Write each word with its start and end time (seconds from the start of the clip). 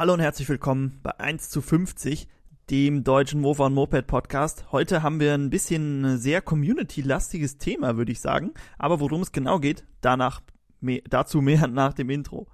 Hallo 0.00 0.14
und 0.14 0.20
herzlich 0.20 0.48
willkommen 0.48 0.98
bei 1.02 1.20
1 1.20 1.50
zu 1.50 1.60
50, 1.60 2.26
dem 2.70 3.04
deutschen 3.04 3.42
Mofa 3.42 3.66
und 3.66 3.74
Moped 3.74 4.06
Podcast. 4.06 4.64
Heute 4.72 5.02
haben 5.02 5.20
wir 5.20 5.34
ein 5.34 5.50
bisschen 5.50 6.02
ein 6.06 6.18
sehr 6.18 6.40
community-lastiges 6.40 7.58
Thema, 7.58 7.98
würde 7.98 8.10
ich 8.10 8.20
sagen. 8.20 8.54
Aber 8.78 8.98
worum 9.00 9.20
es 9.20 9.30
genau 9.30 9.58
geht, 9.58 9.84
danach, 10.00 10.40
mehr, 10.80 11.02
dazu 11.10 11.42
mehr 11.42 11.66
nach 11.68 11.92
dem 11.92 12.08
Intro. 12.08 12.46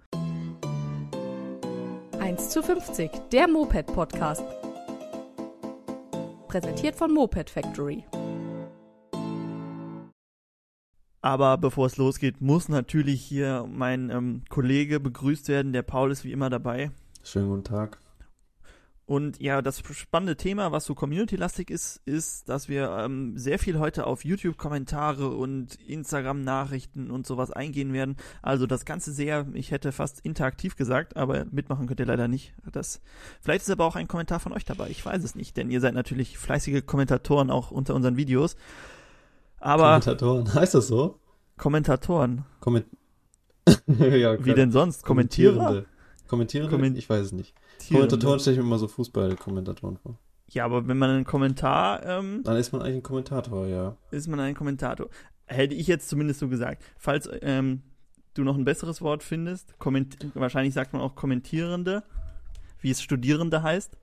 1 2.18 2.48
zu 2.48 2.64
50, 2.64 3.12
der 3.30 3.46
Moped 3.46 3.86
Podcast. 3.94 4.42
Präsentiert 6.48 6.96
von 6.96 7.14
Moped 7.14 7.48
Factory. 7.48 8.02
Aber 11.22 11.58
bevor 11.58 11.86
es 11.86 11.96
losgeht, 11.96 12.40
muss 12.40 12.68
natürlich 12.68 13.22
hier 13.22 13.68
mein 13.70 14.10
ähm, 14.10 14.42
Kollege 14.48 14.98
begrüßt 14.98 15.46
werden. 15.46 15.72
Der 15.72 15.82
Paul 15.82 16.10
ist 16.10 16.24
wie 16.24 16.32
immer 16.32 16.50
dabei. 16.50 16.90
Schönen 17.26 17.48
guten 17.48 17.64
Tag. 17.64 17.98
Und 19.04 19.40
ja, 19.40 19.60
das 19.60 19.82
spannende 19.92 20.36
Thema, 20.36 20.70
was 20.70 20.84
so 20.84 20.94
community-lastig 20.94 21.70
ist, 21.70 22.00
ist, 22.04 22.48
dass 22.48 22.68
wir 22.68 22.88
ähm, 23.00 23.36
sehr 23.36 23.58
viel 23.58 23.80
heute 23.80 24.06
auf 24.06 24.24
YouTube-Kommentare 24.24 25.28
und 25.30 25.74
Instagram-Nachrichten 25.74 27.10
und 27.10 27.26
sowas 27.26 27.50
eingehen 27.50 27.92
werden. 27.92 28.16
Also 28.42 28.66
das 28.66 28.84
Ganze 28.84 29.12
sehr, 29.12 29.46
ich 29.54 29.72
hätte 29.72 29.90
fast 29.90 30.20
interaktiv 30.20 30.76
gesagt, 30.76 31.16
aber 31.16 31.46
mitmachen 31.50 31.88
könnt 31.88 31.98
ihr 31.98 32.06
leider 32.06 32.28
nicht. 32.28 32.54
Das, 32.70 33.00
vielleicht 33.40 33.62
ist 33.62 33.70
aber 33.70 33.86
auch 33.86 33.96
ein 33.96 34.08
Kommentar 34.08 34.38
von 34.38 34.52
euch 34.52 34.64
dabei, 34.64 34.88
ich 34.90 35.04
weiß 35.04 35.22
es 35.24 35.34
nicht, 35.34 35.56
denn 35.56 35.70
ihr 35.70 35.80
seid 35.80 35.94
natürlich 35.94 36.38
fleißige 36.38 36.86
Kommentatoren 36.86 37.50
auch 37.50 37.72
unter 37.72 37.94
unseren 37.94 38.16
Videos. 38.16 38.56
Aber 39.58 40.00
Kommentatoren, 40.00 40.54
heißt 40.54 40.74
das 40.74 40.86
so? 40.86 41.18
Kommentatoren. 41.56 42.44
Komment 42.60 42.86
ja, 43.86 44.44
Wie 44.44 44.54
denn 44.54 44.70
sonst? 44.70 45.04
Kommentierende. 45.04 45.86
Kommentierende? 46.26 46.70
Komment 46.70 46.96
ich 46.98 47.08
weiß 47.08 47.26
es 47.26 47.32
nicht. 47.32 47.54
Kommentatoren 47.88 48.40
stelle 48.40 48.56
ich 48.56 48.60
mir 48.60 48.66
immer 48.66 48.78
so 48.78 48.88
Fußball-Kommentatoren 48.88 49.96
vor. 49.96 50.18
Ja, 50.48 50.64
aber 50.64 50.86
wenn 50.86 50.98
man 50.98 51.10
einen 51.10 51.24
Kommentar. 51.24 52.04
Ähm, 52.04 52.42
Dann 52.44 52.56
ist 52.56 52.72
man 52.72 52.82
eigentlich 52.82 52.96
ein 52.96 53.02
Kommentator, 53.02 53.66
ja. 53.66 53.96
Ist 54.10 54.28
man 54.28 54.40
ein 54.40 54.54
Kommentator. 54.54 55.08
Hätte 55.46 55.74
ich 55.74 55.86
jetzt 55.86 56.08
zumindest 56.08 56.40
so 56.40 56.48
gesagt. 56.48 56.82
Falls 56.98 57.28
ähm, 57.42 57.82
du 58.34 58.44
noch 58.44 58.56
ein 58.56 58.64
besseres 58.64 59.02
Wort 59.02 59.22
findest, 59.22 59.74
wahrscheinlich 60.34 60.74
sagt 60.74 60.92
man 60.92 61.02
auch 61.02 61.14
Kommentierende, 61.14 62.04
wie 62.80 62.90
es 62.90 63.02
Studierende 63.02 63.62
heißt. 63.62 63.96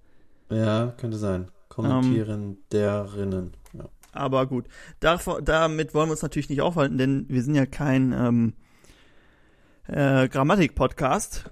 Ja, 0.50 0.94
könnte 0.98 1.18
sein. 1.18 1.50
Kommentierenderinnen. 1.70 3.54
Ähm, 3.74 3.80
ja. 3.80 3.90
Aber 4.12 4.46
gut, 4.46 4.66
Davor, 5.00 5.42
damit 5.42 5.94
wollen 5.94 6.08
wir 6.08 6.12
uns 6.12 6.22
natürlich 6.22 6.50
nicht 6.50 6.62
aufhalten, 6.62 6.98
denn 6.98 7.26
wir 7.30 7.42
sind 7.42 7.56
ja 7.56 7.66
kein 7.66 8.14
ähm, 8.14 8.54
äh, 9.88 10.28
Grammatik-Podcast. 10.28 11.52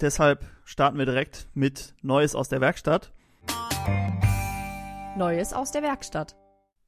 Deshalb 0.00 0.44
starten 0.64 0.98
wir 0.98 1.06
direkt 1.06 1.48
mit 1.54 1.94
Neues 2.02 2.34
aus 2.34 2.48
der 2.48 2.60
Werkstatt. 2.60 3.12
Neues 5.16 5.54
aus 5.54 5.72
der 5.72 5.82
Werkstatt. 5.82 6.36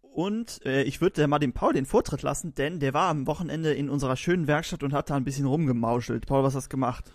Und 0.02 0.60
äh, 0.66 0.82
ich 0.82 1.00
würde 1.00 1.26
mal 1.26 1.38
dem 1.38 1.52
Paul 1.52 1.72
den 1.72 1.86
Vortritt 1.86 2.22
lassen, 2.22 2.54
denn 2.54 2.80
der 2.80 2.92
war 2.92 3.08
am 3.08 3.26
Wochenende 3.26 3.72
in 3.72 3.88
unserer 3.88 4.16
schönen 4.16 4.46
Werkstatt 4.46 4.82
und 4.82 4.92
hat 4.92 5.08
da 5.10 5.14
ein 5.14 5.24
bisschen 5.24 5.46
rumgemauschelt. 5.46 6.26
Paul, 6.26 6.42
was 6.42 6.54
hast 6.54 6.66
du 6.66 6.70
gemacht? 6.70 7.12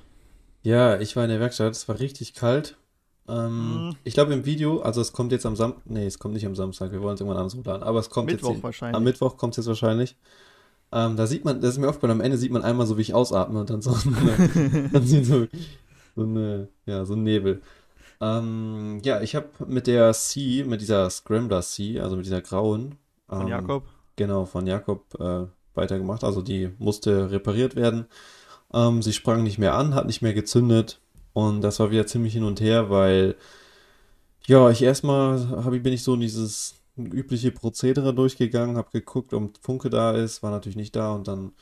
Ja, 0.63 0.99
ich 0.99 1.15
war 1.15 1.23
in 1.23 1.29
der 1.29 1.39
Werkstatt, 1.39 1.73
es 1.73 1.87
war 1.87 1.99
richtig 1.99 2.33
kalt. 2.33 2.77
Ähm, 3.27 3.87
mhm. 3.87 3.95
Ich 4.03 4.13
glaube 4.13 4.33
im 4.33 4.45
Video, 4.45 4.81
also 4.81 5.01
es 5.01 5.11
kommt 5.11 5.31
jetzt 5.31 5.45
am 5.45 5.55
Samstag, 5.55 5.83
nee, 5.85 6.05
es 6.05 6.17
kommt 6.17 6.33
nicht 6.33 6.45
am 6.45 6.55
Samstag, 6.55 6.91
wir 6.91 7.01
wollen 7.01 7.15
es 7.15 7.21
irgendwann 7.21 7.41
anders 7.41 7.55
hochladen, 7.55 7.83
aber 7.83 7.99
es 7.99 8.09
kommt 8.09 8.31
Mittwoch 8.31 8.53
jetzt 8.53 8.63
wahrscheinlich. 8.63 8.95
am 8.95 9.03
Mittwoch 9.03 9.37
kommt 9.37 9.53
es 9.53 9.57
jetzt 9.57 9.67
wahrscheinlich. 9.67 10.15
Ähm, 10.91 11.15
da 11.15 11.25
sieht 11.25 11.43
man, 11.43 11.59
das 11.59 11.71
ist 11.71 11.77
mir 11.79 11.89
aufgefallen, 11.89 12.11
am 12.11 12.21
Ende 12.21 12.37
sieht 12.37 12.51
man 12.51 12.63
einmal 12.63 12.85
so, 12.85 12.97
wie 12.97 13.01
ich 13.01 13.13
ausatme 13.13 13.59
und 13.59 13.69
dann 13.69 13.81
so, 13.81 13.91
dann 14.91 15.05
sieht 15.05 15.25
so, 15.25 15.47
so 16.15 16.23
eine, 16.23 16.69
ja, 16.85 17.05
so 17.05 17.13
ein 17.13 17.23
Nebel. 17.23 17.61
Ähm, 18.21 18.99
ja, 19.03 19.21
ich 19.21 19.35
habe 19.35 19.49
mit 19.67 19.87
der 19.87 20.13
C, 20.13 20.63
mit 20.63 20.81
dieser 20.81 21.09
Scrambler 21.09 21.61
C, 21.61 21.99
also 21.99 22.15
mit 22.15 22.25
dieser 22.25 22.41
grauen. 22.41 22.95
Ähm, 23.29 23.39
von 23.39 23.47
Jakob? 23.47 23.83
Genau, 24.15 24.45
von 24.45 24.67
Jakob 24.67 25.19
äh, 25.19 25.45
weitergemacht. 25.73 26.23
Also 26.23 26.41
die 26.41 26.71
musste 26.77 27.31
repariert 27.31 27.75
werden. 27.75 28.05
Ähm, 28.73 29.01
sie 29.01 29.13
sprang 29.13 29.43
nicht 29.43 29.59
mehr 29.59 29.75
an, 29.75 29.95
hat 29.95 30.07
nicht 30.07 30.21
mehr 30.21 30.33
gezündet. 30.33 30.99
Und 31.33 31.61
das 31.61 31.79
war 31.79 31.91
wieder 31.91 32.07
ziemlich 32.07 32.33
hin 32.33 32.43
und 32.43 32.61
her, 32.61 32.89
weil, 32.89 33.35
ja, 34.45 34.69
ich 34.69 34.83
erstmal 34.83 35.49
hab, 35.49 35.71
bin 35.71 35.93
ich 35.93 36.03
so 36.03 36.13
in 36.13 36.19
dieses 36.21 36.75
übliche 36.95 37.51
Prozedere 37.51 38.13
durchgegangen, 38.13 38.77
habe 38.77 38.91
geguckt, 38.91 39.33
ob 39.33 39.57
Funke 39.61 39.89
da 39.89 40.11
ist, 40.11 40.43
war 40.43 40.51
natürlich 40.51 40.75
nicht 40.75 40.95
da 40.95 41.13
und 41.13 41.27
dann 41.27 41.53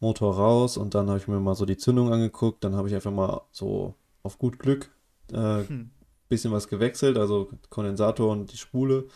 Motor 0.00 0.34
raus 0.34 0.76
und 0.76 0.94
dann 0.94 1.08
habe 1.08 1.18
ich 1.18 1.28
mir 1.28 1.38
mal 1.38 1.54
so 1.54 1.64
die 1.64 1.76
Zündung 1.76 2.12
angeguckt, 2.12 2.64
dann 2.64 2.74
habe 2.74 2.88
ich 2.88 2.94
einfach 2.94 3.12
mal 3.12 3.42
so 3.52 3.94
auf 4.22 4.38
gut 4.38 4.58
Glück 4.58 4.90
äh, 5.32 5.66
hm. 5.66 5.90
bisschen 6.28 6.52
was 6.52 6.68
gewechselt, 6.68 7.18
also 7.18 7.50
Kondensator 7.68 8.30
und 8.30 8.52
die 8.52 8.58
Spule 8.58 9.06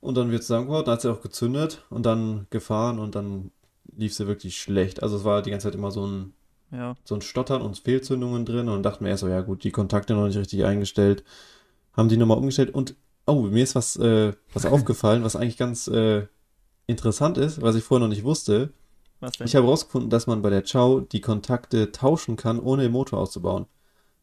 und 0.00 0.16
dann 0.16 0.30
wird 0.30 0.42
zusammengebaut, 0.42 0.86
dann 0.86 0.94
hat 0.94 1.02
sie 1.02 1.10
auch 1.10 1.22
gezündet 1.22 1.82
und 1.90 2.04
dann 2.04 2.46
gefahren 2.50 2.98
und 2.98 3.14
dann 3.14 3.50
lief 3.96 4.14
sie 4.14 4.26
wirklich 4.26 4.60
schlecht. 4.60 5.02
Also 5.02 5.16
es 5.16 5.24
war 5.24 5.42
die 5.42 5.50
ganze 5.50 5.68
Zeit 5.68 5.74
immer 5.74 5.90
so 5.90 6.06
ein 6.06 6.34
ja. 6.74 6.96
so 7.04 7.14
ein 7.14 7.22
Stottern 7.22 7.62
und 7.62 7.78
Fehlzündungen 7.78 8.44
drin 8.44 8.68
und 8.68 8.82
dachte 8.82 9.02
mir 9.02 9.10
erst 9.10 9.22
so, 9.22 9.28
ja 9.28 9.40
gut, 9.40 9.64
die 9.64 9.70
Kontakte 9.70 10.14
noch 10.14 10.26
nicht 10.26 10.36
richtig 10.36 10.64
eingestellt. 10.64 11.24
Haben 11.92 12.08
die 12.08 12.16
nochmal 12.16 12.38
umgestellt 12.38 12.74
und, 12.74 12.96
oh, 13.26 13.42
mir 13.42 13.62
ist 13.62 13.74
was, 13.74 13.96
äh, 13.96 14.32
was 14.52 14.66
aufgefallen, 14.66 15.24
was 15.24 15.36
eigentlich 15.36 15.56
ganz 15.56 15.88
äh, 15.88 16.26
interessant 16.86 17.38
ist, 17.38 17.62
was 17.62 17.76
ich 17.76 17.84
vorher 17.84 18.06
noch 18.06 18.14
nicht 18.14 18.24
wusste. 18.24 18.72
Ich 19.42 19.56
habe 19.56 19.66
herausgefunden, 19.66 20.10
dass 20.10 20.26
man 20.26 20.42
bei 20.42 20.50
der 20.50 20.62
Chow 20.62 21.02
die 21.08 21.22
Kontakte 21.22 21.92
tauschen 21.92 22.36
kann, 22.36 22.60
ohne 22.60 22.82
den 22.82 22.92
Motor 22.92 23.20
auszubauen. 23.20 23.66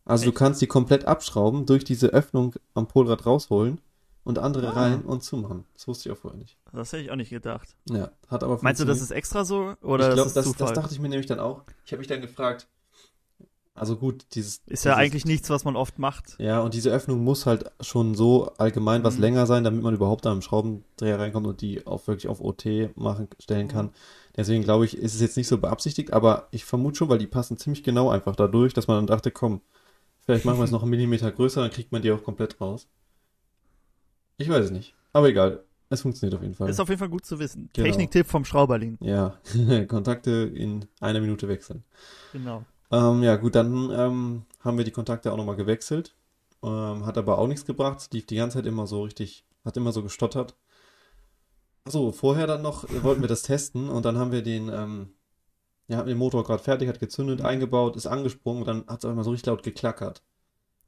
Also 0.05 0.23
Echt? 0.23 0.33
du 0.33 0.37
kannst 0.37 0.61
die 0.61 0.67
komplett 0.67 1.05
abschrauben, 1.05 1.65
durch 1.65 1.83
diese 1.83 2.07
Öffnung 2.07 2.55
am 2.73 2.87
Polrad 2.87 3.25
rausholen 3.25 3.79
und 4.23 4.39
andere 4.39 4.69
ah. 4.69 4.81
rein 4.81 5.01
und 5.01 5.23
zumachen. 5.23 5.65
Das 5.73 5.87
wusste 5.87 6.09
ich 6.09 6.13
auch 6.15 6.19
vorher 6.19 6.39
nicht. 6.39 6.57
Das 6.73 6.91
hätte 6.91 7.03
ich 7.03 7.11
auch 7.11 7.15
nicht 7.15 7.29
gedacht. 7.29 7.75
Ja, 7.89 8.11
hat 8.27 8.43
aber 8.43 8.59
Meinst 8.61 8.81
du, 8.81 8.85
das 8.85 9.01
ist 9.01 9.11
extra 9.11 9.45
so? 9.45 9.75
Oder 9.81 10.09
ich 10.09 10.15
glaube, 10.15 10.31
das, 10.33 10.45
das, 10.45 10.55
das, 10.55 10.73
dachte 10.73 10.93
ich 10.93 10.99
mir 10.99 11.09
nämlich 11.09 11.27
dann 11.27 11.39
auch. 11.39 11.63
Ich 11.85 11.91
habe 11.91 11.99
mich 11.99 12.07
dann 12.07 12.21
gefragt, 12.21 12.67
also 13.73 13.95
gut, 13.95 14.25
dieses. 14.33 14.55
Ist 14.55 14.69
dieses, 14.69 14.83
ja 14.83 14.95
eigentlich 14.95 15.25
nichts, 15.25 15.49
was 15.49 15.63
man 15.63 15.75
oft 15.75 15.97
macht. 15.97 16.35
Ja, 16.39 16.59
und 16.59 16.73
diese 16.73 16.91
Öffnung 16.91 17.23
muss 17.23 17.45
halt 17.45 17.71
schon 17.79 18.15
so 18.15 18.51
allgemein 18.57 19.03
was 19.03 19.15
mhm. 19.15 19.21
länger 19.21 19.45
sein, 19.45 19.63
damit 19.63 19.81
man 19.81 19.93
überhaupt 19.93 20.25
da 20.25 20.31
im 20.31 20.41
Schraubendreher 20.41 21.19
reinkommt 21.19 21.47
und 21.47 21.61
die 21.61 21.87
auch 21.87 22.05
wirklich 22.05 22.27
auf 22.27 22.41
OT 22.41 22.65
machen, 22.95 23.29
stellen 23.39 23.69
kann. 23.69 23.87
Mhm. 23.87 23.91
Deswegen 24.35 24.63
glaube 24.63 24.85
ich, 24.85 24.97
ist 24.97 25.15
es 25.15 25.21
jetzt 25.21 25.37
nicht 25.37 25.47
so 25.47 25.57
beabsichtigt, 25.57 26.13
aber 26.13 26.47
ich 26.51 26.65
vermute 26.65 26.97
schon, 26.97 27.09
weil 27.09 27.17
die 27.17 27.27
passen 27.27 27.57
ziemlich 27.57 27.83
genau 27.83 28.09
einfach 28.09 28.35
dadurch, 28.35 28.73
dass 28.73 28.87
man 28.87 28.97
dann 28.97 29.07
dachte, 29.07 29.31
komm, 29.31 29.61
vielleicht 30.25 30.45
machen 30.45 30.59
wir 30.59 30.65
es 30.65 30.71
noch 30.71 30.81
einen 30.81 30.91
Millimeter 30.91 31.31
größer, 31.31 31.61
dann 31.61 31.71
kriegt 31.71 31.91
man 31.91 32.01
die 32.01 32.11
auch 32.11 32.23
komplett 32.23 32.59
raus. 32.59 32.87
Ich 34.37 34.49
weiß 34.49 34.65
es 34.65 34.71
nicht. 34.71 34.95
Aber 35.13 35.29
egal. 35.29 35.63
Es 35.89 36.01
funktioniert 36.01 36.35
auf 36.35 36.41
jeden 36.41 36.55
Fall. 36.55 36.69
Ist 36.69 36.79
auf 36.79 36.87
jeden 36.87 36.99
Fall 36.99 37.09
gut 37.09 37.25
zu 37.25 37.37
wissen. 37.37 37.69
Genau. 37.73 37.85
Techniktipp 37.85 38.25
vom 38.25 38.45
Schrauberling. 38.45 38.97
Ja, 39.01 39.37
Kontakte 39.89 40.49
in 40.55 40.85
einer 41.01 41.19
Minute 41.19 41.49
wechseln. 41.49 41.83
Genau. 42.31 42.63
Ähm, 42.91 43.23
ja, 43.23 43.35
gut, 43.35 43.55
dann 43.55 43.89
ähm, 43.91 44.43
haben 44.61 44.77
wir 44.77 44.85
die 44.85 44.91
Kontakte 44.91 45.31
auch 45.31 45.37
nochmal 45.37 45.57
gewechselt. 45.57 46.15
Ähm, 46.63 47.05
hat 47.05 47.17
aber 47.17 47.37
auch 47.37 47.47
nichts 47.47 47.65
gebracht. 47.65 48.07
Lief 48.13 48.25
die 48.25 48.37
ganze 48.37 48.57
Zeit 48.57 48.67
immer 48.67 48.87
so 48.87 49.03
richtig, 49.03 49.45
hat 49.65 49.75
immer 49.75 49.91
so 49.91 50.01
gestottert. 50.01 50.55
Achso, 51.83 52.11
vorher 52.11 52.47
dann 52.47 52.61
noch 52.61 52.85
wollten 53.03 53.21
wir 53.21 53.27
das 53.27 53.41
testen 53.41 53.89
und 53.89 54.05
dann 54.05 54.17
haben 54.17 54.31
wir 54.31 54.43
den, 54.43 54.69
ja, 55.91 55.97
haben 55.97 56.07
den 56.07 56.17
Motor 56.17 56.43
gerade 56.43 56.63
fertig, 56.63 56.87
hat 56.87 56.99
gezündet, 56.99 57.39
mhm. 57.39 57.45
eingebaut, 57.45 57.95
ist 57.95 58.07
angesprungen 58.07 58.61
und 58.61 58.67
dann 58.67 58.87
hat 58.87 58.99
es 58.99 59.05
auch 59.05 59.11
immer 59.11 59.23
so 59.23 59.31
richtig 59.31 59.47
laut 59.47 59.63
geklackert. 59.63 60.23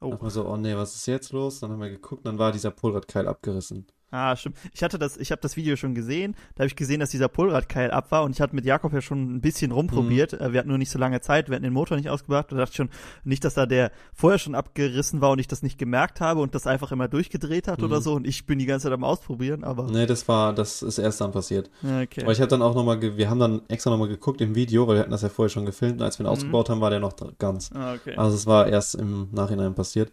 Oh. 0.00 0.06
Dann 0.06 0.18
haben 0.18 0.26
wir 0.26 0.30
so, 0.30 0.48
oh 0.48 0.56
nee, 0.56 0.74
was 0.74 0.94
ist 0.94 1.06
jetzt 1.06 1.32
los? 1.32 1.60
Dann 1.60 1.70
haben 1.70 1.80
wir 1.80 1.90
geguckt, 1.90 2.26
dann 2.26 2.38
war 2.38 2.52
dieser 2.52 2.70
Pulradkeil 2.70 3.28
abgerissen. 3.28 3.86
Ah, 4.14 4.36
stimmt. 4.36 4.56
Ich 4.72 4.84
hatte 4.84 4.96
das, 4.96 5.16
ich 5.16 5.32
habe 5.32 5.42
das 5.42 5.56
Video 5.56 5.74
schon 5.74 5.92
gesehen. 5.92 6.36
Da 6.54 6.60
habe 6.60 6.68
ich 6.68 6.76
gesehen, 6.76 7.00
dass 7.00 7.10
dieser 7.10 7.26
Pulradkeil 7.26 7.90
ab 7.90 8.12
war 8.12 8.22
und 8.22 8.30
ich 8.30 8.40
hatte 8.40 8.54
mit 8.54 8.64
Jakob 8.64 8.92
ja 8.92 9.00
schon 9.00 9.34
ein 9.34 9.40
bisschen 9.40 9.72
rumprobiert. 9.72 10.40
Mhm. 10.40 10.52
Wir 10.52 10.60
hatten 10.60 10.68
nur 10.68 10.78
nicht 10.78 10.90
so 10.90 11.00
lange 11.00 11.20
Zeit, 11.20 11.48
wir 11.48 11.56
hatten 11.56 11.64
den 11.64 11.72
Motor 11.72 11.96
nicht 11.96 12.08
ausgebracht. 12.08 12.52
Da 12.52 12.56
dachte 12.56 12.76
schon 12.76 12.90
nicht, 13.24 13.44
dass 13.44 13.54
da 13.54 13.66
der 13.66 13.90
vorher 14.12 14.38
schon 14.38 14.54
abgerissen 14.54 15.20
war 15.20 15.32
und 15.32 15.40
ich 15.40 15.48
das 15.48 15.64
nicht 15.64 15.78
gemerkt 15.78 16.20
habe 16.20 16.42
und 16.42 16.54
das 16.54 16.68
einfach 16.68 16.92
immer 16.92 17.08
durchgedreht 17.08 17.66
hat 17.66 17.80
mhm. 17.80 17.86
oder 17.86 18.00
so. 18.00 18.12
Und 18.14 18.24
ich 18.24 18.46
bin 18.46 18.60
die 18.60 18.66
ganze 18.66 18.84
Zeit 18.84 18.92
am 18.92 19.02
Ausprobieren, 19.02 19.64
aber. 19.64 19.90
Nee, 19.90 20.06
das 20.06 20.28
war, 20.28 20.52
das 20.52 20.82
ist 20.82 20.98
erst 20.98 21.20
dann 21.20 21.32
passiert. 21.32 21.68
Okay. 21.82 22.22
Aber 22.22 22.30
ich 22.30 22.38
habe 22.38 22.48
dann 22.48 22.62
auch 22.62 22.76
nochmal, 22.76 23.00
wir 23.00 23.28
haben 23.28 23.40
dann 23.40 23.62
extra 23.66 23.90
nochmal 23.90 24.08
geguckt 24.08 24.40
im 24.40 24.54
Video, 24.54 24.86
weil 24.86 24.94
wir 24.94 25.00
hatten 25.00 25.10
das 25.10 25.22
ja 25.22 25.28
vorher 25.28 25.50
schon 25.50 25.66
gefilmt. 25.66 26.00
Und 26.00 26.02
als 26.02 26.20
wir 26.20 26.24
ihn 26.24 26.28
mhm. 26.28 26.34
ausgebaut 26.34 26.70
haben, 26.70 26.80
war 26.80 26.90
der 26.90 27.00
noch 27.00 27.14
ganz. 27.40 27.72
Ah, 27.74 27.94
okay. 27.94 28.14
Also 28.14 28.36
es 28.36 28.46
war 28.46 28.68
erst 28.68 28.94
im 28.94 29.28
Nachhinein 29.32 29.74
passiert. 29.74 30.12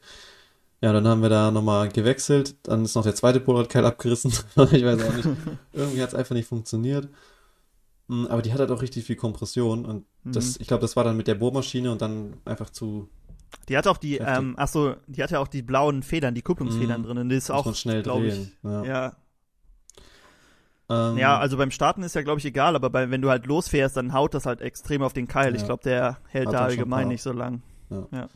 Ja, 0.81 0.91
dann 0.91 1.07
haben 1.07 1.21
wir 1.21 1.29
da 1.29 1.51
nochmal 1.51 1.89
gewechselt. 1.89 2.55
Dann 2.63 2.83
ist 2.83 2.95
noch 2.95 3.03
der 3.03 3.13
zweite 3.13 3.39
Polaroid-Keil 3.39 3.85
abgerissen. 3.85 4.31
ich 4.71 4.83
weiß 4.83 5.03
auch 5.03 5.13
nicht. 5.13 5.29
Irgendwie 5.73 6.01
hat 6.01 6.09
es 6.09 6.15
einfach 6.15 6.33
nicht 6.33 6.47
funktioniert. 6.47 7.07
Hm, 8.09 8.25
aber 8.27 8.41
die 8.41 8.51
hat 8.51 8.59
halt 8.59 8.71
auch 8.71 8.81
richtig 8.81 9.05
viel 9.05 9.15
Kompression. 9.15 9.85
Und 9.85 10.05
das, 10.23 10.55
mhm. 10.55 10.61
ich 10.61 10.67
glaube, 10.67 10.81
das 10.81 10.95
war 10.95 11.03
dann 11.03 11.17
mit 11.17 11.27
der 11.27 11.35
Bohrmaschine 11.35 11.91
und 11.91 12.01
dann 12.01 12.33
einfach 12.45 12.71
zu. 12.71 13.09
Die 13.69 13.77
hat 13.77 13.85
auch 13.85 13.97
die, 13.97 14.17
ähm, 14.17 14.55
ach 14.57 14.69
so, 14.69 14.95
die 15.05 15.21
hat 15.21 15.29
ja 15.29 15.39
auch 15.39 15.47
die 15.47 15.61
blauen 15.61 16.01
Federn, 16.01 16.33
die 16.33 16.41
Kupplungsfedern 16.41 17.01
mhm. 17.01 17.05
drin. 17.05 17.17
Und 17.19 17.29
die 17.29 17.35
ist 17.35 17.49
Muss 17.49 17.67
auch, 17.67 17.75
schnell 17.75 18.01
drehen. 18.01 18.51
Ich, 18.57 18.63
ja. 18.63 18.83
ja. 18.83 19.15
Ähm, 20.89 21.17
ja, 21.17 21.37
also 21.37 21.57
beim 21.57 21.69
Starten 21.69 22.01
ist 22.01 22.15
ja, 22.15 22.23
glaube 22.23 22.39
ich, 22.39 22.45
egal, 22.45 22.75
aber 22.75 22.89
bei, 22.89 23.11
wenn 23.11 23.21
du 23.21 23.29
halt 23.29 23.45
losfährst, 23.45 23.95
dann 23.95 24.13
haut 24.13 24.33
das 24.33 24.47
halt 24.47 24.61
extrem 24.61 25.03
auf 25.03 25.13
den 25.13 25.27
Keil. 25.27 25.53
Ja. 25.53 25.59
Ich 25.59 25.65
glaube, 25.65 25.83
der 25.83 26.17
hält 26.27 26.47
hat 26.47 26.55
da 26.55 26.59
allgemein 26.65 27.07
nicht 27.07 27.21
so 27.21 27.31
lang. 27.31 27.61
Ja. 27.89 28.07
ja. 28.11 28.29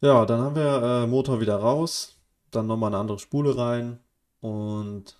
Ja, 0.00 0.24
dann 0.24 0.40
haben 0.40 0.56
wir 0.56 0.82
äh, 1.04 1.06
Motor 1.06 1.40
wieder 1.40 1.56
raus, 1.56 2.16
dann 2.50 2.66
nochmal 2.66 2.88
eine 2.90 2.98
andere 2.98 3.18
Spule 3.18 3.56
rein 3.56 3.98
und 4.40 5.16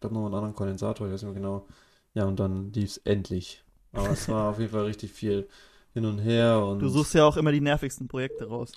dann 0.00 0.12
noch 0.14 0.24
einen 0.26 0.34
anderen 0.34 0.54
Kondensator, 0.54 1.06
ich 1.06 1.12
weiß 1.12 1.22
nicht 1.22 1.32
mehr 1.32 1.40
genau. 1.42 1.66
Ja, 2.14 2.24
und 2.24 2.38
dann 2.40 2.72
lief 2.72 2.90
es 2.92 2.96
endlich. 2.98 3.62
Aber 3.92 4.10
es 4.12 4.28
war 4.28 4.50
auf 4.50 4.58
jeden 4.58 4.70
Fall 4.72 4.84
richtig 4.84 5.12
viel 5.12 5.48
hin 5.92 6.06
und 6.06 6.18
her 6.18 6.64
und 6.64 6.80
Du 6.80 6.88
suchst 6.88 7.14
ja 7.14 7.24
auch 7.24 7.36
immer 7.36 7.52
die 7.52 7.60
nervigsten 7.60 8.08
Projekte 8.08 8.46
raus. 8.48 8.72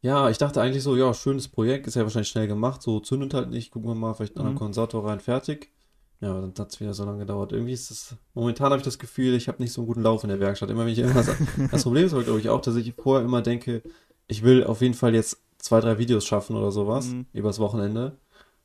ja, 0.00 0.30
ich 0.30 0.38
dachte 0.38 0.60
eigentlich 0.60 0.82
so, 0.82 0.96
ja, 0.96 1.12
schönes 1.14 1.48
Projekt, 1.48 1.86
ist 1.86 1.94
ja 1.96 2.02
wahrscheinlich 2.02 2.28
schnell 2.28 2.46
gemacht, 2.46 2.82
so 2.82 3.00
zündet 3.00 3.34
halt 3.34 3.50
nicht, 3.50 3.70
gucken 3.72 3.90
wir 3.90 3.94
mal, 3.94 4.14
vielleicht 4.14 4.36
einen 4.36 4.40
anderen 4.46 4.54
Mhm. 4.54 4.58
Kondensator 4.58 5.04
rein, 5.06 5.20
fertig. 5.20 5.72
Ja, 6.20 6.30
aber 6.30 6.40
dann 6.42 6.54
hat 6.58 6.72
es 6.72 6.80
wieder 6.80 6.94
so 6.94 7.04
lange 7.04 7.18
gedauert. 7.18 7.52
Irgendwie 7.52 7.72
ist 7.72 7.90
es, 7.90 8.16
momentan 8.34 8.66
habe 8.70 8.78
ich 8.78 8.84
das 8.84 8.98
Gefühl, 8.98 9.34
ich 9.34 9.48
habe 9.48 9.62
nicht 9.62 9.72
so 9.72 9.82
einen 9.82 9.88
guten 9.88 10.02
Lauf 10.02 10.22
in 10.22 10.30
der 10.30 10.40
Werkstatt. 10.40 10.70
Immer 10.70 10.86
wenn 10.86 10.92
ich 10.92 10.98
irgendwas, 10.98 11.30
das 11.70 11.82
Problem 11.82 12.06
ist 12.06 12.12
aber, 12.14 12.24
glaube 12.24 12.40
ich, 12.40 12.48
auch, 12.48 12.60
dass 12.62 12.76
ich 12.76 12.94
vorher 12.94 13.24
immer 13.24 13.42
denke, 13.42 13.82
ich 14.28 14.42
will 14.42 14.64
auf 14.64 14.80
jeden 14.80 14.94
Fall 14.94 15.14
jetzt 15.14 15.38
zwei, 15.58 15.80
drei 15.80 15.98
Videos 15.98 16.24
schaffen 16.26 16.56
oder 16.56 16.70
sowas, 16.72 17.06
Mhm. 17.08 17.26
übers 17.32 17.58
Wochenende. 17.58 18.16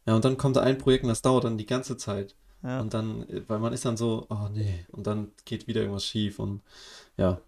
Ja, 0.06 0.16
und 0.16 0.26
dann 0.26 0.38
kommt 0.38 0.56
da 0.56 0.62
ein 0.62 0.78
Projekt 0.78 1.04
und 1.04 1.10
das 1.10 1.22
dauert 1.22 1.44
dann 1.44 1.58
die 1.58 1.66
ganze 1.66 1.98
Zeit. 1.98 2.36
Ja. 2.64 2.80
Und 2.80 2.94
dann, 2.94 3.26
weil 3.48 3.60
man 3.60 3.74
ist 3.74 3.86
dann 3.86 3.98
so, 3.98 4.26
oh 4.30 4.48
nee, 4.54 4.86
und 4.92 5.08
dann 5.08 5.32
geht 5.46 5.68
wieder 5.68 5.82
irgendwas 5.82 6.06
schief 6.06 6.38
und 6.40 6.62
ja. 7.18 7.40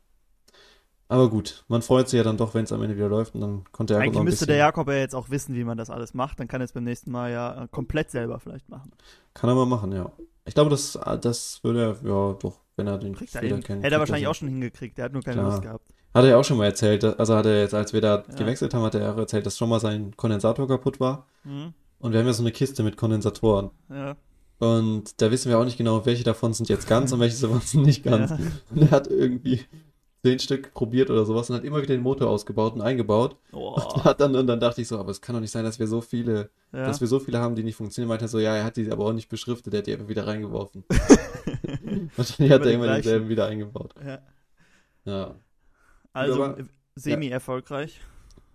Aber 1.07 1.29
gut, 1.29 1.63
man 1.67 1.81
freut 1.83 2.09
sich 2.09 2.17
ja 2.17 2.23
dann 2.23 2.37
doch, 2.37 2.53
wenn 2.55 2.63
es 2.63 2.71
am 2.71 2.81
Ende 2.81 2.95
wieder 2.95 3.09
läuft 3.09 3.35
und 3.35 3.41
dann 3.41 3.65
konnte 3.71 3.93
er 3.93 3.99
Eigentlich 3.99 4.17
ein 4.17 4.23
müsste 4.25 4.47
der 4.47 4.55
Jakob 4.55 4.87
ja 4.87 4.95
jetzt 4.95 5.13
auch 5.13 5.29
wissen, 5.29 5.53
wie 5.53 5.63
man 5.63 5.77
das 5.77 5.89
alles 5.91 6.13
macht. 6.15 6.39
Dann 6.39 6.47
kann 6.47 6.61
er 6.61 6.65
es 6.65 6.73
beim 6.73 6.85
nächsten 6.85 7.11
Mal 7.11 7.31
ja 7.31 7.63
äh, 7.63 7.67
komplett 7.69 8.09
selber 8.09 8.39
vielleicht 8.39 8.69
machen. 8.69 8.91
kann 9.35 9.49
er 9.49 9.55
mal 9.55 9.65
machen, 9.67 9.91
ja. 9.91 10.11
Ich 10.45 10.55
glaube, 10.55 10.71
das, 10.71 10.97
das 11.21 11.63
würde 11.63 11.97
er, 12.03 12.09
ja, 12.09 12.33
doch, 12.33 12.59
wenn 12.75 12.87
er 12.87 12.97
den 12.97 13.15
Kriegt 13.15 13.35
er 13.35 13.41
Fehler 13.41 13.59
kennt. 13.59 13.83
Hätte 13.83 13.95
er 13.95 13.99
wahrscheinlich 13.99 14.27
auch 14.27 14.35
schon 14.35 14.47
hingekriegt. 14.47 14.97
Der 14.97 15.05
hat 15.05 15.13
nur 15.13 15.21
keine 15.21 15.37
Klar. 15.37 15.51
Lust 15.51 15.61
gehabt. 15.61 15.92
Hat 16.13 16.23
er 16.23 16.29
ja 16.31 16.37
auch 16.37 16.43
schon 16.43 16.57
mal 16.57 16.65
erzählt, 16.65 17.03
also 17.03 17.35
hat 17.35 17.45
er 17.45 17.61
jetzt, 17.61 17.73
als 17.73 17.91
wir 17.93 18.01
da 18.01 18.23
Ja. 18.29 18.35
gewechselt 18.35 18.73
haben, 18.73 18.83
hat 18.83 18.95
er 18.95 19.13
auch 19.13 19.17
erzählt, 19.17 19.45
dass 19.45 19.57
schon 19.57 19.69
mal 19.69 19.79
sein 19.79 20.15
Kondensator 20.15 20.67
kaputt 20.67 20.99
war. 20.99 21.25
Mhm. 21.43 21.73
Und 21.99 22.11
wir 22.11 22.19
haben 22.19 22.27
ja 22.27 22.33
so 22.33 22.43
eine 22.43 22.51
Kiste 22.51 22.83
mit 22.83 22.97
Kondensatoren. 22.97 23.71
Ja. 23.89 24.15
Und 24.59 25.21
da 25.21 25.31
wissen 25.31 25.49
wir 25.49 25.57
auch 25.57 25.65
nicht 25.65 25.77
genau, 25.77 26.05
welche 26.05 26.23
davon 26.23 26.53
sind 26.53 26.69
jetzt 26.69 26.87
ganz 26.87 27.11
und 27.11 27.19
welche 27.19 27.41
davon 27.41 27.61
sind 27.61 27.83
nicht 27.83 28.03
ganz. 28.03 28.31
Ja. 28.31 28.37
Und 28.69 28.81
er 28.83 28.91
hat 28.91 29.07
irgendwie 29.07 29.61
zehn 30.25 30.39
Stück 30.39 30.73
probiert 30.73 31.09
oder 31.09 31.25
sowas 31.25 31.49
und 31.49 31.55
hat 31.57 31.63
immer 31.65 31.77
wieder 31.77 31.95
den 31.95 32.01
Motor 32.01 32.29
ausgebaut 32.29 32.75
und 32.75 32.81
eingebaut. 32.81 33.35
Oh. 33.51 33.73
Und 33.73 34.03
hat 34.05 34.21
dann, 34.21 34.35
und 34.35 34.47
dann 34.47 34.59
dachte 34.59 34.81
ich 34.81 34.87
so, 34.87 34.97
aber 34.99 35.11
es 35.11 35.19
kann 35.19 35.33
doch 35.35 35.41
nicht 35.41 35.51
sein, 35.51 35.65
dass 35.65 35.79
wir 35.79 35.87
so 35.87 35.99
viele, 35.99 36.49
Ja. 36.71 36.85
dass 36.85 37.01
wir 37.01 37.07
so 37.07 37.19
viele 37.19 37.39
haben, 37.39 37.55
die 37.55 37.63
nicht 37.63 37.75
funktionieren. 37.75 38.07
Meinte 38.09 38.25
er 38.25 38.29
so, 38.29 38.39
ja, 38.39 38.55
er 38.55 38.63
hat 38.63 38.77
die 38.77 38.89
aber 38.91 39.05
auch 39.05 39.13
nicht 39.13 39.27
beschriftet, 39.29 39.73
er 39.73 39.79
hat 39.79 39.87
die 39.87 39.93
einfach 39.93 40.07
wieder 40.07 40.25
reingeworfen. 40.27 40.83
Wahrscheinlich 42.15 42.53
hat 42.53 42.65
er 42.65 42.71
immer 42.71 42.87
denselben 42.87 43.27
wieder 43.29 43.47
eingebaut. 43.47 43.93
ja. 44.05 44.19
Ja. 45.05 45.35
Also 46.13 46.55
semi-erfolgreich. 46.95 48.01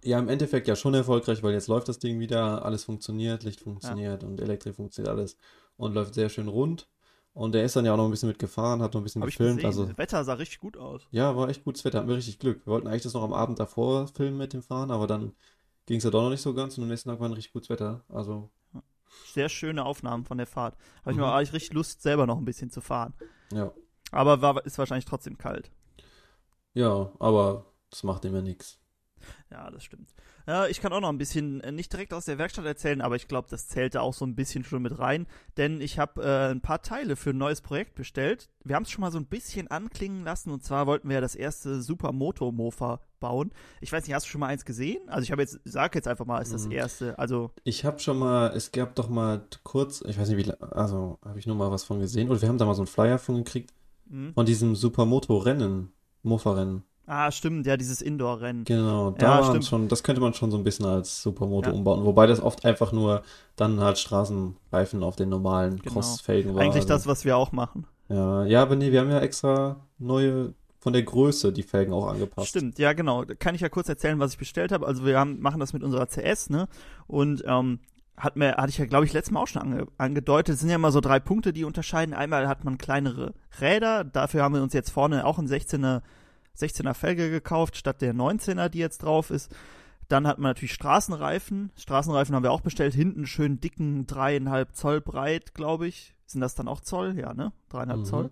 Ja, 0.04 0.18
im 0.18 0.28
Endeffekt 0.28 0.68
ja 0.68 0.76
schon 0.76 0.94
erfolgreich, 0.94 1.42
weil 1.42 1.52
jetzt 1.52 1.66
läuft 1.66 1.88
das 1.88 1.98
Ding 1.98 2.20
wieder, 2.20 2.64
alles 2.64 2.84
funktioniert, 2.84 3.42
Licht 3.42 3.60
funktioniert 3.60 4.22
und 4.22 4.40
Elektrik 4.40 4.76
funktioniert 4.76 5.12
alles 5.12 5.36
und 5.76 5.92
läuft 5.94 6.14
sehr 6.14 6.28
schön 6.28 6.48
rund. 6.48 6.88
Und 7.34 7.54
er 7.54 7.64
ist 7.64 7.76
dann 7.76 7.84
ja 7.84 7.92
auch 7.92 7.96
noch 7.96 8.04
ein 8.06 8.10
bisschen 8.10 8.28
mitgefahren, 8.28 8.80
hat 8.80 8.94
noch 8.94 9.00
ein 9.00 9.04
bisschen 9.04 9.22
ich 9.22 9.36
gefilmt. 9.36 9.64
Also 9.64 9.86
Das 9.86 9.98
Wetter 9.98 10.24
sah 10.24 10.34
richtig 10.34 10.60
gut 10.60 10.76
aus. 10.76 11.02
ja, 11.10 11.36
war 11.36 11.48
echt 11.48 11.64
gutes 11.64 11.84
Wetter, 11.84 11.98
hatten 11.98 12.08
wir 12.08 12.16
richtig 12.16 12.38
Glück. 12.38 12.64
Wir 12.64 12.72
wollten 12.72 12.86
eigentlich 12.86 13.02
das 13.02 13.14
noch 13.14 13.22
am 13.22 13.32
Abend 13.32 13.58
davor 13.58 14.08
filmen 14.08 14.38
mit 14.38 14.52
dem 14.52 14.62
Fahren, 14.62 14.90
aber 14.90 15.06
dann 15.06 15.32
ging 15.86 15.98
es 15.98 16.04
ja 16.04 16.10
doch 16.10 16.22
noch 16.22 16.30
nicht 16.30 16.42
so 16.42 16.54
ganz 16.54 16.76
und 16.78 16.84
am 16.84 16.88
nächsten 16.90 17.08
Tag 17.08 17.20
war 17.20 17.28
ein 17.28 17.32
richtig 17.32 17.52
gutes 17.52 17.68
Wetter. 17.68 18.04
Also 18.08 18.50
Sehr 19.32 19.48
schöne 19.48 19.84
Aufnahmen 19.84 20.24
von 20.24 20.38
der 20.38 20.46
Fahrt. 20.46 20.76
Habe 21.00 21.12
ich 21.12 21.16
Mhm. 21.16 21.22
mal 21.22 21.36
eigentlich 21.36 21.52
richtig 21.52 21.72
Lust, 21.74 22.02
selber 22.02 22.26
noch 22.26 22.38
ein 22.38 22.44
bisschen 22.44 22.70
zu 22.70 22.80
fahren. 22.80 23.14
ja, 23.52 23.72
Aber 24.12 24.42
war, 24.42 24.64
ist 24.64 24.78
wahrscheinlich 24.78 25.04
trotzdem 25.06 25.38
kalt. 25.38 25.70
Ja, 26.74 27.10
aber 27.18 27.66
das 27.90 28.02
macht 28.02 28.24
ihm 28.24 28.34
ja 28.34 28.42
nichts. 28.42 28.78
Ja, 29.50 29.68
das 29.70 29.82
stimmt. 29.82 30.14
Ja, 30.46 30.66
ich 30.68 30.80
kann 30.80 30.92
auch 30.92 31.00
noch 31.00 31.08
ein 31.08 31.18
bisschen, 31.18 31.60
äh, 31.62 31.72
nicht 31.72 31.92
direkt 31.92 32.14
aus 32.14 32.26
der 32.26 32.38
Werkstatt 32.38 32.64
erzählen, 32.64 33.00
aber 33.00 33.16
ich 33.16 33.26
glaube, 33.26 33.48
das 33.50 33.66
zählte 33.66 34.00
auch 34.00 34.14
so 34.14 34.24
ein 34.24 34.36
bisschen 34.36 34.62
schon 34.64 34.80
mit 34.80 34.98
rein, 34.98 35.26
denn 35.56 35.80
ich 35.80 35.98
habe 35.98 36.22
äh, 36.22 36.50
ein 36.52 36.60
paar 36.60 36.82
Teile 36.82 37.16
für 37.16 37.30
ein 37.30 37.36
neues 37.38 37.60
Projekt 37.60 37.96
bestellt. 37.96 38.48
Wir 38.64 38.76
haben 38.76 38.84
es 38.84 38.90
schon 38.90 39.00
mal 39.00 39.10
so 39.10 39.18
ein 39.18 39.26
bisschen 39.26 39.68
anklingen 39.68 40.22
lassen 40.24 40.50
und 40.50 40.62
zwar 40.62 40.86
wollten 40.86 41.08
wir 41.08 41.14
ja 41.16 41.20
das 41.20 41.34
erste 41.34 41.82
Supermoto 41.82 42.52
Mofa 42.52 43.00
bauen. 43.18 43.50
Ich 43.80 43.90
weiß 43.92 44.06
nicht, 44.06 44.14
hast 44.14 44.26
du 44.26 44.30
schon 44.30 44.40
mal 44.40 44.46
eins 44.46 44.64
gesehen? 44.64 45.06
Also 45.08 45.24
ich 45.24 45.32
habe 45.32 45.42
jetzt, 45.42 45.58
sag 45.64 45.94
jetzt 45.96 46.06
einfach 46.06 46.24
mal, 46.24 46.40
ist 46.40 46.54
das 46.54 46.66
Mhm. 46.66 46.72
erste. 46.72 47.18
Also 47.18 47.50
Ich 47.64 47.84
habe 47.84 47.98
schon 47.98 48.18
mal, 48.20 48.52
es 48.56 48.70
gab 48.70 48.94
doch 48.94 49.08
mal 49.08 49.44
kurz, 49.64 50.02
ich 50.06 50.16
weiß 50.18 50.28
nicht 50.28 50.46
wie, 50.46 50.52
also 50.60 51.18
habe 51.24 51.38
ich 51.40 51.46
nur 51.46 51.56
mal 51.56 51.72
was 51.72 51.82
von 51.82 51.98
gesehen 51.98 52.30
oder 52.30 52.40
wir 52.40 52.48
haben 52.48 52.58
da 52.58 52.64
mal 52.66 52.74
so 52.74 52.82
einen 52.82 52.86
Flyer 52.86 53.18
von 53.18 53.34
gekriegt, 53.36 53.74
hm? 54.08 54.32
von 54.34 54.46
diesem 54.46 54.76
Supermoto-Rennen, 54.76 55.92
Mofa-Rennen. 56.28 56.82
ah, 57.06 57.30
stimmt, 57.32 57.66
ja, 57.66 57.76
dieses 57.78 58.02
Indoor-Rennen. 58.02 58.64
Genau, 58.64 59.10
Ja, 59.12 59.38
da 59.40 59.44
stimmt. 59.44 59.64
schon, 59.64 59.88
das 59.88 60.02
könnte 60.02 60.20
man 60.20 60.34
schon 60.34 60.50
so 60.50 60.58
ein 60.58 60.64
bisschen 60.64 60.84
als 60.86 61.22
Supermoto 61.22 61.70
Ja. 61.70 61.74
umbauen, 61.76 62.04
wobei 62.04 62.26
das 62.26 62.40
oft 62.42 62.64
einfach 62.66 62.92
nur 62.92 63.22
dann 63.56 63.80
halt 63.80 63.98
Straßenreifen 63.98 65.02
auf 65.02 65.16
den 65.16 65.28
normalen 65.30 65.78
Genau. 65.78 65.94
Crossfelgen 65.94 66.54
war. 66.54 66.62
Eigentlich 66.62 66.76
also, 66.82 66.88
das, 66.88 67.06
was 67.06 67.24
wir 67.24 67.36
auch 67.36 67.50
machen. 67.52 67.86
Ja, 68.10 68.44
ja, 68.44 68.62
aber 68.62 68.76
nee, 68.76 68.92
wir 68.92 69.00
haben 69.00 69.10
ja 69.10 69.20
extra 69.20 69.76
neue, 69.98 70.54
von 70.80 70.92
der 70.92 71.02
Größe 71.02 71.52
die 71.52 71.62
Felgen 71.62 71.92
auch 71.92 72.06
angepasst. 72.08 72.48
Stimmt, 72.48 72.78
ja 72.78 72.92
genau. 72.92 73.24
Kann 73.38 73.54
ich 73.54 73.60
ja 73.62 73.68
kurz 73.68 73.88
erzählen, 73.88 74.18
was 74.18 74.32
ich 74.32 74.38
bestellt 74.38 74.70
habe. 74.72 74.86
Also 74.86 75.04
wir 75.04 75.18
haben, 75.18 75.40
machen 75.40 75.60
das 75.60 75.72
mit 75.72 75.82
unserer 75.82 76.06
CS, 76.06 76.50
ne? 76.50 76.68
Und 77.06 77.42
ähm, 77.46 77.80
hat 78.18 78.36
mir, 78.36 78.56
hatte 78.56 78.70
ich 78.70 78.78
ja, 78.78 78.86
glaube 78.86 79.04
ich, 79.04 79.12
letztes 79.12 79.32
Mal 79.32 79.40
auch 79.40 79.46
schon 79.46 79.62
ange, 79.62 79.86
angedeutet. 79.96 80.54
Es 80.54 80.60
sind 80.60 80.68
ja 80.68 80.76
immer 80.76 80.92
so 80.92 81.00
drei 81.00 81.20
Punkte, 81.20 81.52
die 81.52 81.64
unterscheiden. 81.64 82.14
Einmal 82.14 82.48
hat 82.48 82.64
man 82.64 82.78
kleinere 82.78 83.34
Räder. 83.60 84.04
Dafür 84.04 84.42
haben 84.42 84.54
wir 84.54 84.62
uns 84.62 84.72
jetzt 84.72 84.90
vorne 84.90 85.24
auch 85.24 85.38
ein 85.38 85.46
16er, 85.46 86.02
16er 86.56 86.94
Felge 86.94 87.30
gekauft, 87.30 87.76
statt 87.76 88.02
der 88.02 88.14
19er, 88.14 88.68
die 88.68 88.78
jetzt 88.78 89.02
drauf 89.02 89.30
ist. 89.30 89.54
Dann 90.08 90.26
hat 90.26 90.38
man 90.38 90.50
natürlich 90.50 90.72
Straßenreifen. 90.72 91.70
Straßenreifen 91.76 92.34
haben 92.34 92.42
wir 92.42 92.52
auch 92.52 92.62
bestellt. 92.62 92.94
Hinten 92.94 93.26
schön 93.26 93.60
dicken, 93.60 94.06
dreieinhalb 94.06 94.74
Zoll 94.74 95.00
breit, 95.00 95.54
glaube 95.54 95.86
ich. 95.86 96.14
Sind 96.26 96.40
das 96.40 96.54
dann 96.54 96.68
auch 96.68 96.80
Zoll? 96.80 97.18
Ja, 97.18 97.34
ne? 97.34 97.52
Dreieinhalb 97.68 98.00
Mhm. 98.00 98.04
Zoll. 98.04 98.30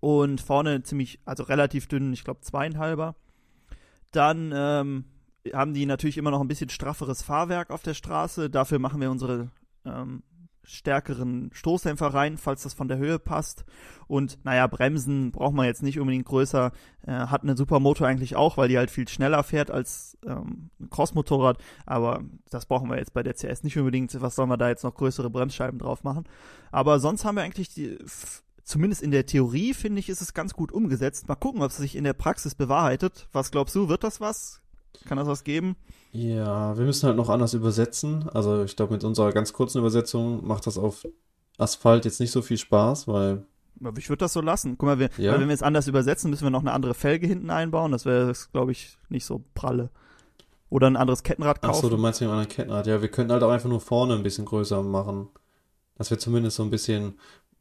Und 0.00 0.40
vorne 0.40 0.82
ziemlich, 0.82 1.18
also 1.24 1.44
relativ 1.44 1.88
dünn, 1.88 2.12
ich 2.12 2.24
glaube 2.24 2.40
zweieinhalber. 2.42 3.16
Dann 4.12 4.52
ähm, 4.54 5.04
haben 5.52 5.74
die 5.74 5.86
natürlich 5.86 6.18
immer 6.18 6.30
noch 6.30 6.40
ein 6.40 6.48
bisschen 6.48 6.70
strafferes 6.70 7.22
Fahrwerk 7.22 7.70
auf 7.70 7.82
der 7.82 7.94
Straße. 7.94 8.50
Dafür 8.50 8.78
machen 8.78 9.00
wir 9.00 9.10
unsere 9.10 9.50
ähm, 9.84 10.22
stärkeren 10.64 11.50
Stoßdämpfer 11.52 12.06
rein, 12.06 12.38
falls 12.38 12.62
das 12.62 12.74
von 12.74 12.88
der 12.88 12.98
Höhe 12.98 13.18
passt. 13.18 13.64
Und 14.06 14.38
naja, 14.44 14.66
Bremsen 14.66 15.30
braucht 15.30 15.54
man 15.54 15.66
jetzt 15.66 15.82
nicht 15.82 15.98
unbedingt 16.00 16.26
größer. 16.26 16.72
Äh, 17.06 17.12
hat 17.12 17.42
eine 17.42 17.56
Supermoto 17.56 18.04
eigentlich 18.04 18.36
auch, 18.36 18.56
weil 18.56 18.68
die 18.68 18.78
halt 18.78 18.90
viel 18.90 19.06
schneller 19.08 19.42
fährt 19.42 19.70
als 19.70 20.18
ähm, 20.26 20.70
ein 20.80 20.90
Crossmotorrad. 20.90 21.58
Aber 21.86 22.22
das 22.50 22.66
brauchen 22.66 22.88
wir 22.90 22.98
jetzt 22.98 23.14
bei 23.14 23.22
der 23.22 23.34
CS 23.34 23.62
nicht 23.62 23.78
unbedingt. 23.78 24.20
Was 24.20 24.36
sollen 24.36 24.48
wir 24.48 24.56
da 24.56 24.68
jetzt 24.68 24.84
noch 24.84 24.94
größere 24.94 25.30
Bremsscheiben 25.30 25.78
drauf 25.78 26.04
machen? 26.04 26.24
Aber 26.70 26.98
sonst 26.98 27.24
haben 27.24 27.36
wir 27.36 27.42
eigentlich 27.42 27.68
die, 27.68 27.98
zumindest 28.64 29.02
in 29.02 29.10
der 29.10 29.26
Theorie, 29.26 29.74
finde 29.74 30.00
ich, 30.00 30.08
ist 30.08 30.22
es 30.22 30.34
ganz 30.34 30.54
gut 30.54 30.72
umgesetzt. 30.72 31.28
Mal 31.28 31.36
gucken, 31.36 31.62
ob 31.62 31.70
es 31.70 31.76
sich 31.76 31.96
in 31.96 32.04
der 32.04 32.14
Praxis 32.14 32.54
bewahrheitet. 32.54 33.28
Was 33.32 33.50
glaubst 33.50 33.74
du, 33.74 33.88
wird 33.88 34.04
das 34.04 34.20
was? 34.20 34.63
Kann 35.06 35.18
das 35.18 35.26
was 35.28 35.44
geben? 35.44 35.76
Ja, 36.12 36.76
wir 36.78 36.84
müssen 36.84 37.06
halt 37.06 37.16
noch 37.16 37.28
anders 37.28 37.54
übersetzen. 37.54 38.28
Also 38.30 38.62
ich 38.64 38.76
glaube, 38.76 38.92
mit 38.94 39.04
unserer 39.04 39.32
ganz 39.32 39.52
kurzen 39.52 39.78
Übersetzung 39.78 40.46
macht 40.46 40.66
das 40.66 40.78
auf 40.78 41.06
Asphalt 41.58 42.04
jetzt 42.04 42.20
nicht 42.20 42.30
so 42.30 42.40
viel 42.42 42.58
Spaß, 42.58 43.06
weil 43.08 43.44
Ich 43.98 44.08
würde 44.08 44.20
das 44.20 44.32
so 44.32 44.40
lassen. 44.40 44.76
Guck 44.78 44.86
mal, 44.86 44.98
wir, 44.98 45.10
Ja? 45.18 45.32
weil 45.32 45.40
wenn 45.40 45.48
wir 45.48 45.54
es 45.54 45.62
anders 45.62 45.88
übersetzen, 45.88 46.30
müssen 46.30 46.44
wir 46.44 46.50
noch 46.50 46.60
eine 46.60 46.72
andere 46.72 46.94
Felge 46.94 47.26
hinten 47.26 47.50
einbauen. 47.50 47.92
Das 47.92 48.04
wäre, 48.06 48.32
glaube 48.52 48.72
ich, 48.72 48.96
nicht 49.08 49.24
so 49.24 49.42
pralle. 49.54 49.90
Oder 50.70 50.88
ein 50.88 50.96
anderes 50.96 51.22
Kettenrad 51.22 51.60
kaufen. 51.62 51.82
so, 51.82 51.88
du 51.88 51.98
meinst 51.98 52.20
mit 52.20 52.28
einem 52.30 52.38
anderen 52.38 52.54
Kettenrad. 52.56 52.86
Ja, 52.86 53.00
wir 53.02 53.08
könnten 53.10 53.32
halt 53.32 53.42
auch 53.42 53.50
einfach 53.50 53.68
nur 53.68 53.80
vorne 53.80 54.14
ein 54.14 54.22
bisschen 54.22 54.44
größer 54.44 54.82
machen. 54.82 55.28
Dass 55.96 56.10
wir 56.10 56.18
zumindest 56.18 56.56
so 56.56 56.62
ein 56.64 56.70
bisschen, 56.70 57.18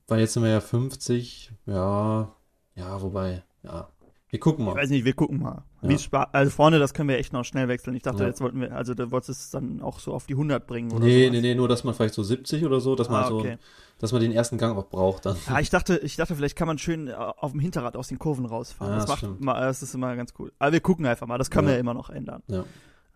weil 0.07 0.19
jetzt 0.21 0.33
sind 0.33 0.43
wir 0.43 0.49
ja 0.49 0.61
50, 0.61 1.51
ja, 1.67 2.31
ja, 2.75 3.01
wobei, 3.01 3.43
ja. 3.63 3.89
Wir 4.29 4.39
gucken 4.39 4.65
Ich 4.67 4.73
mal. 4.73 4.79
weiß 4.81 4.89
nicht, 4.89 5.05
wir 5.05 5.13
gucken 5.13 5.39
mal. 5.43 5.63
Ja. 5.83 5.89
Wie 5.89 5.99
spa- 5.99 6.29
also 6.31 6.49
vorne, 6.49 6.79
das 6.79 6.93
können 6.93 7.09
wir 7.09 7.17
echt 7.17 7.33
noch 7.33 7.43
schnell 7.43 7.67
wechseln. 7.67 7.95
Ich 7.95 8.03
dachte, 8.03 8.23
Ja. 8.23 8.29
jetzt 8.29 8.41
wollten 8.41 8.59
wir, 8.61 8.75
also 8.75 8.93
da 8.93 9.11
wolltest 9.11 9.29
du 9.29 9.33
es 9.33 9.49
dann 9.51 9.81
auch 9.81 9.99
so 9.99 10.13
auf 10.13 10.25
die 10.25 10.35
100 10.35 10.65
bringen 10.65 10.91
oder 10.91 11.03
Nee, 11.05 11.25
sowas. 11.27 11.31
nee, 11.33 11.41
nee, 11.41 11.55
nur 11.55 11.67
dass 11.67 11.83
man 11.83 11.93
vielleicht 11.93 12.13
so 12.13 12.23
70 12.23 12.65
oder 12.65 12.79
so, 12.79 12.95
dass 12.95 13.09
man 13.09 13.23
Ah, 13.23 13.27
so, 13.27 13.39
okay. 13.39 13.57
dass 13.99 14.11
man 14.11 14.21
den 14.21 14.31
ersten 14.31 14.57
Gang 14.57 14.77
auch 14.77 14.87
braucht 14.89 15.25
dann. 15.25 15.35
Ja, 15.47 15.59
ich 15.59 15.69
dachte, 15.69 15.97
ich 15.97 16.15
dachte, 16.15 16.35
vielleicht 16.35 16.55
kann 16.55 16.67
man 16.67 16.77
schön 16.77 17.07
äh, 17.09 17.13
auf 17.13 17.51
dem 17.51 17.59
Hinterrad 17.59 17.95
aus 17.97 18.07
den 18.07 18.17
Kurven 18.19 18.45
rausfahren. 18.45 18.93
Ja, 18.93 18.99
das, 18.99 19.05
das 19.07 19.21
macht 19.23 19.41
mal, 19.41 19.61
das 19.61 19.83
ist 19.83 19.93
immer 19.93 20.15
ganz 20.15 20.33
cool. 20.39 20.51
Aber 20.57 20.71
wir 20.71 20.79
gucken 20.79 21.05
einfach 21.05 21.27
mal. 21.27 21.37
Das 21.37 21.51
können 21.51 21.67
Ja. 21.67 21.71
wir 21.71 21.75
ja 21.75 21.79
immer 21.81 21.93
noch 21.93 22.09
ändern. 22.09 22.41
Ja. 22.47 22.63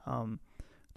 Ähm, 0.06 0.40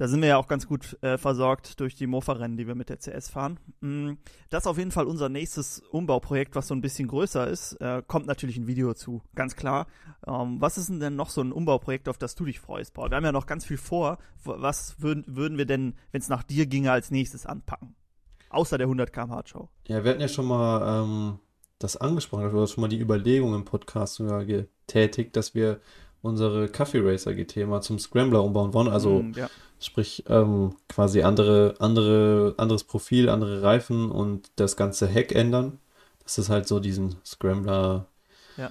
da 0.01 0.09
sind 0.09 0.23
wir 0.23 0.29
ja 0.31 0.39
auch 0.39 0.49
ganz 0.49 0.67
gut 0.67 0.97
äh, 1.03 1.19
versorgt 1.19 1.79
durch 1.79 1.95
die 1.95 2.07
Mofa-Rennen, 2.07 2.57
die 2.57 2.67
wir 2.67 2.75
mit 2.75 2.89
der 2.89 2.97
CS 2.97 3.29
fahren. 3.29 3.61
Mm, 3.83 4.13
Das 4.49 4.63
ist 4.63 4.67
auf 4.67 4.79
jeden 4.79 4.93
Fall 4.93 5.05
unser 5.05 5.29
nächstes 5.29 5.81
Umbauprojekt, 5.91 6.57
was 6.57 6.69
so 6.69 6.75
ein 6.75 6.81
bisschen 6.81 7.07
größer 7.07 7.47
ist. 7.47 7.75
Äh, 7.83 8.03
kommt 8.07 8.27
natürlich 8.27 8.57
ein 8.57 8.67
Video 8.67 8.95
zu, 8.95 9.21
ganz 9.35 9.57
klar. 9.57 9.87
Ähm, 10.27 10.59
was 10.59 10.79
ist 10.79 10.89
denn, 10.89 11.17
noch 11.17 11.29
so 11.29 11.43
ein 11.43 11.53
Umbauprojekt, 11.53 12.09
auf 12.09 12.17
das 12.17 12.35
du 12.35 12.47
dich 12.47 12.61
freust, 12.61 12.95
Paul? 12.95 13.11
Wir 13.11 13.17
haben 13.19 13.27
ja 13.27 13.33
noch 13.33 13.45
ganz 13.45 13.67
viel 13.67 13.77
vor. 13.77 14.17
Was 14.43 15.03
würden, 15.03 15.23
würden 15.27 15.59
wir 15.59 15.67
denn, 15.67 15.93
wenn 16.13 16.23
es 16.23 16.31
nach 16.31 16.45
dir 16.45 16.65
ginge, 16.65 16.93
als 16.93 17.11
nächstes 17.11 17.45
anpacken? 17.45 17.95
Außer 18.49 18.79
der 18.79 18.87
100 18.87 19.13
km/h 19.13 19.49
Show. 19.49 19.69
Ja, 19.87 20.03
wir 20.03 20.13
hatten 20.13 20.23
ja 20.23 20.29
schon 20.29 20.47
mal 20.47 21.03
ähm, 21.03 21.41
das 21.79 21.99
angesprochen, 21.99 22.47
oder 22.47 22.67
schon 22.67 22.81
mal 22.81 22.89
die 22.89 23.01
Überlegung 23.01 23.55
im 23.55 23.67
Podcast 23.67 24.15
sogar 24.15 24.47
getätigt, 24.47 25.37
dass 25.37 25.55
wir 25.55 25.79
unsere 26.23 26.69
Coffee 26.69 27.01
Racer 27.01 27.35
GT 27.35 27.67
mal 27.67 27.81
zum 27.81 27.99
Scrambler 27.99 28.43
umbauen 28.45 28.73
wollen. 28.75 28.89
Also 28.89 29.23
Mm, 29.23 29.33
ja. 29.35 29.49
sprich 29.79 30.25
ähm, 30.29 30.75
quasi 30.89 31.23
andere, 31.23 31.75
andere, 31.79 32.55
anderes 32.59 32.85
Profil, 32.85 33.29
andere 33.29 33.63
Reifen 33.63 34.11
und 34.11 34.51
das 34.57 34.77
ganze 34.77 35.07
Heck 35.07 35.33
ändern. 35.35 35.79
Das 36.25 36.39
ist 36.39 36.49
halt 36.51 36.69
so 36.69 36.79
diesen 36.81 37.17
Scrambler 37.25 38.07
Ja. 38.57 38.71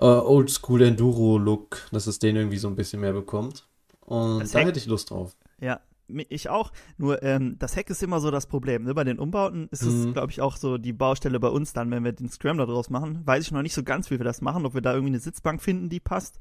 äh, 0.00 0.04
Oldschool 0.06 0.82
Enduro 0.82 1.38
Look, 1.38 1.82
dass 1.92 2.06
es 2.06 2.18
den 2.18 2.36
irgendwie 2.36 2.58
so 2.58 2.68
ein 2.68 2.76
bisschen 2.76 3.00
mehr 3.00 3.12
bekommt. 3.12 3.66
Und 4.00 4.40
Das 4.40 4.50
da 4.52 4.58
Heck- 4.60 4.68
hätte 4.68 4.78
ich 4.78 4.86
Lust 4.86 5.10
drauf. 5.10 5.36
Ja, 5.60 5.80
ich 6.28 6.48
auch. 6.48 6.72
Nur 6.98 7.22
ähm, 7.22 7.56
das 7.58 7.76
Heck 7.76 7.90
ist 7.90 8.02
immer 8.02 8.20
so 8.20 8.30
das 8.30 8.46
Problem. 8.46 8.84
Ne? 8.84 8.94
Bei 8.94 9.04
den 9.04 9.18
Umbauten 9.18 9.68
ist 9.70 9.82
es, 9.82 10.06
Mhm. 10.06 10.12
glaube 10.12 10.30
ich, 10.30 10.40
auch 10.40 10.56
so 10.56 10.78
die 10.78 10.92
Baustelle 10.92 11.38
bei 11.40 11.48
uns 11.48 11.72
dann, 11.72 11.90
wenn 11.90 12.04
wir 12.04 12.12
den 12.12 12.28
Scrambler 12.28 12.66
draus 12.66 12.90
machen. 12.90 13.20
Weiß 13.24 13.44
ich 13.44 13.52
noch 13.52 13.62
nicht 13.62 13.74
so 13.74 13.82
ganz, 13.82 14.10
wie 14.10 14.18
wir 14.18 14.24
das 14.24 14.40
machen, 14.40 14.66
ob 14.66 14.74
wir 14.74 14.80
da 14.82 14.92
irgendwie 14.92 15.12
eine 15.12 15.20
Sitzbank 15.20 15.62
finden, 15.62 15.88
die 15.88 16.00
passt. 16.00 16.38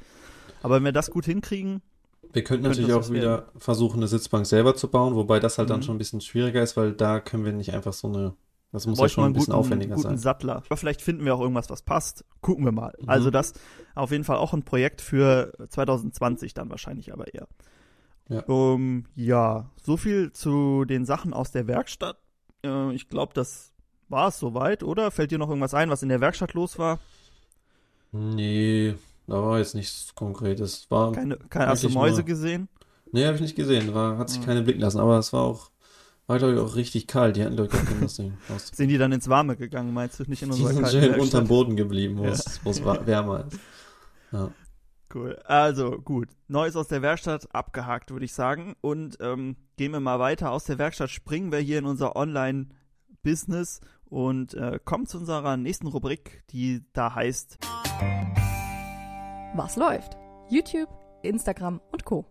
Aber 0.63 0.75
wenn 0.75 0.83
wir 0.85 0.91
das 0.91 1.09
gut 1.11 1.25
hinkriegen, 1.25 1.81
Wir 2.33 2.43
könnten 2.45 2.63
Könnte 2.63 2.81
natürlich 2.81 2.93
auch 3.07 3.11
wieder 3.11 3.47
versuchen, 3.57 3.97
eine 3.97 4.07
Sitzbank 4.07 4.45
selber 4.45 4.73
zu 4.75 4.87
bauen, 4.89 5.15
wobei 5.15 5.39
das 5.41 5.57
halt 5.57 5.69
dann 5.69 5.79
Mhm. 5.79 5.83
schon 5.83 5.95
ein 5.95 5.97
bisschen 5.97 6.21
schwieriger 6.21 6.61
ist, 6.63 6.77
weil 6.77 6.93
da 6.93 7.19
können 7.19 7.43
wir 7.43 7.51
nicht 7.51 7.73
einfach 7.73 7.91
so 7.91 8.07
eine. 8.07 8.35
Das 8.71 8.87
muss 8.87 8.99
ja 8.99 9.09
schon 9.09 9.25
ein 9.25 9.33
bisschen 9.33 9.47
guten, 9.47 9.57
aufwendiger 9.59 9.95
guten 9.95 10.07
sein. 10.07 10.17
Sattler. 10.17 10.63
Aber 10.65 10.77
vielleicht 10.77 11.01
finden 11.01 11.25
wir 11.25 11.35
auch 11.35 11.41
irgendwas, 11.41 11.69
was 11.69 11.81
passt. 11.81 12.23
Gucken 12.39 12.63
wir 12.63 12.71
mal. 12.71 12.93
Mhm. 13.01 13.09
Also 13.09 13.31
das 13.31 13.51
auf 13.95 14.11
jeden 14.11 14.23
Fall 14.23 14.37
auch 14.37 14.53
ein 14.53 14.63
Projekt 14.63 15.01
für 15.01 15.51
2020 15.67 16.53
dann 16.53 16.69
wahrscheinlich 16.69 17.11
aber 17.11 17.33
eher. 17.33 17.49
Ja. 18.31 18.43
Ähm, 18.47 19.05
ja, 19.15 19.69
so 19.83 19.97
viel 19.97 20.31
zu 20.31 20.85
den 20.85 21.05
Sachen 21.05 21.33
aus 21.33 21.51
der 21.51 21.67
Werkstatt. 21.67 22.17
Äh, 22.63 22.93
ich 22.93 23.09
glaube, 23.09 23.33
das 23.33 23.73
war 24.07 24.29
es 24.29 24.39
soweit, 24.39 24.83
oder? 24.83 25.11
Fällt 25.11 25.31
dir 25.31 25.37
noch 25.37 25.49
irgendwas 25.49 25.73
ein, 25.73 25.89
was 25.89 26.01
in 26.03 26.09
der 26.09 26.21
Werkstatt 26.21 26.53
los 26.53 26.79
war? 26.79 26.99
Nee, 28.11 28.95
da 29.27 29.33
war 29.41 29.59
jetzt 29.59 29.75
nichts 29.75 30.13
Konkretes. 30.15 30.89
War, 30.89 31.11
Keine, 31.13 31.37
keine 31.49 31.67
hast 31.67 31.83
du 31.83 31.89
Mäuse 31.89 32.17
nur- 32.17 32.25
gesehen? 32.25 32.67
nee, 33.11 33.25
habe 33.25 33.35
ich 33.35 33.41
nicht 33.41 33.55
gesehen. 33.55 33.93
War, 33.93 34.17
hat 34.17 34.29
sich 34.29 34.39
Mhm. 34.41 34.45
keine 34.45 34.61
blicken 34.63 34.81
lassen, 34.81 34.99
aber 34.99 35.17
es 35.17 35.31
war 35.33 35.41
auch, 35.43 35.71
war 36.27 36.37
glaube 36.37 36.53
ich 36.53 36.59
auch 36.59 36.75
richtig 36.75 37.07
kalt. 37.07 37.35
Die 37.37 37.43
hatten 37.43 37.55
glaube 37.55 37.67
ich 37.71 37.73
gar 37.73 37.85
kein 37.85 38.01
das 38.01 38.15
Ding. 38.15 38.33
Sind 38.73 38.89
die 38.89 38.97
dann 38.97 39.11
ins 39.11 39.29
Warme 39.29 39.55
gegangen, 39.55 39.93
meinst 39.93 40.19
du? 40.19 40.23
Nicht 40.27 40.41
in 40.41 40.49
Die 40.51 40.53
unserer 40.61 40.73
sind 40.73 40.81
kalten 40.83 41.13
schön 41.13 41.19
unterm 41.21 41.47
Boden 41.47 41.75
geblieben, 41.75 42.17
wo 42.17 42.25
Ja. 42.25 42.31
es 42.31 42.59
wärmer 42.65 43.45
ist. 43.47 43.59
Ja. 44.31 44.51
Cool. 45.13 45.37
Also 45.45 45.99
gut, 45.99 46.29
Neues 46.47 46.75
aus 46.75 46.87
der 46.87 47.01
Werkstatt 47.01 47.53
abgehakt, 47.53 48.11
würde 48.11 48.25
ich 48.25 48.33
sagen. 48.33 48.75
Und 48.81 49.17
ähm, 49.21 49.57
gehen 49.77 49.91
wir 49.91 49.99
mal 49.99 50.19
weiter. 50.19 50.51
Aus 50.51 50.65
der 50.65 50.77
Werkstatt 50.77 51.09
springen 51.09 51.51
wir 51.51 51.59
hier 51.59 51.79
in 51.79 51.85
unser 51.85 52.15
Online-Business 52.15 53.81
und 54.05 54.53
äh, 54.53 54.79
kommen 54.83 55.05
zu 55.07 55.17
unserer 55.17 55.57
nächsten 55.57 55.87
Rubrik, 55.87 56.43
die 56.51 56.83
da 56.93 57.15
heißt 57.15 57.59
Was 59.55 59.75
läuft? 59.75 60.17
YouTube, 60.49 60.89
Instagram 61.23 61.81
und 61.91 62.05
Co. 62.05 62.25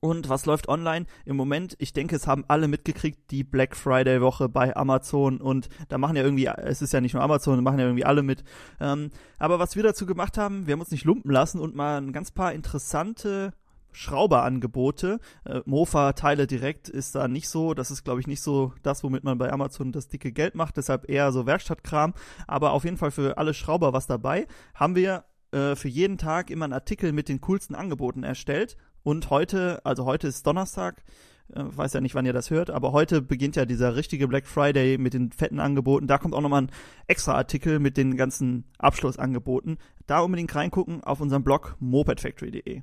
Und 0.00 0.28
was 0.28 0.46
läuft 0.46 0.68
online? 0.68 1.06
Im 1.24 1.36
Moment, 1.36 1.74
ich 1.78 1.92
denke, 1.92 2.16
es 2.16 2.26
haben 2.26 2.44
alle 2.48 2.68
mitgekriegt, 2.68 3.30
die 3.30 3.44
Black 3.44 3.76
Friday 3.76 4.20
Woche 4.20 4.48
bei 4.48 4.76
Amazon 4.76 5.40
und 5.40 5.68
da 5.88 5.98
machen 5.98 6.16
ja 6.16 6.22
irgendwie, 6.22 6.46
es 6.46 6.82
ist 6.82 6.92
ja 6.92 7.00
nicht 7.00 7.14
nur 7.14 7.22
Amazon, 7.22 7.56
da 7.56 7.62
machen 7.62 7.78
ja 7.78 7.86
irgendwie 7.86 8.04
alle 8.04 8.22
mit. 8.22 8.44
Ähm, 8.80 9.10
aber 9.38 9.58
was 9.58 9.76
wir 9.76 9.82
dazu 9.82 10.06
gemacht 10.06 10.38
haben, 10.38 10.66
wir 10.66 10.72
haben 10.72 10.80
uns 10.80 10.90
nicht 10.90 11.04
lumpen 11.04 11.30
lassen 11.30 11.60
und 11.60 11.74
mal 11.74 11.98
ein 11.98 12.12
ganz 12.12 12.30
paar 12.30 12.52
interessante 12.52 13.52
Schrauberangebote. 13.92 15.18
Äh, 15.44 15.60
Mofa 15.64 16.12
Teile 16.12 16.46
direkt 16.46 16.88
ist 16.88 17.14
da 17.14 17.26
nicht 17.26 17.48
so, 17.48 17.74
das 17.74 17.90
ist 17.90 18.04
glaube 18.04 18.20
ich 18.20 18.26
nicht 18.26 18.42
so 18.42 18.72
das, 18.82 19.02
womit 19.02 19.24
man 19.24 19.38
bei 19.38 19.52
Amazon 19.52 19.92
das 19.92 20.08
dicke 20.08 20.32
Geld 20.32 20.54
macht, 20.54 20.76
deshalb 20.76 21.08
eher 21.10 21.32
so 21.32 21.46
Werkstattkram, 21.46 22.14
aber 22.46 22.72
auf 22.72 22.84
jeden 22.84 22.96
Fall 22.96 23.10
für 23.10 23.38
alle 23.38 23.54
Schrauber 23.54 23.92
was 23.92 24.06
dabei. 24.06 24.46
Haben 24.74 24.94
wir 24.94 25.24
äh, 25.50 25.74
für 25.76 25.88
jeden 25.88 26.18
Tag 26.18 26.50
immer 26.50 26.66
einen 26.66 26.74
Artikel 26.74 27.12
mit 27.12 27.28
den 27.28 27.40
coolsten 27.40 27.74
Angeboten 27.74 28.22
erstellt 28.22 28.76
und 29.08 29.30
heute, 29.30 29.80
also 29.86 30.04
heute 30.04 30.28
ist 30.28 30.46
Donnerstag, 30.46 31.02
äh, 31.54 31.62
weiß 31.64 31.94
ja 31.94 32.02
nicht, 32.02 32.14
wann 32.14 32.26
ihr 32.26 32.34
das 32.34 32.50
hört, 32.50 32.68
aber 32.68 32.92
heute 32.92 33.22
beginnt 33.22 33.56
ja 33.56 33.64
dieser 33.64 33.96
richtige 33.96 34.28
Black 34.28 34.46
Friday 34.46 34.98
mit 34.98 35.14
den 35.14 35.32
fetten 35.32 35.60
Angeboten. 35.60 36.06
Da 36.06 36.18
kommt 36.18 36.34
auch 36.34 36.42
nochmal 36.42 36.62
ein 36.62 36.70
extra 37.06 37.32
Artikel 37.34 37.78
mit 37.78 37.96
den 37.96 38.18
ganzen 38.18 38.64
Abschlussangeboten. 38.78 39.78
Da 40.06 40.20
unbedingt 40.20 40.54
reingucken 40.54 41.02
auf 41.02 41.22
unserem 41.22 41.42
Blog 41.42 41.74
mopedfactory.de. 41.80 42.82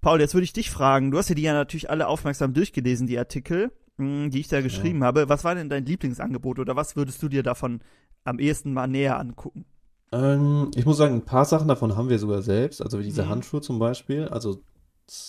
Paul, 0.00 0.20
jetzt 0.20 0.34
würde 0.34 0.44
ich 0.44 0.52
dich 0.52 0.70
fragen, 0.70 1.10
du 1.10 1.18
hast 1.18 1.28
ja 1.30 1.34
die 1.34 1.42
ja 1.42 1.52
natürlich 1.52 1.90
alle 1.90 2.06
aufmerksam 2.06 2.54
durchgelesen, 2.54 3.08
die 3.08 3.18
Artikel, 3.18 3.72
mh, 3.96 4.28
die 4.28 4.38
ich 4.40 4.48
da 4.48 4.60
geschrieben 4.60 5.02
habe. 5.02 5.28
Was 5.28 5.42
war 5.42 5.56
denn 5.56 5.68
dein 5.68 5.84
Lieblingsangebot 5.84 6.60
oder 6.60 6.76
was 6.76 6.94
würdest 6.94 7.20
du 7.24 7.28
dir 7.28 7.42
davon 7.42 7.80
am 8.22 8.38
ehesten 8.38 8.72
mal 8.72 8.86
näher 8.86 9.18
angucken? 9.18 9.64
Ähm, 10.12 10.70
ich 10.76 10.86
muss 10.86 10.96
sagen, 10.96 11.14
ein 11.14 11.24
paar 11.24 11.44
Sachen 11.44 11.66
davon 11.68 11.96
haben 11.96 12.08
wir 12.08 12.18
sogar 12.20 12.42
selbst. 12.42 12.82
Also 12.82 13.00
wie 13.00 13.04
diese 13.04 13.24
Mhm. 13.24 13.28
Handschuhe 13.30 13.60
zum 13.60 13.78
Beispiel. 13.78 14.28
Also 14.28 14.62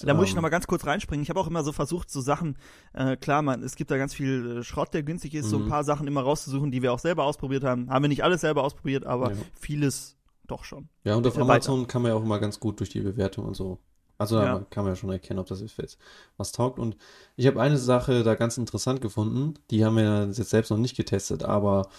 Da 0.05 0.13
muss 0.13 0.25
ich 0.25 0.31
ähm, 0.31 0.35
noch 0.35 0.41
mal 0.43 0.49
ganz 0.49 0.67
kurz 0.67 0.85
reinspringen. 0.85 1.23
Ich 1.23 1.29
habe 1.29 1.39
auch 1.39 1.47
immer 1.47 1.63
so 1.63 1.71
versucht, 1.71 2.09
so 2.11 2.21
Sachen, 2.21 2.57
äh, 2.93 3.15
klar, 3.17 3.41
man, 3.41 3.63
es 3.63 3.75
gibt 3.75 3.89
da 3.91 3.97
ganz 3.97 4.13
viel 4.13 4.59
äh, 4.59 4.63
Schrott, 4.63 4.93
der 4.93 5.03
günstig 5.03 5.33
ist, 5.33 5.49
so 5.49 5.57
ein 5.57 5.65
Mhm. 5.65 5.69
paar 5.69 5.83
Sachen 5.83 6.07
immer 6.07 6.21
rauszusuchen, 6.21 6.71
die 6.71 6.81
wir 6.81 6.93
auch 6.93 6.99
selber 6.99 7.23
ausprobiert 7.23 7.63
haben. 7.63 7.89
Haben 7.89 8.03
wir 8.03 8.09
nicht 8.09 8.23
alles 8.23 8.41
selber 8.41 8.63
ausprobiert, 8.63 9.05
aber 9.05 9.31
Ja. 9.31 9.37
vieles 9.59 10.15
doch 10.47 10.63
schon. 10.63 10.87
Ja, 11.03 11.15
und 11.15 11.25
auf 11.25 11.33
Bitte 11.33 11.41
Amazon 11.45 11.87
kann 11.87 12.01
man 12.03 12.11
ja 12.11 12.17
auch 12.17 12.23
immer 12.23 12.39
ganz 12.39 12.59
gut 12.59 12.79
durch 12.79 12.89
die 12.89 12.99
Bewertung 13.01 13.45
und 13.45 13.55
so. 13.55 13.79
Also 14.17 14.35
da 14.37 14.45
Ja. 14.45 14.65
kann 14.69 14.83
man 14.83 14.93
ja 14.93 14.95
schon 14.95 15.09
erkennen, 15.09 15.39
ob 15.39 15.47
das 15.47 15.61
jetzt 15.61 15.97
was 16.37 16.51
taugt. 16.51 16.77
Und 16.77 16.95
ich 17.35 17.47
habe 17.47 17.59
eine 17.59 17.77
Sache 17.77 18.21
da 18.23 18.35
ganz 18.35 18.57
interessant 18.57 19.01
gefunden. 19.01 19.55
Die 19.71 19.83
haben 19.83 19.95
wir 19.97 20.25
jetzt 20.27 20.49
selbst 20.49 20.69
noch 20.69 20.77
nicht 20.77 20.95
getestet, 20.95 21.43
aber 21.43 21.89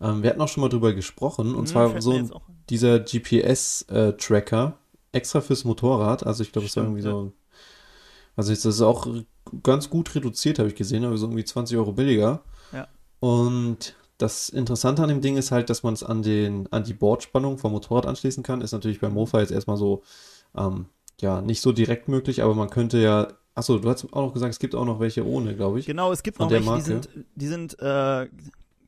ähm, 0.00 0.22
wir 0.22 0.28
hatten 0.28 0.40
auch 0.42 0.48
schon 0.48 0.60
mal 0.60 0.68
drüber 0.68 0.92
gesprochen. 0.92 1.54
Und 1.54 1.60
Hm, 1.60 1.66
zwar 1.68 2.02
so 2.02 2.20
dieser 2.68 3.00
GPS-Tracker 3.00 4.76
extra 5.12 5.40
fürs 5.40 5.64
Motorrad. 5.64 6.26
Also 6.26 6.42
ich 6.42 6.52
glaube, 6.52 6.66
es 6.66 6.76
war 6.76 6.84
irgendwie 6.84 7.02
so. 7.02 7.32
Also 8.36 8.52
das 8.52 8.64
ist 8.64 8.80
auch 8.80 9.06
ganz 9.62 9.90
gut 9.90 10.14
reduziert, 10.14 10.58
habe 10.58 10.68
ich 10.68 10.76
gesehen, 10.76 11.04
aber 11.04 11.16
so 11.18 11.26
irgendwie 11.26 11.44
20 11.44 11.76
Euro 11.76 11.92
billiger. 11.92 12.42
Ja. 12.72 12.88
Und 13.18 13.96
das 14.18 14.48
Interessante 14.48 15.02
an 15.02 15.08
dem 15.08 15.20
Ding 15.20 15.36
ist 15.36 15.50
halt, 15.50 15.70
dass 15.70 15.82
man 15.82 15.94
es 15.94 16.02
an 16.02 16.22
den, 16.22 16.70
an 16.72 16.84
die 16.84 16.94
Bordspannung 16.94 17.58
vom 17.58 17.72
Motorrad 17.72 18.06
anschließen 18.06 18.42
kann. 18.42 18.60
Ist 18.60 18.72
natürlich 18.72 19.00
beim 19.00 19.14
Mofa 19.14 19.40
jetzt 19.40 19.50
erstmal 19.50 19.76
so, 19.76 20.02
ähm, 20.56 20.86
ja, 21.20 21.40
nicht 21.40 21.60
so 21.60 21.72
direkt 21.72 22.08
möglich, 22.08 22.42
aber 22.42 22.54
man 22.54 22.70
könnte 22.70 22.98
ja. 22.98 23.28
Achso, 23.54 23.78
du 23.78 23.90
hast 23.90 24.04
auch 24.12 24.26
noch 24.26 24.32
gesagt, 24.32 24.52
es 24.52 24.58
gibt 24.60 24.74
auch 24.74 24.84
noch 24.84 25.00
welche 25.00 25.26
ohne, 25.26 25.56
glaube 25.56 25.80
ich. 25.80 25.86
Genau, 25.86 26.12
es 26.12 26.22
gibt 26.22 26.38
noch 26.38 26.50
welche, 26.50 26.62
die 26.62 26.68
Marke. 26.68 26.84
sind, 26.84 27.08
die 27.34 27.46
sind 27.48 27.78
äh, 27.80 28.28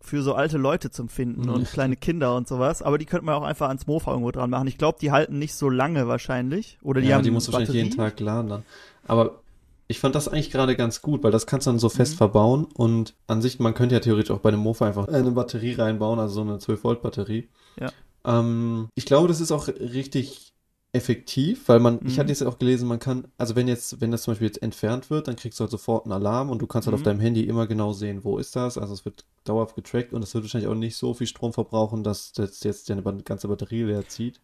für 0.02 0.23
so 0.23 0.35
alte 0.35 0.59
Leute 0.59 0.90
zum 0.90 1.09
Finden 1.09 1.42
Mhm. 1.42 1.49
und 1.54 1.64
kleine 1.71 1.97
Kinder 1.97 2.35
und 2.37 2.49
sowas, 2.49 2.82
aber 2.82 2.99
die 2.99 3.06
könnte 3.06 3.25
man 3.25 3.35
auch 3.37 3.42
einfach 3.44 3.68
ans 3.68 3.87
Mofa 3.87 4.11
irgendwo 4.11 4.30
dran 4.32 4.50
machen. 4.50 4.66
Ich 4.68 4.76
glaube, 4.78 4.99
die 5.00 5.12
halten 5.12 5.38
nicht 5.38 5.54
so 5.54 5.68
lange 5.71 6.09
wahrscheinlich. 6.09 6.78
Oder 6.82 7.00
die 7.00 7.09
ja, 7.09 7.16
haben 7.16 7.23
die 7.23 7.30
musst 7.30 7.49
du 7.49 7.52
wahrscheinlich 7.52 7.75
jeden. 7.85 7.97
Tag 7.97 8.18
laden 8.21 8.49
dann. 8.50 8.62
Aber 9.06 9.40
ich 9.88 9.99
fand 10.00 10.14
das 10.14 10.28
eigentlich 10.28 10.50
gerade 10.50 10.75
ganz 10.76 11.02
gut, 11.02 11.23
weil 11.23 11.30
das 11.32 11.47
kannst 11.47 11.66
du 11.66 11.71
dann 11.71 11.78
so 11.78 11.88
fest 11.88 12.14
Mhm. 12.14 12.18
verbauen 12.18 12.64
und 12.75 13.14
an 13.26 13.42
sich, 13.42 13.59
man 13.61 13.75
könnte 13.75 13.94
ja 13.94 14.00
theoretisch 14.00 14.30
auch 14.30 14.40
bei 14.40 14.49
einem 14.50 14.61
Mofa 14.61 14.87
einfach 14.87 15.09
eine 15.09 15.30
Batterie 15.32 15.75
reinbauen, 15.75 16.18
also 16.18 16.35
so 16.35 16.40
eine 16.42 16.59
12-Volt-Batterie. 16.59 17.49
Ja. 17.80 17.90
Ähm, 18.25 18.88
ich 18.94 19.04
glaube, 19.06 19.28
das 19.28 19.40
ist 19.40 19.52
auch 19.52 19.68
richtig 19.68 20.51
effektiv, 20.95 21.69
weil 21.69 21.81
man, 21.81 22.01
ich 22.05 22.19
Mhm. 22.19 22.19
hatte 22.19 22.29
jetzt 22.31 22.43
auch 22.43 22.59
gelesen, 22.59 22.87
man 22.89 22.99
kann, 22.99 23.27
also 23.39 23.57
wenn 23.57 23.67
jetzt, 23.69 24.01
wenn 24.03 24.11
das 24.11 24.23
zum 24.23 24.33
Beispiel 24.33 24.49
jetzt 24.49 24.63
entfernt 24.63 25.09
wird, 25.11 25.27
dann 25.29 25.37
kriegst 25.37 25.59
du 25.59 25.63
halt 25.63 25.71
sofort 25.71 26.05
einen 26.05 26.13
Alarm 26.13 26.51
und 26.51 26.61
du 26.61 26.67
kannst 26.67 26.87
halt 26.87 26.93
Mhm. 26.93 26.95
auf 26.95 27.03
deinem 27.03 27.21
Handy 27.21 27.45
immer 27.45 27.67
genau 27.67 27.93
sehen, 27.93 28.25
wo 28.25 28.39
ist 28.39 28.57
das, 28.57 28.77
also 28.77 28.93
es 28.93 29.05
wird 29.07 29.25
dauerhaft 29.45 29.75
getrackt 29.75 30.13
und 30.13 30.23
es 30.23 30.35
wird 30.35 30.45
wahrscheinlich 30.45 30.69
auch 30.71 30.75
nicht 30.75 30.97
so 30.97 31.15
viel 31.15 31.27
Strom 31.27 31.53
verbrauchen, 31.55 32.05
dass 32.05 32.33
das 32.33 32.63
jetzt 32.63 32.91
deine 32.91 33.03
ganze 33.25 33.49
Batterie 33.49 33.85
leer 33.85 34.07
zieht. 34.07 34.41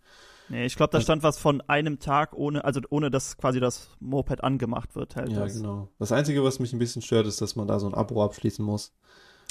Nee, 0.49 0.65
ich 0.65 0.77
glaube, 0.77 0.91
da 0.93 1.01
stand 1.01 1.23
was 1.23 1.39
von 1.39 1.61
einem 1.63 1.99
Tag 2.01 2.35
ohne, 2.35 2.65
also 2.65 2.81
ohne 2.91 3.11
dass 3.11 3.37
quasi 3.37 3.61
das 3.61 3.91
Moped 4.01 4.43
angemacht 4.43 4.95
wird, 4.97 5.15
halt 5.17 5.37
Ja, 5.37 5.37
das. 5.37 5.53
genau. 5.53 5.89
Das 5.99 6.13
Einzige, 6.13 6.43
was 6.45 6.59
mich 6.61 6.73
ein 6.73 6.79
bisschen 6.79 7.03
stört, 7.03 7.27
ist, 7.27 7.41
dass 7.41 7.57
man 7.57 7.67
da 7.67 7.79
so 7.81 7.87
ein 7.87 7.95
Abo 7.95 8.23
abschließen 8.25 8.65
muss. 8.65 8.93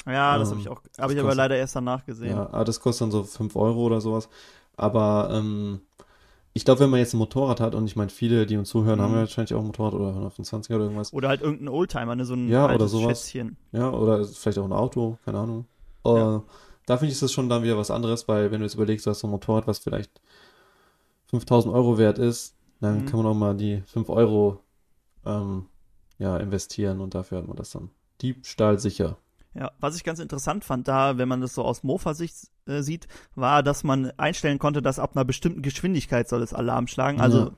Ja, 0.06 0.38
das 0.38 0.48
Ähm, 0.48 0.50
habe 0.50 0.60
ich 0.60 0.68
auch, 0.68 0.82
das 0.96 0.98
habe 0.98 1.12
ich 1.14 1.20
aber 1.20 1.34
leider 1.34 1.56
erst 1.56 1.76
danach 1.76 2.04
gesehen. 2.04 2.30
Ja, 2.30 2.48
aber 2.50 2.64
das 2.64 2.80
kostet 2.80 3.02
dann 3.02 3.12
so 3.12 3.24
5 3.24 3.56
Euro 3.56 3.84
oder 3.86 4.00
sowas. 4.00 4.28
Aber 4.76 5.30
ähm, 5.32 5.82
ich 6.58 6.64
glaube, 6.64 6.80
wenn 6.80 6.90
man 6.90 6.98
jetzt 6.98 7.14
ein 7.14 7.18
Motorrad 7.18 7.60
hat, 7.60 7.74
und 7.76 7.86
ich 7.86 7.94
meine, 7.94 8.10
viele, 8.10 8.44
die 8.44 8.56
uns 8.56 8.68
zuhören, 8.68 8.98
Mhm. 8.98 9.02
haben 9.04 9.12
ja 9.12 9.18
wahrscheinlich 9.20 9.54
auch 9.54 9.60
ein 9.60 9.66
Motorrad 9.66 9.94
oder 9.94 10.12
125er 10.12 10.74
oder 10.74 10.84
irgendwas. 10.86 11.12
Oder 11.12 11.28
halt 11.28 11.40
irgendein 11.40 11.68
Oldtimer, 11.68 12.16
ne, 12.16 12.24
so 12.24 12.34
ein 12.34 12.48
Ja, 12.48 12.74
oder 12.74 12.88
sowas. 12.88 13.30
Schätzchen. 13.30 13.56
Ja, 13.72 13.90
oder 13.92 14.24
vielleicht 14.24 14.58
auch 14.58 14.64
ein 14.64 14.72
Auto, 14.72 15.18
keine 15.24 15.38
Ahnung. 15.38 15.66
Ja. 16.04 16.36
Äh, 16.36 16.40
da 16.86 16.96
finde 16.96 17.12
ich 17.12 17.20
das 17.20 17.32
schon 17.32 17.48
dann 17.48 17.62
wieder 17.62 17.78
was 17.78 17.90
anderes, 17.92 18.26
weil 18.26 18.50
wenn 18.50 18.58
du 18.60 18.66
jetzt 18.66 18.74
überlegst, 18.74 19.06
du 19.06 19.10
hast 19.10 19.20
so 19.20 19.28
ein 19.28 19.30
Motorrad, 19.30 19.66
was 19.68 19.78
vielleicht 19.78 20.20
5000 21.26 21.72
Euro 21.72 21.96
wert 21.98 22.18
ist, 22.18 22.56
dann 22.80 23.02
Mhm. 23.02 23.04
kann 23.06 23.18
man 23.18 23.26
auch 23.26 23.34
mal 23.34 23.54
die 23.56 23.82
5 23.86 24.08
Euro 24.08 24.60
ähm, 25.26 25.66
ja, 26.18 26.36
investieren 26.38 27.00
und 27.00 27.14
dafür 27.14 27.38
hat 27.38 27.46
man 27.46 27.56
das 27.56 27.70
dann 27.70 27.90
diebstahlsicher. 28.22 29.16
Ja, 29.58 29.72
was 29.80 29.96
ich 29.96 30.04
ganz 30.04 30.20
interessant 30.20 30.64
fand 30.64 30.86
da, 30.86 31.18
wenn 31.18 31.26
man 31.28 31.40
das 31.40 31.52
so 31.52 31.64
aus 31.64 31.82
Mofa-Sicht 31.82 32.36
äh, 32.66 32.80
sieht, 32.82 33.08
war, 33.34 33.64
dass 33.64 33.82
man 33.82 34.12
einstellen 34.16 34.60
konnte, 34.60 34.82
dass 34.82 35.00
ab 35.00 35.16
einer 35.16 35.24
bestimmten 35.24 35.62
Geschwindigkeit 35.62 36.28
soll 36.28 36.42
es 36.42 36.54
Alarm 36.54 36.86
schlagen. 36.86 37.20
Also 37.20 37.38
Ja. 37.38 37.50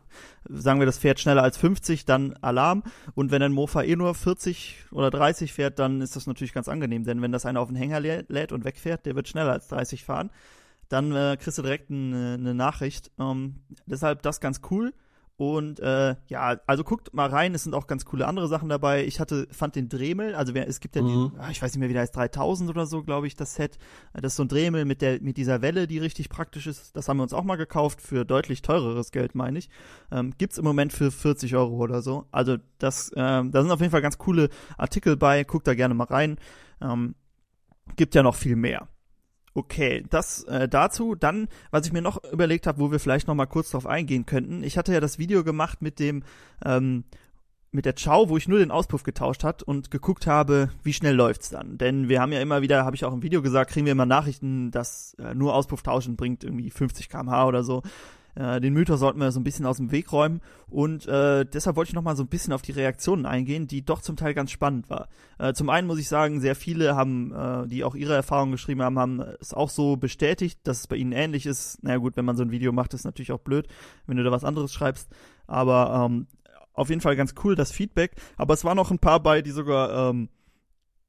sagen 0.48 0.80
wir, 0.80 0.86
das 0.86 0.96
fährt 0.96 1.20
schneller 1.20 1.42
als 1.42 1.58
50, 1.58 2.06
dann 2.06 2.32
Alarm. 2.40 2.84
Und 3.14 3.30
wenn 3.30 3.42
ein 3.42 3.52
Mofa 3.52 3.82
eh 3.82 3.96
nur 3.96 4.14
40 4.14 4.86
oder 4.92 5.10
30 5.10 5.52
fährt, 5.52 5.78
dann 5.78 6.00
ist 6.00 6.16
das 6.16 6.26
natürlich 6.26 6.54
ganz 6.54 6.68
angenehm. 6.68 7.04
Denn 7.04 7.20
wenn 7.20 7.32
das 7.32 7.44
einer 7.44 7.60
auf 7.60 7.68
den 7.68 7.76
Hänger 7.76 8.00
lä 8.00 8.22
lädt 8.28 8.52
und 8.52 8.64
wegfährt, 8.64 9.04
der 9.04 9.14
wird 9.14 9.28
schneller 9.28 9.52
als 9.52 9.68
30 9.68 10.02
fahren, 10.02 10.30
dann 10.88 11.12
äh, 11.14 11.36
kriegst 11.38 11.58
du 11.58 11.62
direkt 11.62 11.90
eine, 11.90 12.34
eine 12.38 12.54
Nachricht. 12.54 13.10
Ähm, 13.18 13.56
deshalb 13.84 14.22
das 14.22 14.40
ganz 14.40 14.62
cool. 14.70 14.94
Und 15.40 15.80
äh, 15.80 16.16
ja, 16.26 16.60
also 16.66 16.84
guckt 16.84 17.14
mal 17.14 17.26
rein, 17.26 17.54
es 17.54 17.62
sind 17.64 17.72
auch 17.72 17.86
ganz 17.86 18.04
coole 18.04 18.26
andere 18.26 18.46
Sachen 18.46 18.68
dabei. 18.68 19.06
Ich 19.06 19.20
hatte, 19.20 19.48
fand 19.50 19.74
den 19.74 19.88
Dremel, 19.88 20.34
also 20.34 20.52
es 20.52 20.80
gibt 20.80 20.96
ja 20.96 21.00
Mhm. 21.00 21.30
die, 21.32 21.38
ah, 21.38 21.48
ich 21.50 21.62
weiß 21.62 21.72
nicht 21.72 21.80
mehr, 21.80 21.88
wie 21.88 21.94
der 21.94 22.02
heißt, 22.02 22.14
3000 22.14 22.68
oder 22.68 22.84
so, 22.84 23.02
glaube 23.02 23.26
ich, 23.26 23.36
das 23.36 23.54
Set. 23.54 23.78
Das 24.12 24.34
ist 24.34 24.36
so 24.36 24.44
ein 24.44 24.48
Dremel 24.48 24.84
mit 24.84 25.00
der, 25.00 25.22
mit 25.22 25.38
dieser 25.38 25.62
Welle, 25.62 25.86
die 25.86 25.96
richtig 25.96 26.28
praktisch 26.28 26.66
ist. 26.66 26.94
Das 26.94 27.08
haben 27.08 27.16
wir 27.16 27.22
uns 27.22 27.32
auch 27.32 27.44
mal 27.44 27.56
gekauft 27.56 28.02
für 28.02 28.26
deutlich 28.26 28.60
teureres 28.60 29.12
Geld, 29.12 29.34
meine 29.34 29.58
ich. 29.58 29.70
Ähm, 30.12 30.34
gibt's 30.36 30.58
im 30.58 30.64
Moment 30.66 30.92
für 30.92 31.10
40 31.10 31.56
Euro 31.56 31.76
oder 31.78 32.02
so. 32.02 32.26
Also 32.32 32.58
das, 32.76 33.10
ähm, 33.16 33.50
da 33.50 33.62
sind 33.62 33.70
auf 33.70 33.80
jeden 33.80 33.92
Fall 33.92 34.02
ganz 34.02 34.18
coole 34.18 34.50
Artikel 34.76 35.16
bei. 35.16 35.44
Guckt 35.44 35.66
da 35.66 35.72
gerne 35.72 35.94
mal 35.94 36.04
rein. 36.04 36.36
Ähm, 36.82 37.14
gibt 37.96 38.14
ja 38.14 38.22
noch 38.22 38.34
viel 38.34 38.56
mehr. 38.56 38.88
Okay, 39.52 40.04
das 40.08 40.44
äh, 40.44 40.68
dazu. 40.68 41.14
Dann, 41.14 41.48
was 41.70 41.86
ich 41.86 41.92
mir 41.92 42.02
noch 42.02 42.22
überlegt 42.24 42.66
habe, 42.66 42.78
wo 42.78 42.92
wir 42.92 43.00
vielleicht 43.00 43.26
noch 43.26 43.34
mal 43.34 43.46
kurz 43.46 43.70
drauf 43.70 43.86
eingehen 43.86 44.26
könnten. 44.26 44.62
Ich 44.62 44.78
hatte 44.78 44.92
ja 44.92 45.00
das 45.00 45.18
Video 45.18 45.42
gemacht 45.42 45.82
mit 45.82 45.98
dem 45.98 46.22
ähm, 46.64 47.04
mit 47.72 47.84
der 47.84 47.94
Chow, 47.94 48.28
wo 48.28 48.36
ich 48.36 48.48
nur 48.48 48.58
den 48.58 48.70
Auspuff 48.70 49.04
getauscht 49.04 49.44
hat 49.44 49.62
und 49.62 49.90
geguckt 49.90 50.26
habe, 50.26 50.70
wie 50.82 50.92
schnell 50.92 51.14
läuft's 51.14 51.50
dann. 51.50 51.78
Denn 51.78 52.08
wir 52.08 52.20
haben 52.20 52.32
ja 52.32 52.40
immer 52.40 52.62
wieder, 52.62 52.84
habe 52.84 52.96
ich 52.96 53.04
auch 53.04 53.12
im 53.12 53.22
Video 53.22 53.42
gesagt, 53.42 53.70
kriegen 53.70 53.86
wir 53.86 53.92
immer 53.92 54.06
Nachrichten, 54.06 54.70
dass 54.70 55.14
äh, 55.14 55.34
nur 55.34 55.54
Auspuff 55.54 55.82
tauschen 55.82 56.16
bringt 56.16 56.42
irgendwie 56.42 56.70
50 56.70 57.08
km/h 57.08 57.46
oder 57.46 57.62
so. 57.62 57.82
Äh, 58.34 58.60
den 58.60 58.74
Mythos 58.74 59.00
sollten 59.00 59.20
wir 59.20 59.32
so 59.32 59.40
ein 59.40 59.44
bisschen 59.44 59.66
aus 59.66 59.78
dem 59.78 59.90
Weg 59.92 60.12
räumen 60.12 60.40
und 60.68 61.06
äh, 61.06 61.44
deshalb 61.44 61.76
wollte 61.76 61.90
ich 61.90 61.94
noch 61.94 62.02
mal 62.02 62.16
so 62.16 62.22
ein 62.22 62.28
bisschen 62.28 62.52
auf 62.52 62.62
die 62.62 62.72
Reaktionen 62.72 63.26
eingehen, 63.26 63.66
die 63.66 63.84
doch 63.84 64.00
zum 64.00 64.16
Teil 64.16 64.34
ganz 64.34 64.50
spannend 64.50 64.90
war. 64.90 65.08
Äh, 65.38 65.52
zum 65.52 65.68
einen 65.70 65.86
muss 65.86 65.98
ich 65.98 66.08
sagen, 66.08 66.40
sehr 66.40 66.54
viele 66.54 66.96
haben, 66.96 67.32
äh, 67.32 67.66
die 67.66 67.84
auch 67.84 67.94
ihre 67.94 68.14
Erfahrungen 68.14 68.52
geschrieben 68.52 68.82
haben, 68.82 68.98
haben 68.98 69.22
es 69.40 69.54
auch 69.54 69.70
so 69.70 69.96
bestätigt, 69.96 70.60
dass 70.64 70.80
es 70.80 70.86
bei 70.86 70.96
ihnen 70.96 71.12
ähnlich 71.12 71.46
ist. 71.46 71.82
Naja 71.82 71.98
gut, 71.98 72.16
wenn 72.16 72.24
man 72.24 72.36
so 72.36 72.42
ein 72.42 72.50
Video 72.50 72.72
macht, 72.72 72.94
ist 72.94 73.04
natürlich 73.04 73.32
auch 73.32 73.40
blöd, 73.40 73.66
wenn 74.06 74.16
du 74.16 74.24
da 74.24 74.30
was 74.30 74.44
anderes 74.44 74.72
schreibst. 74.72 75.08
Aber 75.46 76.06
ähm, 76.06 76.26
auf 76.72 76.88
jeden 76.88 77.00
Fall 77.00 77.16
ganz 77.16 77.34
cool, 77.44 77.56
das 77.56 77.72
Feedback. 77.72 78.12
Aber 78.36 78.54
es 78.54 78.64
waren 78.64 78.76
noch 78.76 78.90
ein 78.90 78.98
paar 78.98 79.20
bei, 79.20 79.42
die 79.42 79.50
sogar 79.50 80.10
ähm, 80.10 80.28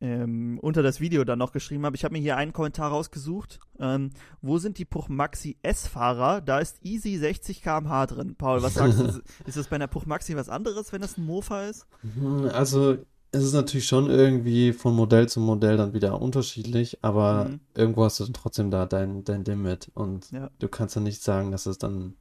ähm, 0.01 0.57
unter 0.61 0.81
das 0.83 0.99
Video 0.99 1.23
dann 1.23 1.39
noch 1.39 1.51
geschrieben 1.51 1.85
haben. 1.85 1.95
Ich 1.95 2.03
habe 2.03 2.13
mir 2.13 2.19
hier 2.21 2.35
einen 2.37 2.53
Kommentar 2.53 2.89
rausgesucht. 2.89 3.59
Ähm, 3.79 4.09
wo 4.41 4.57
sind 4.57 4.77
die 4.77 4.85
Puch 4.85 5.07
Maxi 5.09 5.57
S-Fahrer? 5.61 6.41
Da 6.41 6.59
ist 6.59 6.77
easy 6.83 7.17
60 7.17 7.61
km/h 7.61 8.07
drin. 8.07 8.35
Paul, 8.35 8.61
was 8.63 8.73
sagst 8.73 8.99
du? 8.99 9.21
ist 9.45 9.57
das 9.57 9.67
bei 9.67 9.75
einer 9.75 9.87
Puch 9.87 10.05
Maxi 10.05 10.35
was 10.35 10.49
anderes, 10.49 10.91
wenn 10.91 11.01
das 11.01 11.17
ein 11.17 11.25
Mofa 11.25 11.65
ist? 11.65 11.85
Hm, 12.01 12.49
Also, 12.53 12.97
es 13.33 13.43
ist 13.43 13.53
natürlich 13.53 13.87
schon 13.87 14.09
irgendwie 14.09 14.73
von 14.73 14.93
Modell 14.93 15.29
zu 15.29 15.39
Modell 15.39 15.77
dann 15.77 15.93
wieder 15.93 16.21
unterschiedlich, 16.21 16.97
aber 17.01 17.45
Mhm. 17.45 17.59
irgendwo 17.75 18.03
hast 18.03 18.19
du 18.19 18.25
dann 18.25 18.33
trotzdem 18.33 18.71
da 18.71 18.85
dein, 18.85 19.23
dein 19.23 19.45
Limit 19.45 19.89
und 19.93 20.31
Ja. 20.31 20.49
du 20.59 20.67
kannst 20.67 20.95
dann 20.97 21.03
nicht 21.03 21.23
sagen, 21.23 21.51
dass 21.51 21.65
es 21.65 21.77
dann, 21.77 22.15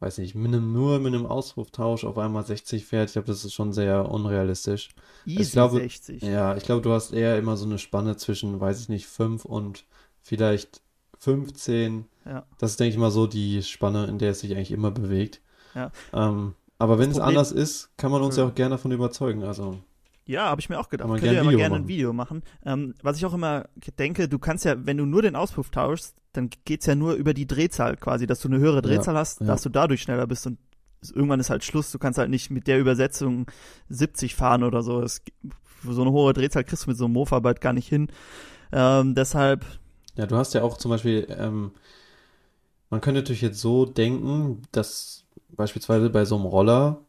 weiß 0.00 0.18
nicht, 0.18 0.34
mit 0.34 0.52
einem, 0.52 0.72
nur 0.72 0.98
mit 0.98 1.14
einem 1.14 1.26
Auspuftausch 1.26 2.04
auf 2.04 2.18
einmal 2.18 2.44
60 2.44 2.86
fährt. 2.86 3.10
Ich 3.10 3.12
glaube, 3.12 3.28
das 3.28 3.44
ist 3.44 3.52
schon 3.52 3.72
sehr 3.72 4.10
unrealistisch. 4.10 4.88
Easy 5.26 5.52
glaube, 5.52 5.78
60. 5.78 6.22
Ja, 6.22 6.56
ich 6.56 6.64
glaube, 6.64 6.80
du 6.80 6.90
hast 6.92 7.12
eher 7.12 7.38
immer 7.38 7.56
so 7.56 7.66
eine 7.66 7.78
Spanne 7.78 8.16
zwischen, 8.16 8.60
weiß 8.60 8.80
ich 8.80 8.88
nicht, 8.88 9.06
5 9.06 9.44
und 9.44 9.84
vielleicht 10.22 10.80
15. 11.18 12.06
Ja. 12.24 12.46
Das 12.58 12.72
ist, 12.72 12.80
denke 12.80 12.94
ich 12.94 12.98
mal, 12.98 13.10
so 13.10 13.26
die 13.26 13.62
Spanne, 13.62 14.06
in 14.06 14.18
der 14.18 14.30
es 14.30 14.40
sich 14.40 14.52
eigentlich 14.52 14.72
immer 14.72 14.90
bewegt. 14.90 15.42
Ja. 15.74 15.92
Ähm, 16.12 16.54
aber 16.78 16.98
wenn 16.98 17.10
es 17.10 17.18
anders 17.18 17.52
ist, 17.52 17.90
kann 17.98 18.10
man 18.10 18.22
uns 18.22 18.36
ja 18.36 18.42
Entschuldigung. 18.42 18.52
auch 18.52 18.56
gerne 18.56 18.74
davon 18.76 18.92
überzeugen. 18.92 19.44
Also, 19.44 19.78
Ja, 20.26 20.44
habe 20.48 20.60
ich 20.60 20.68
mir 20.68 20.78
auch 20.78 20.88
gedacht. 20.88 21.04
Kann 21.06 21.10
man 21.10 21.20
Könnt 21.20 21.32
ihr 21.32 21.42
ja 21.42 21.50
gerne 21.56 21.76
ein. 21.76 21.88
Video 21.88 22.12
machen. 22.12 22.42
Ähm, 22.64 22.94
was 23.02 23.16
ich 23.16 23.26
auch 23.26 23.34
immer 23.34 23.68
denke, 23.98 24.28
du 24.28 24.38
kannst 24.38 24.64
ja, 24.64 24.74
wenn 24.86 24.96
du 24.96 25.06
nur 25.06 25.22
den 25.22 25.34
Auspuff 25.34 25.70
tauschst, 25.70 26.14
dann 26.32 26.50
geht's 26.64 26.86
ja 26.86 26.94
nur 26.94 27.14
über 27.14 27.34
die 27.34 27.46
Drehzahl 27.46 27.96
quasi, 27.96 28.26
dass 28.26 28.40
du 28.40 28.48
eine 28.48 28.58
höhere 28.58 28.82
Drehzahl 28.82 29.16
hast, 29.16 29.40
ja. 29.40 29.46
dass 29.46 29.62
du 29.62 29.68
dadurch 29.68 30.02
schneller 30.02 30.26
bist 30.28 30.46
und 30.46 30.58
es- 31.02 31.10
irgendwann 31.10 31.40
ist 31.40 31.50
halt 31.50 31.64
Schluss. 31.64 31.90
Du 31.90 31.98
kannst 31.98 32.18
halt 32.18 32.30
nicht 32.30 32.50
mit 32.50 32.66
der 32.68 32.78
Übersetzung 32.78 33.46
70 33.88 34.34
fahren 34.36 34.62
oder 34.62 34.82
so. 34.82 35.02
Es, 35.02 35.22
so 35.82 36.02
eine 36.02 36.12
hohe 36.12 36.32
Drehzahl 36.32 36.62
kriegst 36.62 36.84
du 36.86 36.90
mit 36.90 36.98
so 36.98 37.06
einem 37.06 37.14
Mofa 37.14 37.40
bald 37.40 37.60
gar 37.60 37.72
nicht 37.72 37.88
hin. 37.88 38.08
Ähm, 38.70 39.14
deshalb, 39.16 39.64
ja, 40.16 40.26
du 40.26 40.36
hast 40.36 40.54
ja 40.54 40.62
auch 40.62 40.76
zum 40.76 40.90
Beispiel, 40.90 41.26
ähm, 41.36 41.72
man 42.90 43.00
könnte 43.00 43.20
natürlich 43.20 43.40
jetzt 43.42 43.60
so 43.60 43.86
denken, 43.86 44.62
dass 44.72 45.24
beispielsweise 45.56 46.10
bei 46.10 46.24
so 46.24 46.36
einem 46.36 46.44
Roller, 46.44 47.00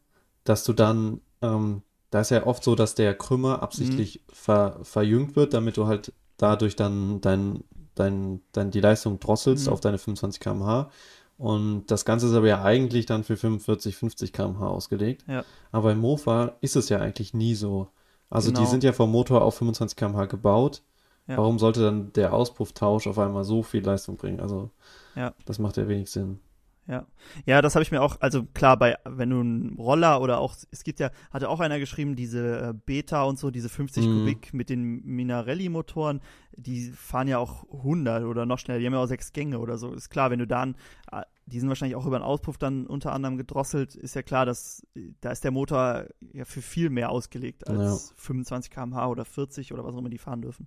dass 0.44 0.64
du 0.64 0.72
dann, 0.72 1.20
ähm, 1.42 1.82
da 2.12 2.20
ist 2.20 2.30
ja 2.30 2.46
oft 2.46 2.62
so, 2.62 2.74
dass 2.76 2.94
der 2.94 3.14
Krümmer 3.14 3.62
absichtlich 3.62 4.20
ver, 4.32 4.78
verjüngt 4.82 5.34
wird, 5.34 5.54
damit 5.54 5.76
du 5.78 5.86
halt 5.86 6.12
dadurch 6.36 6.76
dann 6.76 7.20
dein, 7.22 7.64
dein, 7.94 8.40
dein, 8.52 8.70
die 8.70 8.80
Leistung 8.80 9.18
drosselst 9.18 9.66
Mhm. 9.66 9.72
auf 9.72 9.80
deine 9.80 9.98
25 9.98 10.38
km/h. 10.40 10.90
Und 11.38 11.86
das 11.90 12.04
Ganze 12.04 12.26
ist 12.28 12.34
aber 12.34 12.46
ja 12.46 12.62
eigentlich 12.62 13.06
dann 13.06 13.24
für 13.24 13.36
45, 13.36 13.96
50 13.96 14.32
km/h 14.32 14.66
ausgelegt. 14.68 15.24
Ja. 15.26 15.44
Aber 15.72 15.90
im 15.92 15.98
Mofa 15.98 16.52
ist 16.60 16.76
es 16.76 16.88
ja 16.90 16.98
eigentlich 17.00 17.34
nie 17.34 17.54
so. 17.54 17.88
Also 18.30 18.50
die 18.50 18.56
Genau. 18.58 18.68
sind 18.70 18.84
ja 18.84 18.92
vom 18.92 19.10
Motor 19.10 19.42
auf 19.42 19.56
25 19.56 19.96
km/h 19.96 20.26
gebaut. 20.26 20.82
Ja. 21.26 21.38
Warum 21.38 21.58
sollte 21.58 21.80
dann 21.82 22.12
der 22.12 22.32
Auspuftausch 22.34 23.06
auf 23.06 23.18
einmal 23.18 23.44
so 23.44 23.62
viel 23.62 23.82
Leistung 23.84 24.16
bringen? 24.16 24.40
Also 24.40 24.70
Ja. 25.14 25.32
das 25.46 25.58
macht 25.58 25.76
ja 25.78 25.88
wenig 25.88 26.10
Sinn. 26.10 26.40
Ja, 26.88 27.06
ja, 27.46 27.62
das 27.62 27.76
habe 27.76 27.84
ich 27.84 27.92
mir 27.92 28.02
auch, 28.02 28.20
also 28.20 28.42
klar, 28.54 28.76
bei 28.76 28.96
wenn 29.04 29.30
du 29.30 29.38
einen 29.38 29.76
Roller 29.76 30.20
oder 30.20 30.38
auch, 30.38 30.56
es 30.72 30.82
gibt 30.82 30.98
ja, 30.98 31.10
hatte 31.30 31.48
auch 31.48 31.60
einer 31.60 31.78
geschrieben, 31.78 32.16
diese 32.16 32.70
äh, 32.70 32.74
Beta 32.74 33.22
und 33.22 33.38
so, 33.38 33.52
diese 33.52 33.68
50 33.68 34.08
Mhm. 34.08 34.10
Kubik 34.10 34.52
mit 34.52 34.68
den 34.68 35.04
Minarelli-Motoren, 35.04 36.20
die 36.56 36.90
fahren 36.90 37.28
ja 37.28 37.38
auch 37.38 37.64
100 37.72 38.24
oder 38.24 38.46
noch 38.46 38.58
schneller, 38.58 38.80
die 38.80 38.86
haben 38.86 38.94
ja 38.94 39.00
auch 39.02 39.06
sechs 39.06 39.32
Gänge 39.32 39.60
oder 39.60 39.78
so. 39.78 39.92
Ist 39.92 40.10
klar, 40.10 40.30
wenn 40.32 40.40
du 40.40 40.46
dann, 40.46 40.74
äh, 41.12 41.22
die 41.46 41.60
sind 41.60 41.68
wahrscheinlich 41.68 41.96
auch 41.96 42.06
über 42.06 42.18
den 42.18 42.24
Auspuff 42.24 42.58
dann 42.58 42.86
unter 42.86 43.12
anderem 43.12 43.36
gedrosselt, 43.36 43.94
ist 43.94 44.14
ja 44.16 44.22
klar, 44.22 44.44
dass 44.44 44.84
da 45.20 45.30
ist 45.30 45.44
der 45.44 45.50
Motor 45.52 46.06
ja 46.32 46.44
für 46.44 46.62
viel 46.62 46.90
mehr 46.90 47.10
ausgelegt 47.10 47.68
als 47.68 48.12
25 48.16 48.70
km/h 48.72 49.06
oder 49.08 49.24
40 49.24 49.72
oder 49.72 49.84
was 49.84 49.94
auch 49.94 49.98
immer 49.98 50.08
die 50.10 50.18
fahren 50.18 50.42
dürfen. 50.42 50.66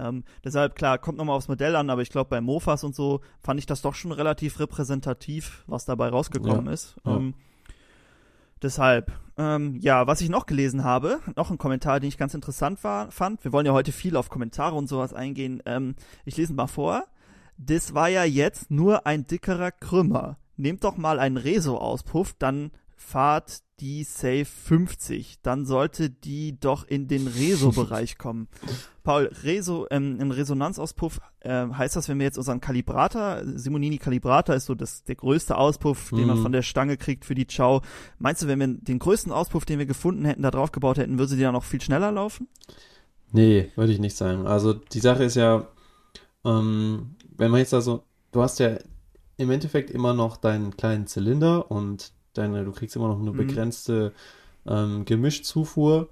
Ähm, 0.00 0.24
deshalb, 0.44 0.74
klar, 0.74 0.98
kommt 0.98 1.18
nochmal 1.18 1.36
aufs 1.36 1.48
Modell 1.48 1.76
an, 1.76 1.90
aber 1.90 2.02
ich 2.02 2.10
glaube, 2.10 2.30
bei 2.30 2.40
Mofas 2.40 2.84
und 2.84 2.94
so 2.94 3.20
fand 3.40 3.60
ich 3.60 3.66
das 3.66 3.82
doch 3.82 3.94
schon 3.94 4.12
relativ 4.12 4.58
repräsentativ, 4.58 5.64
was 5.66 5.84
dabei 5.84 6.08
rausgekommen 6.08 6.66
ist. 6.66 6.96
ja. 7.04 7.16
Ähm, 7.16 7.34
deshalb, 8.62 9.12
ähm, 9.36 9.78
ja, 9.80 10.06
was 10.06 10.20
ich 10.20 10.28
noch 10.28 10.46
gelesen 10.46 10.84
habe, 10.84 11.20
noch 11.36 11.50
ein 11.50 11.58
Kommentar, 11.58 12.00
den 12.00 12.08
ich 12.08 12.18
ganz 12.18 12.34
interessant 12.34 12.82
war, 12.84 13.10
fand. 13.10 13.44
Wir 13.44 13.52
wollen 13.52 13.66
ja 13.66 13.72
heute 13.72 13.92
viel 13.92 14.16
auf 14.16 14.28
Kommentare 14.28 14.74
und 14.74 14.88
sowas 14.88 15.14
eingehen. 15.14 15.62
Ähm, 15.66 15.94
ich 16.24 16.36
lese 16.36 16.52
mal 16.54 16.66
vor. 16.66 17.04
Das 17.56 17.94
war 17.94 18.08
ja 18.08 18.24
jetzt 18.24 18.70
nur 18.70 19.06
ein 19.06 19.26
dickerer 19.26 19.70
Krümmer. 19.70 20.38
Nehmt 20.56 20.84
doch 20.84 20.96
mal 20.96 21.18
einen 21.18 21.36
Reso-Auspuff, 21.36 22.34
dann 22.38 22.70
fahrt 23.02 23.60
die 23.80 24.04
Safe 24.04 24.44
50. 24.44 25.38
Dann 25.42 25.64
sollte 25.64 26.10
die 26.10 26.60
doch 26.60 26.86
in 26.86 27.08
den 27.08 27.26
Reso-Bereich 27.26 28.18
kommen. 28.18 28.46
Paul, 29.02 29.30
Reso, 29.42 29.86
ähm, 29.90 30.18
ein 30.20 30.30
Resonanzauspuff, 30.30 31.18
ähm, 31.40 31.76
heißt 31.78 31.96
das, 31.96 32.08
wenn 32.10 32.18
wir 32.18 32.26
jetzt 32.26 32.36
unseren 32.36 32.60
Kalibrator, 32.60 33.40
Simonini 33.44 33.96
Kalibrator 33.96 34.54
ist 34.54 34.66
so 34.66 34.74
das, 34.74 35.02
der 35.04 35.14
größte 35.16 35.56
Auspuff, 35.56 36.10
den 36.10 36.26
man 36.26 36.38
Mhm. 36.38 36.42
von 36.42 36.52
der 36.52 36.60
Stange 36.62 36.98
kriegt 36.98 37.24
für 37.24 37.34
die 37.34 37.46
Chow. 37.46 37.80
Meinst 38.18 38.42
du, 38.42 38.46
wenn 38.48 38.60
wir 38.60 38.68
den 38.68 38.98
größten 38.98 39.32
Auspuff, 39.32 39.64
den 39.64 39.78
wir 39.78 39.86
gefunden 39.86 40.26
hätten, 40.26 40.42
da 40.42 40.50
drauf 40.50 40.70
gebaut 40.72 40.98
hätten, 40.98 41.18
würde 41.18 41.32
sie 41.34 41.40
dann 41.40 41.54
noch 41.54 41.64
viel 41.64 41.80
schneller 41.80 42.12
laufen? 42.12 42.48
Nee, 43.32 43.70
würde 43.76 43.92
ich 43.94 43.98
nicht 43.98 44.16
sagen. 44.16 44.46
Also 44.46 44.74
die 44.74 45.00
Sache 45.00 45.24
ist 45.24 45.36
ja, 45.36 45.66
ähm, 46.44 47.14
wenn 47.36 47.50
man 47.50 47.60
jetzt 47.60 47.72
also, 47.72 48.04
du 48.32 48.42
hast 48.42 48.58
ja 48.60 48.76
im 49.38 49.50
Endeffekt 49.50 49.90
immer 49.90 50.12
noch 50.12 50.36
deinen 50.36 50.76
kleinen 50.76 51.06
Zylinder 51.06 51.70
und 51.70 52.12
deine, 52.34 52.64
du 52.64 52.72
kriegst 52.72 52.96
immer 52.96 53.08
noch 53.08 53.18
eine 53.20 53.32
Mhm. 53.32 53.36
begrenzte 53.36 54.12
ähm, 54.66 55.04
Gemischzufuhr 55.04 56.08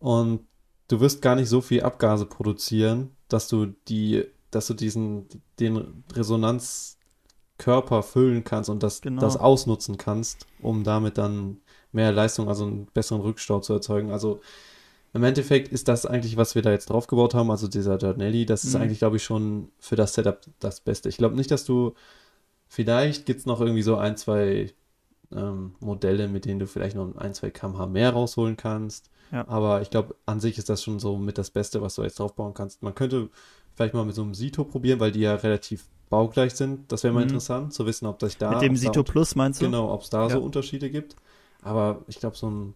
und 0.00 0.40
du 0.88 1.00
wirst 1.00 1.22
gar 1.22 1.34
nicht 1.36 1.48
so 1.48 1.60
viel 1.60 1.82
Abgase 1.82 2.26
produzieren, 2.26 3.10
dass 3.28 3.48
du 3.48 3.66
die, 3.88 4.24
dass 4.50 4.66
du 4.66 4.74
diesen, 4.74 5.26
den 5.58 6.04
Resonanzkörper 6.14 8.02
füllen 8.02 8.44
kannst 8.44 8.70
und 8.70 8.82
das, 8.82 9.00
Genau. 9.00 9.20
das 9.20 9.36
ausnutzen 9.36 9.96
kannst, 9.98 10.46
um 10.60 10.84
damit 10.84 11.18
dann 11.18 11.60
mehr 11.92 12.12
Leistung, 12.12 12.48
also 12.48 12.64
einen 12.66 12.86
besseren 12.86 13.22
Rückstau 13.22 13.60
zu 13.60 13.72
erzeugen. 13.72 14.10
Also 14.10 14.40
im 15.14 15.24
Endeffekt 15.24 15.68
ist 15.72 15.88
das 15.88 16.04
eigentlich, 16.06 16.36
was 16.36 16.54
wir 16.54 16.62
da 16.62 16.70
jetzt 16.70 16.90
draufgebaut 16.90 17.34
haben, 17.34 17.50
also 17.50 17.66
dieser 17.66 17.96
Giardinelli, 17.98 18.44
das 18.46 18.64
ist 18.64 18.74
Mhm. 18.74 18.82
eigentlich, 18.82 18.98
glaube 18.98 19.16
ich, 19.16 19.24
schon 19.24 19.70
für 19.78 19.96
das 19.96 20.14
Setup 20.14 20.40
das 20.60 20.80
Beste. 20.80 21.08
Ich 21.08 21.16
glaube 21.16 21.34
nicht, 21.36 21.50
dass 21.50 21.64
du, 21.64 21.94
vielleicht 22.68 23.24
gibt 23.26 23.40
es 23.40 23.46
noch 23.46 23.60
irgendwie 23.60 23.82
so 23.82 23.96
ein, 23.96 24.16
zwei 24.16 24.70
ähm, 25.34 25.74
Modelle, 25.80 26.28
mit 26.28 26.44
denen 26.44 26.60
du 26.60 26.66
vielleicht 26.66 26.96
noch 26.96 27.16
ein, 27.16 27.34
zwei 27.34 27.50
kmh 27.50 27.86
mehr 27.86 28.12
rausholen 28.12 28.56
kannst. 28.56 29.10
Ja. 29.30 29.46
Aber 29.46 29.82
ich 29.82 29.90
glaube, 29.90 30.14
an 30.26 30.40
sich 30.40 30.56
ist 30.58 30.68
das 30.68 30.82
schon 30.82 30.98
so 30.98 31.16
mit 31.18 31.36
das 31.38 31.50
Beste, 31.50 31.82
was 31.82 31.94
du 31.96 32.02
jetzt 32.02 32.18
draufbauen 32.18 32.54
kannst. 32.54 32.82
Man 32.82 32.94
könnte 32.94 33.28
vielleicht 33.74 33.94
mal 33.94 34.04
mit 34.04 34.14
so 34.14 34.22
einem 34.22 34.34
Sito 34.34 34.64
probieren, 34.64 35.00
weil 35.00 35.12
die 35.12 35.20
ja 35.20 35.34
relativ 35.34 35.86
baugleich 36.08 36.54
sind. 36.54 36.90
Das 36.90 37.04
wäre 37.04 37.12
mal 37.12 37.20
Mhm. 37.20 37.28
interessant, 37.28 37.74
zu 37.74 37.84
wissen, 37.86 38.06
ob 38.06 38.18
das 38.18 38.38
da 38.38 38.50
Mit 38.50 38.62
dem 38.62 38.76
Sito 38.76 39.02
Plus 39.02 39.34
meinst 39.34 39.60
du? 39.60 39.66
Genau, 39.66 39.92
ob 39.92 40.02
es 40.02 40.10
da 40.10 40.22
Ja. 40.26 40.30
so 40.30 40.40
Unterschiede 40.42 40.90
gibt. 40.90 41.16
Aber 41.62 42.02
ich 42.06 42.18
glaube, 42.18 42.36
so 42.36 42.48
ein 42.50 42.74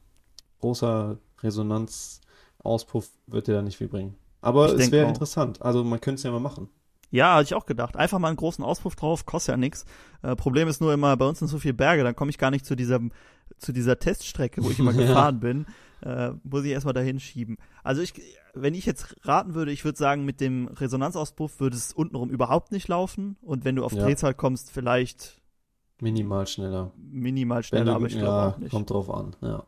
großer 0.60 1.16
Resonanzauspuff 1.42 3.10
wird 3.26 3.46
dir 3.46 3.54
da 3.54 3.62
nicht 3.62 3.78
viel 3.78 3.88
bringen. 3.88 4.16
Aber 4.40 4.66
Ich 4.74 4.80
es 4.80 4.92
wäre 4.92 5.08
interessant. 5.08 5.62
Also 5.62 5.84
man 5.84 6.00
könnte 6.00 6.18
es 6.18 6.22
ja 6.24 6.30
mal 6.30 6.40
machen. 6.40 6.68
Ja, 7.12 7.34
hatte 7.34 7.44
ich 7.44 7.54
auch 7.54 7.66
gedacht. 7.66 7.96
Einfach 7.96 8.18
mal 8.18 8.28
einen 8.28 8.36
großen 8.36 8.64
Auspuff 8.64 8.96
drauf, 8.96 9.24
kostet 9.26 9.52
ja 9.52 9.56
nichts. 9.56 9.84
Äh, 10.22 10.34
Problem 10.34 10.66
ist 10.66 10.80
nur 10.80 10.92
immer, 10.92 11.16
bei 11.16 11.26
uns 11.26 11.38
sind 11.38 11.48
so 11.48 11.58
viele 11.58 11.74
Berge, 11.74 12.02
dann 12.02 12.16
komme 12.16 12.30
ich 12.30 12.38
gar 12.38 12.50
nicht 12.50 12.66
zu 12.66 12.74
dieser, 12.74 12.98
zu 13.58 13.72
dieser 13.72 13.98
Teststrecke, 13.98 14.64
wo 14.64 14.70
ich 14.70 14.78
immer 14.80 14.92
gefahren 14.94 15.38
bin. 15.38 15.66
Äh, 16.00 16.32
muss 16.42 16.64
ich 16.64 16.70
erstmal 16.72 16.94
dahin 16.94 17.20
schieben. 17.20 17.58
Also 17.84 18.02
ich, 18.02 18.14
wenn 18.54 18.74
ich 18.74 18.86
jetzt 18.86 19.14
raten 19.22 19.54
würde, 19.54 19.70
ich 19.70 19.84
würde 19.84 19.96
sagen, 19.98 20.24
mit 20.24 20.40
dem 20.40 20.66
Resonanzauspuff 20.66 21.60
würde 21.60 21.76
es 21.76 21.92
untenrum 21.92 22.30
überhaupt 22.30 22.72
nicht 22.72 22.88
laufen. 22.88 23.36
Und 23.42 23.64
wenn 23.64 23.76
du 23.76 23.84
auf 23.84 23.92
Ja. 23.92 24.02
Drehzahl 24.04 24.34
kommst, 24.34 24.72
vielleicht 24.72 25.40
Minimal 26.00 26.46
schneller. 26.48 26.90
minimal 26.96 27.62
schneller, 27.62 27.84
du- 27.84 27.92
aber 27.92 28.06
ich 28.06 28.14
glaube 28.14 28.26
ja, 28.26 28.48
auch 28.48 28.58
nicht. 28.58 28.70
kommt 28.72 28.90
drauf 28.90 29.08
an, 29.10 29.36
ja. 29.42 29.62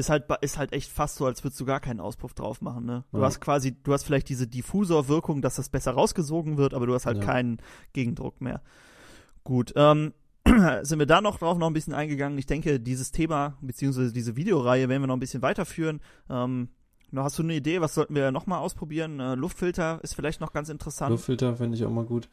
Ist 0.00 0.08
halt, 0.08 0.24
ist 0.40 0.56
halt 0.56 0.72
echt 0.72 0.90
fast 0.90 1.16
so, 1.16 1.26
als 1.26 1.44
würdest 1.44 1.60
du 1.60 1.66
gar 1.66 1.78
keinen 1.78 2.00
Auspuff 2.00 2.32
drauf 2.32 2.62
machen, 2.62 2.86
ne? 2.86 3.04
Du 3.12 3.18
Ja. 3.18 3.24
hast 3.26 3.40
quasi, 3.40 3.72
du 3.82 3.92
hast 3.92 4.04
vielleicht 4.04 4.30
diese 4.30 4.46
Diffusorwirkung, 4.46 5.42
dass 5.42 5.56
das 5.56 5.68
besser 5.68 5.92
rausgesogen 5.92 6.56
wird, 6.56 6.72
aber 6.72 6.86
du 6.86 6.94
hast 6.94 7.04
halt 7.04 7.18
Ja. 7.18 7.24
keinen 7.24 7.58
Gegendruck 7.92 8.40
mehr. 8.40 8.62
Gut, 9.44 9.72
ähm, 9.76 10.14
sind 10.82 10.98
wir 10.98 11.06
da 11.06 11.20
noch 11.20 11.38
drauf 11.38 11.58
noch 11.58 11.66
ein 11.66 11.74
bisschen 11.74 11.92
eingegangen. 11.92 12.38
Ich 12.38 12.46
denke, 12.46 12.80
dieses 12.80 13.12
Thema, 13.12 13.58
beziehungsweise 13.60 14.10
diese 14.12 14.36
Videoreihe 14.36 14.88
werden 14.88 15.02
wir 15.02 15.06
noch 15.06 15.16
ein 15.16 15.20
bisschen 15.20 15.42
weiterführen. 15.42 16.00
Ähm, 16.30 16.68
noch 17.10 17.24
hast 17.24 17.38
du 17.38 17.42
eine 17.42 17.54
Idee, 17.54 17.82
was 17.82 17.94
sollten 17.94 18.14
wir 18.14 18.30
noch 18.30 18.46
mal 18.46 18.58
ausprobieren? 18.58 19.20
Äh, 19.20 19.34
Luftfilter 19.34 20.00
ist 20.02 20.14
vielleicht 20.14 20.40
noch 20.40 20.54
ganz 20.54 20.70
interessant. 20.70 21.10
Luftfilter 21.10 21.56
finde 21.56 21.76
ich 21.76 21.84
auch 21.84 21.90
mal 21.90 22.06
gut. 22.06 22.30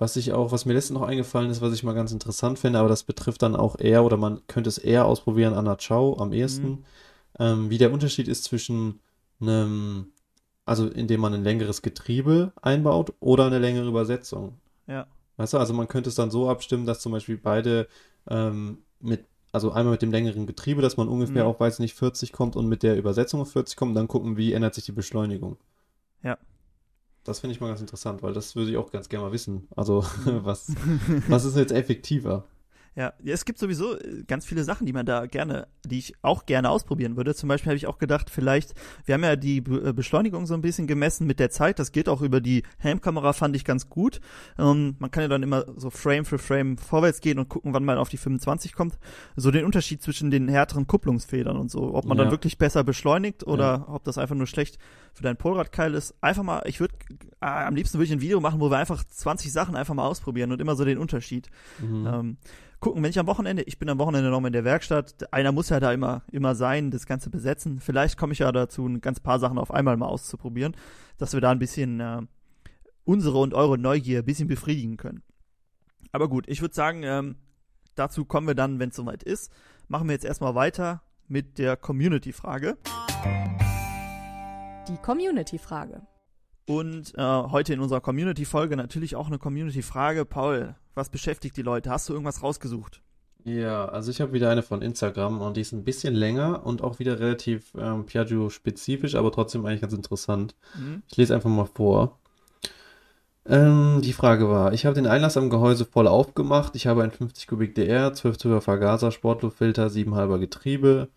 Was 0.00 0.14
ich 0.14 0.32
auch, 0.32 0.52
was 0.52 0.64
mir 0.66 0.74
letztens 0.74 1.00
noch 1.00 1.08
eingefallen 1.08 1.50
ist, 1.50 1.60
was 1.60 1.72
ich 1.74 1.82
mal 1.82 1.94
ganz 1.94 2.12
interessant 2.12 2.60
finde, 2.60 2.78
aber 2.78 2.88
das 2.88 3.02
betrifft 3.02 3.42
dann 3.42 3.56
auch 3.56 3.76
eher, 3.80 4.04
oder 4.04 4.16
man 4.16 4.40
könnte 4.46 4.68
es 4.68 4.78
eher 4.78 5.04
ausprobieren 5.06 5.54
an 5.54 5.64
der 5.64 5.76
Chow 5.76 6.20
am 6.20 6.32
ehesten, 6.32 6.68
Mhm. 6.68 6.84
Ähm, 7.38 7.70
wie 7.70 7.78
der 7.78 7.92
Unterschied 7.92 8.28
ist 8.28 8.44
zwischen 8.44 9.00
einem, 9.40 10.12
also 10.64 10.88
indem 10.88 11.20
man 11.20 11.34
ein 11.34 11.44
längeres 11.44 11.82
Getriebe 11.82 12.52
einbaut 12.60 13.12
oder 13.20 13.46
eine 13.46 13.58
längere 13.58 13.88
Übersetzung. 13.88 14.58
Ja. 14.86 15.06
Weißt 15.36 15.52
du, 15.52 15.58
also 15.58 15.72
man 15.74 15.88
könnte 15.88 16.08
es 16.08 16.16
dann 16.16 16.30
so 16.30 16.48
abstimmen, 16.48 16.86
dass 16.86 17.00
zum 17.00 17.12
Beispiel 17.12 17.38
beide 17.38 17.86
ähm, 18.28 18.78
mit, 19.00 19.24
also 19.52 19.70
einmal 19.70 19.92
mit 19.92 20.02
dem 20.02 20.10
längeren 20.10 20.46
Getriebe, 20.46 20.82
dass 20.82 20.96
man 20.96 21.08
ungefähr 21.08 21.44
Mhm. 21.44 21.50
auf, 21.50 21.60
weiß 21.60 21.78
nicht, 21.78 21.94
40 21.94 22.32
kommt 22.32 22.56
und 22.56 22.66
mit 22.68 22.82
der 22.82 22.96
Übersetzung 22.96 23.40
auf 23.40 23.52
40 23.52 23.76
kommt, 23.76 23.90
und 23.90 23.94
dann 23.94 24.08
gucken, 24.08 24.36
wie 24.36 24.52
ändert 24.52 24.74
sich 24.74 24.84
die 24.84 24.92
Beschleunigung. 24.92 25.56
Ja. 26.22 26.36
Das 27.24 27.40
finde 27.40 27.54
ich 27.54 27.60
mal 27.60 27.68
ganz 27.68 27.80
interessant, 27.80 28.22
weil 28.22 28.32
das 28.32 28.56
würde 28.56 28.70
ich 28.70 28.76
auch 28.76 28.90
ganz 28.90 29.08
gerne 29.08 29.26
mal 29.26 29.32
wissen. 29.32 29.68
Also, 29.76 30.04
was, 30.24 30.74
was 31.28 31.44
ist 31.44 31.56
jetzt 31.56 31.72
effektiver? 31.72 32.44
Ja, 32.98 33.12
ja, 33.22 33.32
es 33.32 33.44
gibt 33.44 33.60
sowieso 33.60 33.96
äh, 33.96 34.24
ganz 34.26 34.44
viele 34.44 34.64
Sachen, 34.64 34.84
die 34.84 34.92
man 34.92 35.06
da 35.06 35.26
gerne, 35.26 35.68
die 35.86 36.00
ich 36.00 36.14
auch 36.22 36.46
gerne 36.46 36.68
ausprobieren 36.68 37.16
würde. 37.16 37.32
Zum 37.32 37.48
Beispiel 37.48 37.70
habe 37.70 37.76
ich 37.76 37.86
auch 37.86 37.98
gedacht, 37.98 38.28
vielleicht, 38.28 38.74
wir 39.04 39.14
haben 39.14 39.22
ja 39.22 39.36
die 39.36 39.58
äh, 39.58 39.92
Beschleunigung 39.92 40.46
so 40.46 40.54
ein 40.54 40.62
bisschen 40.62 40.88
gemessen 40.88 41.24
mit 41.24 41.38
der 41.38 41.48
Zeit. 41.50 41.78
Das 41.78 41.92
geht 41.92 42.08
auch 42.08 42.22
über 42.22 42.40
die 42.40 42.64
Helmkamera, 42.78 43.34
fand 43.34 43.54
ich 43.54 43.64
ganz 43.64 43.88
gut. 43.88 44.20
Ähm, 44.58 44.96
man 44.98 45.12
kann 45.12 45.22
ja 45.22 45.28
dann 45.28 45.44
immer 45.44 45.64
so 45.76 45.90
Frame 45.90 46.24
für 46.24 46.38
Frame 46.38 46.76
vorwärts 46.76 47.20
gehen 47.20 47.38
und 47.38 47.48
gucken, 47.48 47.72
wann 47.72 47.84
man 47.84 47.98
auf 47.98 48.08
die 48.08 48.16
25 48.16 48.72
kommt. 48.72 48.98
So 49.36 49.52
den 49.52 49.64
Unterschied 49.64 50.02
zwischen 50.02 50.32
den 50.32 50.48
härteren 50.48 50.88
Kupplungsfedern 50.88 51.56
und 51.56 51.70
so. 51.70 51.94
Ob 51.94 52.04
man 52.04 52.18
dann 52.18 52.26
Ja. 52.26 52.32
wirklich 52.32 52.58
besser 52.58 52.82
beschleunigt 52.82 53.46
oder 53.46 53.86
ob 53.88 54.02
das 54.02 54.18
einfach 54.18 54.34
nur 54.34 54.48
schlecht 54.48 54.76
für 55.18 55.24
dein 55.24 55.36
Polradkeil 55.36 55.94
ist. 55.94 56.14
Einfach 56.22 56.42
mal, 56.44 56.62
ich 56.66 56.80
würde, 56.80 56.94
äh, 57.40 57.46
am 57.46 57.74
liebsten 57.74 57.98
würde 57.98 58.06
ich 58.06 58.12
ein 58.12 58.20
Video 58.20 58.40
machen, 58.40 58.60
wo 58.60 58.70
wir 58.70 58.78
einfach 58.78 59.04
20 59.04 59.52
Sachen 59.52 59.76
einfach 59.76 59.92
mal 59.94 60.06
ausprobieren 60.06 60.50
und 60.52 60.60
immer 60.60 60.76
so 60.76 60.84
den 60.84 60.96
Unterschied 60.98 61.50
Mhm. 61.80 62.06
ähm, 62.06 62.36
gucken, 62.80 63.02
wenn 63.02 63.10
ich 63.10 63.18
am 63.18 63.26
Wochenende, 63.26 63.62
ich 63.64 63.78
bin 63.78 63.88
am 63.88 63.98
Wochenende 63.98 64.30
noch 64.30 64.40
mal 64.40 64.46
in 64.46 64.52
der 64.52 64.64
Werkstatt, 64.64 65.32
einer 65.32 65.50
muss 65.52 65.68
ja 65.68 65.80
da 65.80 65.92
immer, 65.92 66.22
immer 66.30 66.54
sein, 66.54 66.90
das 66.92 67.06
Ganze 67.06 67.28
besetzen. 67.30 67.80
Vielleicht 67.80 68.16
komme 68.16 68.32
ich 68.32 68.38
ja 68.38 68.52
dazu, 68.52 68.86
ein 68.86 69.00
ganz 69.00 69.18
paar 69.20 69.40
Sachen 69.40 69.58
auf 69.58 69.72
einmal 69.72 69.96
mal 69.96 70.06
auszuprobieren, 70.06 70.76
dass 71.18 71.32
wir 71.34 71.40
da 71.40 71.50
ein 71.50 71.58
bisschen 71.58 71.98
äh, 72.00 72.22
unsere 73.04 73.38
und 73.38 73.54
eure 73.54 73.76
Neugier 73.78 74.20
ein 74.20 74.24
bisschen 74.24 74.46
befriedigen 74.48 74.96
können. 74.96 75.22
Aber 76.12 76.28
gut, 76.28 76.44
ich 76.48 76.60
würde 76.60 76.74
sagen, 76.74 77.02
ähm, 77.02 77.34
dazu 77.96 78.24
kommen 78.24 78.46
wir 78.46 78.54
dann, 78.54 78.78
wenn 78.78 78.90
es 78.90 78.96
soweit 78.96 79.22
ist. 79.24 79.52
Machen 79.88 80.06
wir 80.08 80.12
jetzt 80.12 80.24
erstmal 80.24 80.54
weiter 80.54 81.02
mit 81.26 81.58
der 81.58 81.76
Community-Frage. 81.76 82.78
Die 84.88 84.96
Community-Frage. 84.96 86.00
Und 86.66 87.12
äh, 87.16 87.22
heute 87.22 87.74
in 87.74 87.80
unserer 87.80 88.00
Community-Folge 88.00 88.74
natürlich 88.74 89.16
auch 89.16 89.26
eine 89.26 89.38
Community-Frage. 89.38 90.24
Paul, 90.24 90.76
was 90.94 91.10
beschäftigt 91.10 91.58
die 91.58 91.62
Leute? 91.62 91.90
Hast 91.90 92.08
du 92.08 92.14
irgendwas 92.14 92.42
rausgesucht? 92.42 93.02
Ja, 93.44 93.84
also 93.84 94.10
ich 94.10 94.22
habe 94.22 94.32
wieder 94.32 94.50
eine 94.50 94.62
von 94.62 94.80
Instagram 94.80 95.42
und 95.42 95.58
die 95.58 95.60
ist 95.60 95.72
ein 95.72 95.84
bisschen 95.84 96.14
länger 96.14 96.64
und 96.64 96.82
auch 96.82 96.98
wieder 96.98 97.20
relativ 97.20 97.74
ähm, 97.78 98.06
Piaggio-spezifisch, 98.06 99.14
aber 99.14 99.30
trotzdem 99.30 99.66
eigentlich 99.66 99.82
ganz 99.82 99.92
interessant. 99.92 100.54
Hm? 100.72 101.02
Ich 101.10 101.18
lese 101.18 101.34
einfach 101.34 101.50
mal 101.50 101.66
vor. 101.66 102.18
Ähm, 103.44 104.00
die 104.02 104.14
Frage 104.14 104.48
war, 104.48 104.72
ich 104.72 104.86
habe 104.86 104.94
den 104.94 105.06
Einlass 105.06 105.36
am 105.36 105.50
Gehäuse 105.50 105.84
voll 105.84 106.06
aufgemacht. 106.06 106.74
Ich 106.76 106.86
habe 106.86 107.02
ein 107.02 107.10
50 107.10 107.46
Kubik 107.46 107.74
DR, 107.74 108.14
12 108.14 108.38
Zoller 108.38 108.60
Vergaser, 108.62 109.10
Sportluftfilter, 109.12 109.88
7,5er 109.88 110.38
Getriebe 110.38 111.08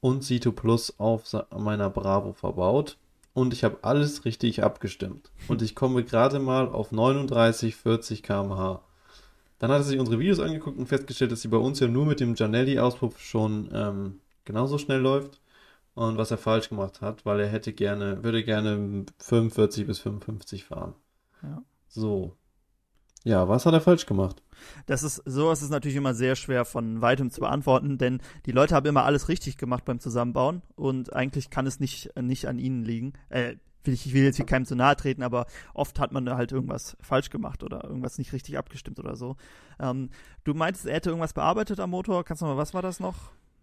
und 0.00 0.24
C2 0.24 0.50
Plus 0.50 0.94
auf 0.98 1.24
meiner 1.56 1.90
Bravo 1.90 2.32
verbaut. 2.32 2.96
Und 3.32 3.52
ich 3.52 3.64
habe 3.64 3.78
alles 3.82 4.24
richtig 4.24 4.62
abgestimmt. 4.62 5.30
Und 5.48 5.62
ich 5.62 5.74
komme 5.74 6.02
gerade 6.04 6.40
mal 6.40 6.68
auf 6.68 6.92
39, 6.92 7.76
40 7.76 8.22
km/h. 8.22 8.82
Dann 9.58 9.70
hat 9.70 9.80
er 9.80 9.84
sich 9.84 10.00
unsere 10.00 10.18
Videos 10.18 10.40
angeguckt 10.40 10.78
und 10.78 10.86
festgestellt, 10.86 11.32
dass 11.32 11.42
sie 11.42 11.48
bei 11.48 11.58
uns 11.58 11.80
ja 11.80 11.86
nur 11.86 12.06
mit 12.06 12.18
dem 12.20 12.34
Janelli-Auspuff 12.34 13.20
schon 13.20 13.70
ähm, 13.72 14.20
genauso 14.44 14.78
schnell 14.78 15.00
läuft. 15.00 15.40
Und 15.94 16.16
was 16.16 16.30
er 16.30 16.38
falsch 16.38 16.68
gemacht 16.70 17.02
hat, 17.02 17.26
weil 17.26 17.40
er 17.40 17.48
hätte 17.48 17.72
gerne, 17.72 18.24
würde 18.24 18.42
gerne 18.42 19.04
45 19.18 19.86
bis 19.86 19.98
55 19.98 20.64
fahren. 20.64 20.94
Ja. 21.42 21.62
So. 21.88 22.36
Ja, 23.24 23.48
was 23.48 23.66
hat 23.66 23.74
er 23.74 23.80
falsch 23.80 24.06
gemacht? 24.06 24.42
Das 24.86 25.02
ist, 25.02 25.22
sowas 25.26 25.62
ist 25.62 25.70
natürlich 25.70 25.96
immer 25.96 26.14
sehr 26.14 26.36
schwer 26.36 26.64
von 26.64 27.02
weitem 27.02 27.30
zu 27.30 27.40
beantworten, 27.40 27.98
denn 27.98 28.20
die 28.46 28.52
Leute 28.52 28.74
haben 28.74 28.86
immer 28.86 29.04
alles 29.04 29.28
richtig 29.28 29.58
gemacht 29.58 29.84
beim 29.84 30.00
Zusammenbauen 30.00 30.62
und 30.74 31.12
eigentlich 31.12 31.50
kann 31.50 31.66
es 31.66 31.80
nicht, 31.80 32.10
nicht 32.20 32.46
an 32.46 32.58
ihnen 32.58 32.82
liegen. 32.82 33.12
Äh, 33.28 33.56
will 33.84 33.94
ich, 33.94 34.06
ich 34.06 34.14
will 34.14 34.24
jetzt 34.24 34.36
hier 34.36 34.46
keinem 34.46 34.64
zu 34.64 34.74
nahe 34.74 34.96
treten, 34.96 35.22
aber 35.22 35.46
oft 35.74 35.98
hat 35.98 36.12
man 36.12 36.28
halt 36.30 36.52
irgendwas 36.52 36.96
falsch 37.00 37.30
gemacht 37.30 37.62
oder 37.62 37.84
irgendwas 37.84 38.18
nicht 38.18 38.32
richtig 38.32 38.58
abgestimmt 38.58 38.98
oder 38.98 39.16
so. 39.16 39.36
Ähm, 39.78 40.10
du 40.44 40.54
meintest, 40.54 40.86
er 40.86 40.94
hätte 40.94 41.10
irgendwas 41.10 41.32
bearbeitet 41.32 41.80
am 41.80 41.90
Motor. 41.90 42.24
Kannst 42.24 42.42
du 42.42 42.46
mal, 42.46 42.56
was 42.56 42.74
war 42.74 42.82
das 42.82 43.00
noch? 43.00 43.16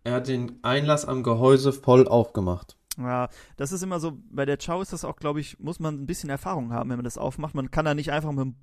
Er 0.04 0.14
hat 0.14 0.28
den 0.28 0.60
Einlass 0.64 1.06
am 1.06 1.24
Gehäuse 1.24 1.74
voll 1.74 2.08
aufgemacht. 2.08 2.78
Ja, 2.98 3.30
das 3.58 3.72
ist 3.72 3.84
immer 3.84 4.00
so, 4.00 4.18
bei 4.32 4.46
der 4.46 4.58
Chow 4.58 4.82
ist 4.82 4.94
das 4.94 5.06
auch, 5.06 5.18
glaube 5.18 5.40
ich, 5.40 5.60
muss 5.60 5.80
man 5.80 5.96
ein 5.96 6.08
bisschen 6.08 6.32
Erfahrung 6.32 6.74
haben, 6.74 6.90
wenn 6.90 6.98
man 6.98 7.04
das 7.04 7.20
aufmacht. 7.20 7.54
Man 7.54 7.70
kann 7.70 7.86
da 7.86 7.94
nicht 7.94 8.12
einfach 8.12 8.32
mit 8.32 8.40
dem 8.40 8.56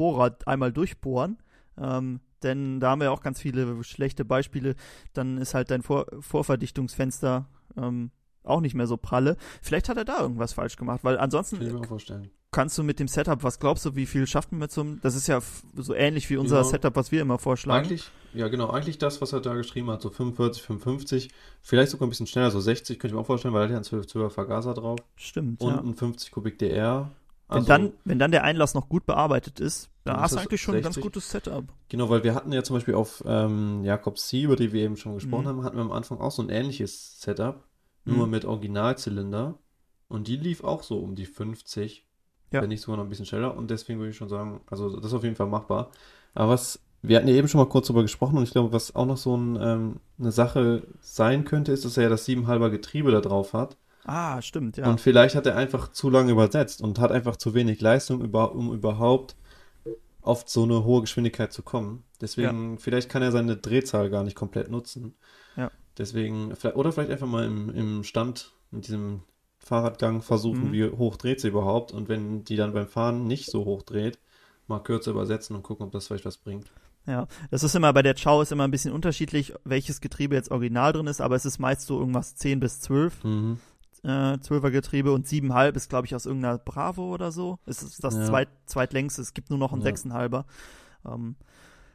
Bohrer 0.00 0.34
einmal 0.46 0.72
durchbohren, 0.72 1.36
ähm, 1.76 2.20
denn 2.42 2.80
da 2.80 2.92
haben 2.92 3.02
wir 3.02 3.12
auch 3.12 3.20
ganz 3.20 3.38
viele 3.38 3.84
schlechte 3.84 4.24
Beispiele. 4.24 4.74
Dann 5.12 5.36
ist 5.36 5.52
halt 5.52 5.70
dein 5.70 5.82
Vor 5.82 6.06
Vorverdichtungsfenster 6.20 7.46
ähm, 7.76 8.10
auch 8.42 8.62
nicht 8.62 8.74
mehr 8.74 8.86
so 8.86 8.96
pralle. 8.96 9.36
Vielleicht 9.60 9.90
hat 9.90 9.98
er 9.98 10.06
da 10.06 10.20
irgendwas 10.22 10.54
falsch 10.54 10.76
gemacht, 10.76 11.00
weil 11.02 11.18
ansonsten 11.18 11.58
kannst 12.50 12.78
du 12.78 12.82
mit 12.82 12.98
dem 12.98 13.08
Setup, 13.08 13.42
was 13.42 13.58
glaubst 13.58 13.84
du, 13.84 13.94
wie 13.94 14.06
viel 14.06 14.26
schafft 14.26 14.52
man 14.52 14.60
mit 14.60 14.72
so 14.72 14.80
einem, 14.80 15.00
das 15.02 15.14
ist 15.14 15.26
ja 15.26 15.40
so 15.76 15.94
ähnlich 15.94 16.30
wie 16.30 16.38
unser 16.38 16.56
Ja. 16.56 16.64
Setup, 16.64 16.96
was 16.96 17.12
wir 17.12 17.20
immer 17.20 17.38
vorschlagen. 17.38 17.84
Eigentlich, 17.84 18.10
ja 18.32 18.48
genau, 18.48 18.70
eigentlich 18.70 18.96
das, 18.96 19.20
was 19.20 19.34
er 19.34 19.40
da 19.40 19.54
geschrieben 19.54 19.90
hat, 19.90 20.00
so 20.00 20.08
45, 20.08 20.62
55, 20.62 21.30
vielleicht 21.60 21.90
sogar 21.92 22.06
ein 22.06 22.10
bisschen 22.10 22.26
schneller, 22.26 22.50
so 22.50 22.58
60, 22.58 22.98
könnte 22.98 23.08
ich 23.08 23.14
mir 23.16 23.20
auch 23.20 23.26
vorstellen, 23.26 23.52
weil 23.52 23.60
er 23.60 23.64
hat 23.64 23.70
ja 23.70 23.76
einen 23.76 23.84
12 23.84 24.06
Zoller 24.06 24.30
Vergaser 24.30 24.72
drauf 24.72 24.98
Stimmt, 25.16 25.60
und 25.60 25.68
ja. 25.70 25.78
ein 25.78 25.94
50 25.94 26.30
Kubik 26.30 26.58
DR. 26.58 27.10
Wenn, 27.50 27.56
Also, 27.58 27.68
dann, 27.68 27.92
wenn 28.04 28.18
dann 28.18 28.30
der 28.30 28.44
Einlass 28.44 28.74
noch 28.74 28.88
gut 28.88 29.06
bearbeitet 29.06 29.58
ist, 29.60 29.90
Dann 30.04 30.16
ist 30.16 30.22
hast 30.22 30.30
du 30.32 30.36
das 30.36 30.46
eigentlich 30.46 30.60
schon 30.62 30.76
ein 30.76 30.82
ganz 30.82 30.94
60. 30.94 31.02
gutes 31.02 31.30
Setup. 31.30 31.64
Genau, 31.88 32.08
weil 32.08 32.22
wir 32.24 32.34
hatten 32.34 32.52
ja 32.52 32.62
zum 32.62 32.76
Beispiel 32.76 32.94
auf 32.94 33.22
ähm, 33.26 33.84
Jakobs 33.84 34.28
C, 34.28 34.42
über 34.42 34.56
die 34.56 34.72
wir 34.72 34.82
eben 34.84 34.96
schon 34.96 35.14
gesprochen 35.14 35.44
Mhm. 35.44 35.48
haben, 35.48 35.64
hatten 35.64 35.76
wir 35.76 35.82
am 35.82 35.92
Anfang 35.92 36.18
auch 36.20 36.30
so 36.30 36.42
ein 36.42 36.48
ähnliches 36.48 37.20
Setup, 37.20 37.64
nur 38.04 38.26
Mhm. 38.26 38.30
mit 38.30 38.44
Originalzylinder. 38.44 39.58
Und 40.08 40.28
die 40.28 40.36
lief 40.36 40.64
auch 40.64 40.82
so 40.82 40.98
um 40.98 41.14
die 41.14 41.26
50, 41.26 42.06
Ja. 42.52 42.62
wenn 42.62 42.68
nicht 42.68 42.80
sogar 42.82 42.96
noch 42.96 43.04
ein 43.04 43.08
bisschen 43.10 43.26
schneller. 43.26 43.56
Und 43.56 43.70
deswegen 43.70 43.98
würde 43.98 44.10
ich 44.10 44.16
schon 44.16 44.28
sagen, 44.28 44.60
also 44.70 44.96
das 44.96 45.06
ist 45.06 45.14
auf 45.14 45.24
jeden 45.24 45.36
Fall 45.36 45.46
machbar. 45.48 45.90
Aber 46.34 46.50
was, 46.52 46.80
wir 47.02 47.16
hatten 47.16 47.28
ja 47.28 47.34
eben 47.34 47.48
schon 47.48 47.60
mal 47.60 47.68
kurz 47.68 47.86
drüber 47.88 48.02
gesprochen 48.02 48.36
und 48.38 48.44
ich 48.44 48.50
glaube, 48.52 48.72
was 48.72 48.94
auch 48.94 49.06
noch 49.06 49.16
so 49.16 49.36
ein, 49.36 49.58
ähm, 49.60 49.96
eine 50.18 50.32
Sache 50.32 50.82
sein 51.00 51.44
könnte, 51.44 51.72
ist, 51.72 51.84
dass 51.84 51.96
er 51.96 52.04
ja 52.04 52.08
das 52.08 52.24
7,5er 52.26 52.70
Getriebe 52.70 53.10
da 53.10 53.20
drauf 53.20 53.52
hat. 53.54 53.76
Ah, 54.04 54.40
stimmt, 54.42 54.76
ja. 54.76 54.88
Und 54.88 55.00
vielleicht 55.00 55.34
hat 55.34 55.46
er 55.46 55.56
einfach 55.56 55.92
zu 55.92 56.10
lange 56.10 56.32
übersetzt 56.32 56.80
und 56.82 56.98
hat 56.98 57.12
einfach 57.12 57.36
zu 57.36 57.54
wenig 57.54 57.80
Leistung, 57.80 58.22
über, 58.22 58.54
um 58.54 58.72
überhaupt 58.72 59.36
auf 60.22 60.44
so 60.46 60.64
eine 60.64 60.84
hohe 60.84 61.02
Geschwindigkeit 61.02 61.52
zu 61.52 61.62
kommen. 61.62 62.04
Deswegen, 62.20 62.78
vielleicht 62.78 63.08
kann 63.08 63.22
er 63.22 63.32
seine 63.32 63.56
Drehzahl 63.56 64.10
gar 64.10 64.22
nicht 64.24 64.36
komplett 64.36 64.70
nutzen. 64.70 65.14
Ja. 65.56 65.70
Deswegen, 65.96 66.52
oder 66.74 66.92
vielleicht 66.92 67.10
einfach 67.10 67.26
mal 67.26 67.44
im, 67.44 67.70
im 67.74 68.04
Stand 68.04 68.52
mit 68.70 68.86
diesem 68.86 69.22
Fahrradgang 69.58 70.22
versuchen, 70.22 70.68
Mhm. 70.68 70.72
wie 70.72 70.84
hoch 70.90 71.16
dreht 71.16 71.40
sie 71.40 71.48
überhaupt. 71.48 71.92
Und 71.92 72.08
wenn 72.08 72.44
die 72.44 72.56
dann 72.56 72.72
beim 72.72 72.88
Fahren 72.88 73.26
nicht 73.26 73.46
so 73.50 73.64
hoch 73.64 73.82
dreht, 73.82 74.18
mal 74.66 74.80
kürzer 74.80 75.10
übersetzen 75.10 75.56
und 75.56 75.62
gucken, 75.62 75.86
ob 75.86 75.92
das 75.92 76.06
vielleicht 76.06 76.24
was 76.24 76.36
bringt. 76.38 76.70
Ja, 77.06 77.26
das 77.50 77.62
ist 77.62 77.74
immer 77.74 77.92
bei 77.94 78.02
der 78.02 78.14
Chow 78.14 78.42
ist 78.42 78.52
immer 78.52 78.64
ein 78.64 78.70
bisschen 78.70 78.92
unterschiedlich, 78.92 79.54
welches 79.64 80.00
Getriebe 80.02 80.34
jetzt 80.34 80.50
original 80.50 80.92
drin 80.92 81.06
ist, 81.06 81.20
aber 81.22 81.34
es 81.34 81.46
ist 81.46 81.58
meist 81.58 81.86
so 81.86 81.98
irgendwas 81.98 82.36
10 82.36 82.60
bis 82.60 82.80
12. 82.80 83.24
Mhm. 83.24 83.58
Äh, 84.02 84.38
12er 84.38 84.70
Getriebe 84.70 85.12
und 85.12 85.26
7,5 85.26 85.76
ist, 85.76 85.88
glaube 85.90 86.06
ich, 86.06 86.14
aus 86.14 86.26
irgendeiner 86.26 86.58
Bravo 86.58 87.12
oder 87.12 87.32
so. 87.32 87.58
Es 87.66 87.82
ist 87.82 88.02
das 88.02 88.14
Ja. 88.16 88.24
zweit, 88.26 88.48
zweitlängste. 88.66 89.20
Es 89.22 89.34
gibt 89.34 89.50
nur 89.50 89.58
noch 89.58 89.72
einen 89.72 89.82
Ja. 89.82 89.88
6,5er. 89.88 90.44
Ähm, 91.06 91.36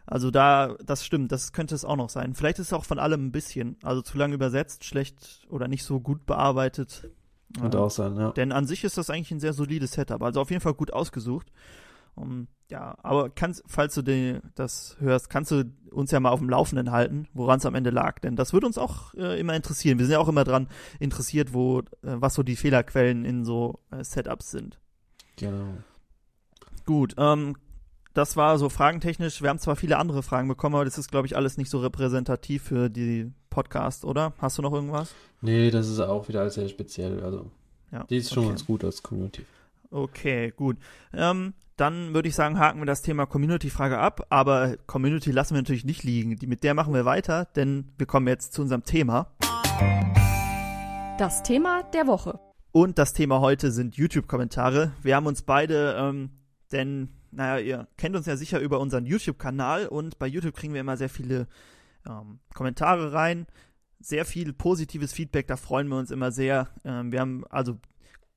also 0.07 0.29
da, 0.29 0.75
das 0.85 1.03
stimmt, 1.03 1.31
das 1.31 1.51
könnte 1.51 1.73
es 1.73 1.83
auch 1.83 1.95
noch 1.95 2.09
sein. 2.09 2.35
Vielleicht 2.35 2.59
ist 2.59 2.67
es 2.67 2.73
auch 2.73 2.85
von 2.85 2.99
allem 2.99 3.25
ein 3.27 3.31
bisschen. 3.31 3.77
Also 3.81 4.01
zu 4.03 4.17
lange 4.17 4.35
übersetzt, 4.35 4.83
schlecht 4.85 5.47
oder 5.49 5.67
nicht 5.67 5.83
so 5.83 5.99
gut 5.99 6.25
bearbeitet. 6.27 7.09
Könnte 7.59 7.77
Ähm, 7.77 7.83
auch 7.83 7.89
sein, 7.91 8.15
ja. 8.17 8.31
denn 8.31 8.51
an 8.51 8.67
sich 8.67 8.83
ist 8.83 8.97
das 8.97 9.09
eigentlich 9.09 9.31
ein 9.31 9.39
sehr 9.39 9.53
solides 9.53 9.93
Setup. 9.93 10.21
Also 10.21 10.41
auf 10.41 10.49
jeden 10.51 10.61
Fall 10.61 10.73
gut 10.75 10.91
ausgesucht. 10.93 11.51
Um, 12.15 12.47
ja, 12.71 12.97
aber 13.03 13.29
kannst, 13.29 13.63
falls 13.67 13.93
du 13.93 14.01
den, 14.01 14.41
das 14.55 14.95
hörst, 14.99 15.29
kannst 15.29 15.51
du 15.51 15.65
uns 15.91 16.11
ja 16.11 16.19
mal 16.19 16.31
auf 16.31 16.39
dem 16.39 16.49
Laufenden 16.49 16.91
halten, 16.91 17.27
woran 17.33 17.59
es 17.59 17.65
am 17.65 17.75
Ende 17.75 17.91
lag. 17.91 18.19
Denn 18.19 18.35
das 18.35 18.53
würde 18.53 18.65
uns 18.65 18.77
auch 18.77 19.13
äh, 19.13 19.39
immer 19.39 19.53
interessieren. 19.55 19.99
Wir 19.99 20.05
sind 20.05 20.13
ja 20.13 20.19
auch 20.19 20.27
immer 20.27 20.43
dran 20.43 20.67
interessiert, 20.99 21.53
wo, 21.53 21.79
äh, 21.79 21.83
was 22.01 22.33
so 22.33 22.43
die 22.43 22.55
Fehlerquellen 22.55 23.23
in 23.25 23.45
so 23.45 23.79
äh, 23.91 24.03
Setups 24.03 24.51
sind. 24.51 24.79
Genau. 25.35 25.77
Gut, 26.85 27.15
ähm, 27.17 27.55
das 28.13 28.37
war 28.37 28.57
so 28.57 28.69
fragentechnisch. 28.69 29.41
Wir 29.41 29.49
haben 29.49 29.59
zwar 29.59 29.75
viele 29.75 29.97
andere 29.97 30.23
Fragen 30.23 30.47
bekommen, 30.47 30.75
aber 30.75 30.85
das 30.85 30.97
ist, 30.97 31.11
glaube 31.11 31.27
ich, 31.27 31.35
alles 31.35 31.57
nicht 31.57 31.69
so 31.69 31.79
repräsentativ 31.79 32.63
für 32.63 32.89
die 32.89 33.31
Podcast, 33.49 34.05
oder? 34.05 34.33
Hast 34.39 34.57
du 34.57 34.61
noch 34.61 34.73
irgendwas? 34.73 35.13
Nee, 35.41 35.69
das 35.69 35.89
ist 35.89 35.99
auch 35.99 36.27
wieder 36.29 36.41
alles 36.41 36.55
sehr 36.55 36.69
speziell. 36.69 37.21
Also, 37.23 37.51
Ja. 37.91 38.05
die 38.05 38.17
ist 38.17 38.33
schon 38.33 38.43
okay. 38.43 38.49
ganz 38.49 38.65
gut 38.65 38.83
als 38.83 39.03
Community. 39.03 39.45
Okay, 39.91 40.51
gut. 40.55 40.77
Ähm, 41.13 41.53
dann 41.77 42.13
würde 42.13 42.29
ich 42.29 42.35
sagen, 42.35 42.57
haken 42.57 42.79
wir 42.79 42.85
das 42.85 43.01
Thema 43.01 43.25
Community-Frage 43.25 43.97
ab, 43.97 44.27
aber 44.29 44.77
Community 44.87 45.31
lassen 45.31 45.55
wir 45.55 45.61
natürlich 45.61 45.83
nicht 45.83 46.03
liegen. 46.03 46.37
Mit 46.47 46.63
der 46.63 46.73
machen 46.73 46.93
wir 46.93 47.03
weiter, 47.03 47.45
denn 47.55 47.91
wir 47.97 48.05
kommen 48.05 48.27
jetzt 48.27 48.53
zu 48.53 48.61
unserem 48.61 48.83
Thema. 48.83 49.35
Das 51.17 51.43
Thema 51.43 51.83
der 51.93 52.07
Woche. 52.07 52.39
Und 52.71 52.97
das 52.97 53.13
Thema 53.13 53.41
heute 53.41 53.71
sind 53.71 53.95
YouTube-Kommentare. 53.95 54.93
Wir 55.01 55.15
haben 55.15 55.27
uns 55.27 55.41
beide, 55.41 55.95
ähm, 55.97 56.29
denn, 56.71 57.09
naja, 57.31 57.59
ihr 57.59 57.87
kennt 57.97 58.15
uns 58.15 58.25
ja 58.25 58.37
sicher 58.37 58.59
über 58.59 58.79
unseren 58.79 59.05
YouTube-Kanal 59.05 59.87
und 59.87 60.17
bei 60.17 60.27
YouTube 60.27 60.55
kriegen 60.55 60.73
wir 60.73 60.81
immer 60.81 60.97
sehr 60.97 61.09
viele 61.09 61.47
ähm, 62.07 62.39
Kommentare 62.53 63.13
rein. 63.13 63.47
Sehr 63.99 64.25
viel 64.25 64.53
positives 64.53 65.13
Feedback, 65.13 65.47
da 65.47 65.57
freuen 65.57 65.87
wir 65.87 65.97
uns 65.97 66.11
immer 66.11 66.31
sehr. 66.31 66.69
Ähm, 66.83 67.11
wir 67.11 67.19
haben, 67.19 67.45
also, 67.49 67.79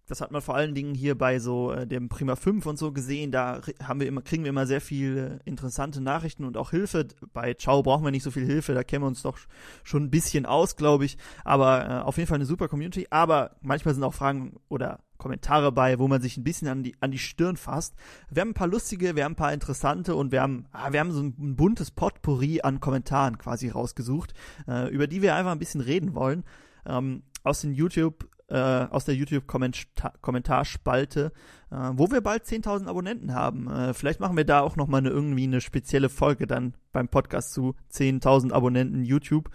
das 0.09 0.21
hat 0.23 0.31
man 0.31 0.41
vor 0.41 0.57
allen 0.57 0.75
Dingen 0.75 0.95
hier 0.95 1.17
bei 1.17 1.39
so 1.39 1.71
äh, 1.73 1.87
dem 1.87 2.09
Prima 2.09 2.35
5 2.35 2.65
und 2.67 2.79
so 2.79 2.93
gesehen. 2.93 3.31
Da 3.31 3.61
haben 3.83 4.01
wir 4.01 4.07
immer, 4.07 4.23
kriegen 4.23 4.43
wir 4.43 4.49
immer 4.49 4.67
sehr 4.67 4.81
viele 4.81 5.41
interessante 5.45 6.01
Nachrichten 6.01 6.45
und 6.45 6.57
auch 6.57 6.71
Hilfe. 6.71 7.07
Bei 7.33 7.55
Ciao 7.55 7.83
brauchen 7.83 8.05
wir 8.05 8.11
nicht 8.11 8.23
so 8.23 8.31
viel 8.31 8.47
Hilfe, 8.47 8.75
da 8.75 8.83
kennen 8.83 9.05
wir 9.05 9.09
uns 9.09 9.23
doch 9.23 9.39
schon 9.85 10.05
ein 10.05 10.11
bisschen 10.11 10.47
aus, 10.47 10.77
glaube 10.77 11.05
ich. 11.05 11.19
Aber 11.45 11.87
äh, 11.87 11.93
auf 12.03 12.17
jeden 12.17 12.27
Fall 12.27 12.37
eine 12.37 12.47
super 12.47 12.69
Community. 12.69 13.07
Aber 13.11 13.57
manchmal 13.61 13.95
sind 13.95 14.03
auch 14.03 14.15
Fragen 14.15 14.57
oder 14.69 15.01
Kommentare 15.19 15.73
bei, 15.73 15.99
wo 15.99 16.09
man 16.09 16.23
sich 16.23 16.37
ein 16.39 16.45
bisschen 16.45 16.69
an 16.69 16.83
die, 16.83 16.95
an 17.01 17.11
die 17.11 17.19
Stirn 17.19 17.57
fasst. 17.57 17.95
Wir 18.31 18.41
haben 18.41 18.51
ein 18.51 18.55
paar 18.55 18.69
lustige, 18.69 19.15
wir 19.15 19.25
haben 19.25 19.33
ein 19.33 19.37
paar 19.37 19.53
interessante 19.53 20.15
und 20.15 20.33
wir 20.33 20.41
haben, 20.41 20.67
ah, 20.73 20.93
wir 20.93 21.01
haben 21.01 21.13
so 21.13 21.21
ein, 21.21 21.35
ein 21.39 21.57
buntes 21.57 21.91
Potpourri 21.91 22.63
an 22.63 22.81
Kommentaren 22.81 23.37
quasi 23.37 23.69
rausgesucht, 23.69 24.33
äh, 24.67 24.89
über 24.89 25.07
die 25.07 25.21
wir 25.21 25.35
einfach 25.35 25.53
ein 25.53 25.59
bisschen 25.59 25.81
reden 25.81 26.15
wollen. 26.15 26.45
Ähm, 26.87 27.25
aus 27.43 27.61
den 27.61 27.75
YouTube, 27.75 28.29
äh, 28.49 28.57
aus 28.57 29.05
der 29.05 29.15
YouTube-Kommentarspalte, 29.15 31.33
äh, 31.71 31.91
wo 31.93 32.11
wir 32.11 32.21
bald 32.21 32.45
10.000 32.45 32.87
Abonnenten 32.87 33.35
haben. 33.35 33.71
Äh, 33.71 33.95
vielleicht 33.95 34.21
machen 34.21 34.37
wir 34.37 34.45
da 34.45 34.61
auch 34.61 34.77
nochmal 34.77 35.01
eine, 35.01 35.11
irgendwie 35.11 35.45
eine 35.45 35.61
spezielle 35.61 36.09
Folge 36.09 36.47
dann 36.47 36.75
beim 36.93 37.09
Podcast 37.09 37.53
zu 37.53 37.75
10.000 37.93 38.53
Abonnenten 38.53 39.05
YouTube. 39.05 39.51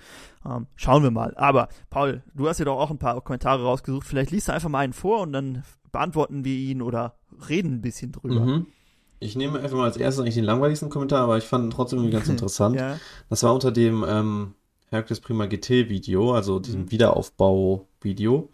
Ähm, 0.45 0.67
schauen 0.75 1.03
wir 1.03 1.11
mal. 1.11 1.35
Aber 1.37 1.69
Paul, 1.89 2.23
du 2.33 2.47
hast 2.47 2.59
ja 2.59 2.65
doch 2.65 2.79
auch 2.79 2.91
ein 2.91 2.99
paar 2.99 3.21
Kommentare 3.21 3.63
rausgesucht. 3.63 4.07
Vielleicht 4.07 4.31
liest 4.31 4.47
du 4.47 4.53
einfach 4.53 4.69
mal 4.69 4.79
einen 4.79 4.93
vor 4.93 5.21
und 5.21 5.33
dann 5.33 5.63
beantworten 5.91 6.45
wir 6.45 6.55
ihn 6.55 6.81
oder 6.81 7.15
reden 7.49 7.75
ein 7.75 7.81
bisschen 7.81 8.11
drüber. 8.11 8.45
Mhm. 8.45 8.67
Ich 9.19 9.35
nehme 9.35 9.59
einfach 9.59 9.77
mal 9.77 9.85
als 9.85 9.97
erstes 9.97 10.21
eigentlich 10.21 10.35
den 10.35 10.43
langweiligsten 10.43 10.89
Kommentar, 10.89 11.23
aber 11.23 11.37
ich 11.37 11.45
fand 11.45 11.65
ihn 11.65 11.71
trotzdem 11.71 11.99
irgendwie 11.99 12.13
ganz 12.13 12.27
interessant. 12.29 12.75
Ja. 12.75 12.99
Das 13.29 13.43
war 13.43 13.53
unter 13.53 13.71
dem 13.71 14.03
ähm, 14.07 14.55
Hercules 14.89 15.21
Prima 15.21 15.45
GT 15.45 15.89
Video, 15.89 16.33
also 16.33 16.59
diesem 16.59 16.81
Mhm. 16.81 16.91
Wiederaufbau-Video. 16.91 18.49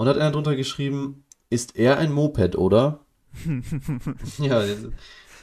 Und 0.00 0.08
hat 0.08 0.16
einer 0.16 0.30
drunter 0.30 0.56
geschrieben, 0.56 1.24
ist 1.50 1.76
er 1.76 1.98
ein 1.98 2.10
Moped, 2.10 2.56
oder? 2.56 3.00
ja, 4.38 4.64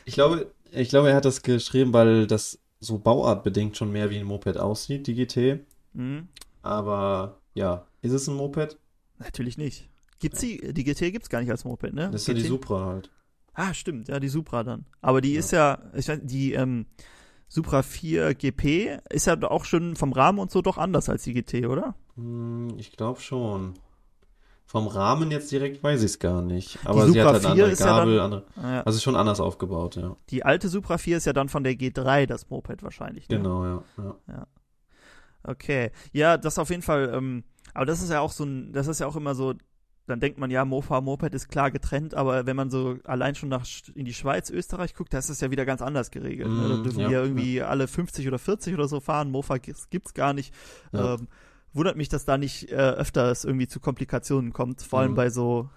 ich 0.04 0.16
glaube, 0.16 0.52
ich 0.72 0.90
glaube, 0.90 1.12
er 1.12 1.16
hat 1.16 1.26
das 1.26 1.44
geschrieben, 1.44 1.94
weil 1.94 2.26
das 2.26 2.58
so 2.80 2.98
bauartbedingt 2.98 3.78
schon 3.78 3.92
mehr 3.92 4.10
wie 4.10 4.18
ein 4.18 4.26
Moped 4.26 4.58
aussieht, 4.58 5.06
die 5.06 5.14
GT. 5.14 5.60
Mhm. 5.94 6.28
Aber 6.64 7.38
ja, 7.54 7.86
ist 8.02 8.14
es 8.14 8.28
ein 8.28 8.34
Moped? 8.36 8.80
Natürlich 9.20 9.60
nicht. 9.60 9.92
Gibt's 10.18 10.40
die, 10.40 10.74
die 10.74 10.84
GT 10.84 11.12
gibt's 11.12 11.30
gar 11.30 11.42
nicht 11.42 11.52
als 11.52 11.64
Moped, 11.64 11.94
ne? 11.94 12.10
Das 12.12 12.22
ist 12.22 12.28
ja 12.28 12.34
die 12.34 12.42
GT? 12.42 12.48
Supra 12.48 12.84
halt. 12.88 13.12
Ah, 13.54 13.76
stimmt, 13.76 14.08
ja, 14.08 14.20
die 14.20 14.28
Supra 14.28 14.64
dann. 14.64 14.88
Aber 15.02 15.22
die 15.22 15.34
Ja. 15.34 15.40
ist 15.40 15.52
ja, 15.52 15.84
ich 15.96 16.08
weiß, 16.08 16.22
die 16.24 16.54
ähm, 16.54 16.88
Supra 17.48 17.84
4 17.84 18.34
GP 18.34 18.98
ist 19.12 19.28
ja 19.28 19.40
auch 19.44 19.66
schon 19.66 19.96
vom 19.96 20.14
Rahmen 20.14 20.40
und 20.40 20.50
so 20.50 20.64
doch 20.64 20.80
anders 20.80 21.10
als 21.10 21.22
die 21.26 21.34
GT, 21.34 21.68
oder? 21.68 21.94
Hm, 22.16 22.70
ich 22.80 22.94
glaube 22.94 23.22
schon. 23.22 23.76
Vom 24.70 24.88
Rahmen 24.88 25.32
jetzt 25.32 25.50
direkt 25.52 25.82
weiß 25.82 26.02
ich 26.02 26.06
es 26.12 26.20
gar 26.20 26.42
nicht. 26.42 26.78
Aber 26.84 27.06
Die 27.06 27.14
sie 27.14 27.22
hat 27.22 27.28
Supra 27.30 27.34
halt 27.34 27.46
eine 27.46 27.56
4 27.56 27.64
andere 27.64 27.72
ist 27.72 27.80
ja 27.80 27.86
Gabel, 27.86 28.16
dann- 28.18 28.26
andere. 28.26 28.44
Ah, 28.62 28.74
ja. 28.76 28.82
Also 28.84 29.00
schon 29.00 29.16
anders 29.16 29.40
aufgebaut, 29.40 29.96
ja. 29.96 30.16
Die 30.30 30.44
alte 30.44 30.68
Supra 30.68 30.98
4 30.98 31.18
ist 31.18 31.26
ja 31.26 31.32
dann 31.34 31.48
von 31.48 31.64
der 31.64 31.74
G3 31.74 32.26
das 32.26 32.50
Moped 32.50 32.84
wahrscheinlich. 32.84 33.30
Ne? 33.30 33.38
Genau, 33.38 33.64
ja. 33.66 33.84
ja. 34.28 34.48
Okay. 35.44 35.92
Ja, 36.12 36.38
das 36.38 36.60
auf 36.60 36.70
jeden 36.70 36.82
Fall, 36.82 37.12
ähm, 37.14 37.44
aber 37.74 37.86
das 37.86 38.02
ist 38.02 38.10
ja 38.12 38.20
auch 38.20 38.32
so 38.32 38.44
ein, 38.44 38.74
das 38.74 38.88
ist 38.88 39.00
ja 39.00 39.08
auch 39.08 39.16
immer 39.16 39.36
so, 39.36 39.54
dann 40.06 40.20
denkt 40.20 40.38
man 40.38 40.52
ja, 40.52 40.66
Mofa, 40.66 41.00
Moped 41.02 41.34
ist 41.34 41.50
klar 41.50 41.72
getrennt, 41.72 42.14
aber 42.16 42.46
wenn 42.46 42.56
man 42.56 42.70
so 42.70 42.98
allein 43.06 43.36
schon 43.36 43.50
nach 43.50 43.66
in 43.96 44.06
die 44.06 44.14
Schweiz, 44.14 44.50
Österreich 44.50 44.94
guckt, 44.94 45.14
da 45.14 45.18
ist 45.20 45.30
es 45.30 45.42
ja 45.42 45.52
wieder 45.52 45.66
ganz 45.66 45.82
anders 45.82 46.12
geregelt. 46.12 46.50
ne? 46.50 46.68
Da 46.70 46.76
Mm, 46.78 46.84
dürfen 46.84 47.00
ja, 47.00 47.10
ja 47.10 47.22
irgendwie 47.24 47.62
alle 47.62 47.88
50 47.88 48.28
oder 48.28 48.40
40 48.40 48.74
oder 48.74 48.88
so 48.88 49.00
fahren, 49.00 49.32
Mofa 49.32 49.58
gibt's, 49.58 49.90
gibt's 49.90 50.14
gar 50.14 50.34
nicht. 50.34 50.54
Ja. 50.92 51.16
Ähm, 51.16 51.28
wundert 51.74 51.96
mich, 51.98 52.10
dass 52.10 52.26
da 52.26 52.38
nicht 52.38 52.72
äh, 52.72 52.76
öfters 52.76 53.46
irgendwie 53.46 53.68
zu 53.68 53.80
Komplikationen 53.80 54.54
kommt, 54.54 54.82
vor 54.82 55.00
allem 55.00 55.12
Mhm. 55.12 55.16
bei 55.16 55.30
so, 55.30 55.70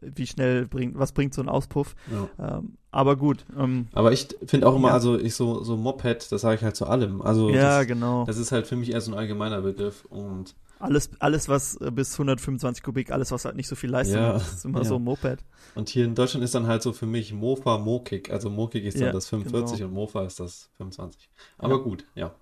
wie 0.00 0.26
schnell 0.26 0.66
bringt, 0.66 0.98
was 0.98 1.12
bringt 1.12 1.34
so 1.34 1.42
ein 1.42 1.48
Auspuff. 1.48 1.94
ja. 2.38 2.58
Ähm, 2.58 2.76
aber 2.90 3.16
gut, 3.16 3.44
ähm, 3.58 3.86
Aber 3.94 4.12
ich 4.12 4.28
finde 4.46 4.68
auch 4.68 4.76
immer, 4.76 4.88
Ja. 4.88 4.94
also 4.94 5.18
ich 5.18 5.34
so, 5.34 5.62
so 5.64 5.76
Moped, 5.78 6.30
das 6.30 6.40
sage 6.42 6.56
ich 6.56 6.62
halt 6.62 6.76
zu 6.76 6.86
allem. 6.86 7.22
Also 7.22 7.48
ja, 7.50 7.78
das, 7.78 7.86
genau. 7.86 8.24
das 8.26 8.36
ist 8.36 8.52
halt 8.52 8.66
für 8.66 8.76
mich 8.76 8.92
eher 8.92 9.00
so 9.00 9.12
ein 9.12 9.18
allgemeiner 9.18 9.62
Begriff 9.62 10.04
und 10.06 10.54
Alles, 10.78 11.10
alles, 11.20 11.48
was 11.48 11.76
äh, 11.76 11.90
bis 11.92 12.12
125 12.14 12.82
Kubik, 12.82 13.10
alles, 13.12 13.30
was 13.30 13.44
halt 13.44 13.54
nicht 13.56 13.68
so 13.68 13.76
viel 13.76 13.88
Leistung 13.90 14.16
Ja, 14.18 14.34
hat, 14.34 14.42
ist 14.42 14.64
immer 14.64 14.84
so 14.84 14.96
ein 14.96 15.04
Moped. 15.04 15.38
Und 15.74 15.88
hier 15.88 16.04
in 16.04 16.14
Deutschland 16.14 16.44
ist 16.44 16.54
dann 16.54 16.66
halt 16.66 16.82
so 16.82 16.92
für 16.92 17.06
mich 17.06 17.32
Mofa, 17.32 17.78
Mokik. 17.78 18.30
Also 18.30 18.50
Mokik 18.50 18.84
ist 18.84 19.00
dann 19.00 19.12
das 19.12 19.28
45 19.28 19.78
genau. 19.78 19.88
und 19.88 19.94
Mofa 19.94 20.24
ist 20.24 20.40
das 20.40 20.68
25. 20.76 21.30
Aber 21.58 21.82
gut, 21.82 22.04
ja. 22.14 22.34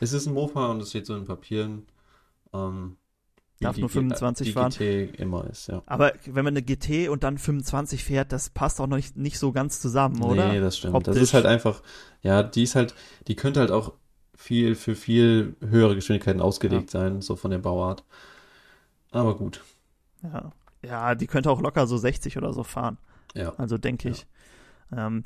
Es 0.00 0.12
ist 0.12 0.26
ein 0.26 0.32
Mofa 0.34 0.70
und 0.70 0.80
es 0.80 0.88
steht 0.90 1.06
so 1.06 1.14
in 1.16 1.24
Papieren. 1.26 1.86
Ähm, 2.52 2.96
Darf 3.60 3.76
die 3.76 3.80
nur 3.82 3.88
G- 3.90 3.94
25 3.94 4.46
die 4.48 4.52
fahren. 4.52 4.70
GT 4.72 5.20
immer 5.20 5.44
ist, 5.48 5.68
ja. 5.68 5.82
Aber 5.86 6.12
wenn 6.26 6.44
man 6.44 6.52
eine 6.54 6.62
GT 6.62 7.08
und 7.08 7.22
dann 7.22 7.38
25 7.38 8.02
fährt, 8.02 8.32
das 8.32 8.50
passt 8.50 8.80
auch 8.80 8.88
noch 8.88 8.96
nicht, 8.96 9.16
nicht 9.16 9.38
so 9.38 9.52
ganz 9.52 9.80
zusammen, 9.80 10.20
oder? 10.22 10.52
Nee, 10.52 10.58
das 10.60 10.78
stimmt. 10.78 10.94
Optisch. 10.94 11.14
Das 11.14 11.22
ist 11.22 11.32
halt 11.34 11.46
einfach, 11.46 11.80
ja, 12.22 12.42
die 12.42 12.64
ist 12.64 12.74
halt, 12.74 12.94
die 13.28 13.36
könnte 13.36 13.60
halt 13.60 13.70
auch 13.70 13.92
viel 14.34 14.74
für 14.74 14.96
viel 14.96 15.54
höhere 15.60 15.94
Geschwindigkeiten 15.94 16.40
ausgelegt 16.40 16.90
sein, 16.90 17.20
so 17.20 17.36
von 17.36 17.52
der 17.52 17.58
Bauart. 17.58 18.04
Aber 19.12 19.36
gut, 19.36 19.62
Ja. 20.24 20.50
ja, 20.84 21.14
die 21.14 21.26
könnte 21.28 21.48
auch 21.50 21.60
locker 21.60 21.86
so 21.86 21.96
60 21.96 22.36
oder 22.38 22.52
so 22.52 22.64
fahren. 22.64 22.98
ja. 23.34 23.54
Also 23.58 23.78
denke 23.78 24.08
ich. 24.08 24.26
Ähm, 24.94 25.22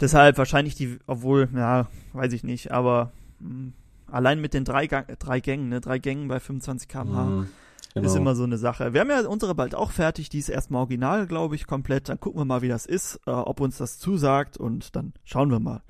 deshalb 0.00 0.38
wahrscheinlich 0.38 0.74
die, 0.74 0.98
obwohl, 1.06 1.48
ja, 1.54 1.88
weiß 2.14 2.32
ich 2.32 2.44
nicht, 2.44 2.72
aber 2.72 3.12
mh, 3.40 3.72
allein 4.10 4.40
mit 4.40 4.54
den 4.54 4.64
drei, 4.64 4.86
Gang, 4.86 5.06
drei 5.18 5.40
Gängen, 5.40 5.68
ne, 5.68 5.80
drei 5.80 5.98
Gängen 5.98 6.28
bei 6.28 6.40
25 6.40 6.88
km/h 6.88 7.24
Mhm, 7.24 7.48
genau. 7.94 8.06
ist 8.06 8.16
immer 8.16 8.34
so 8.34 8.44
eine 8.44 8.58
Sache. 8.58 8.92
Wir 8.92 9.00
haben 9.00 9.10
ja 9.10 9.26
unsere 9.26 9.54
bald 9.54 9.74
auch 9.74 9.90
fertig, 9.90 10.28
die 10.28 10.38
ist 10.38 10.48
erstmal 10.48 10.80
original, 10.80 11.26
glaube 11.26 11.54
ich, 11.54 11.66
komplett. 11.66 12.08
Dann 12.08 12.20
gucken 12.20 12.40
wir 12.40 12.44
mal, 12.44 12.62
wie 12.62 12.68
das 12.68 12.86
ist, 12.86 13.20
äh, 13.26 13.30
ob 13.30 13.60
uns 13.60 13.78
das 13.78 13.98
zusagt 13.98 14.56
und 14.56 14.94
dann 14.96 15.12
schauen 15.24 15.50
wir 15.50 15.60
mal. 15.60 15.82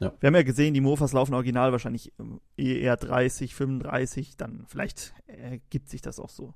Ja. 0.00 0.12
Wir 0.20 0.28
haben 0.28 0.34
ja 0.36 0.42
gesehen, 0.42 0.74
die 0.74 0.80
Mofas 0.80 1.12
laufen 1.12 1.34
original 1.34 1.72
wahrscheinlich 1.72 2.12
ähm, 2.20 2.40
eher 2.56 2.96
30, 2.96 3.54
35, 3.54 4.36
dann 4.36 4.64
vielleicht 4.68 5.12
ergibt 5.26 5.88
sich 5.88 6.02
das 6.02 6.20
auch 6.20 6.28
so. 6.30 6.54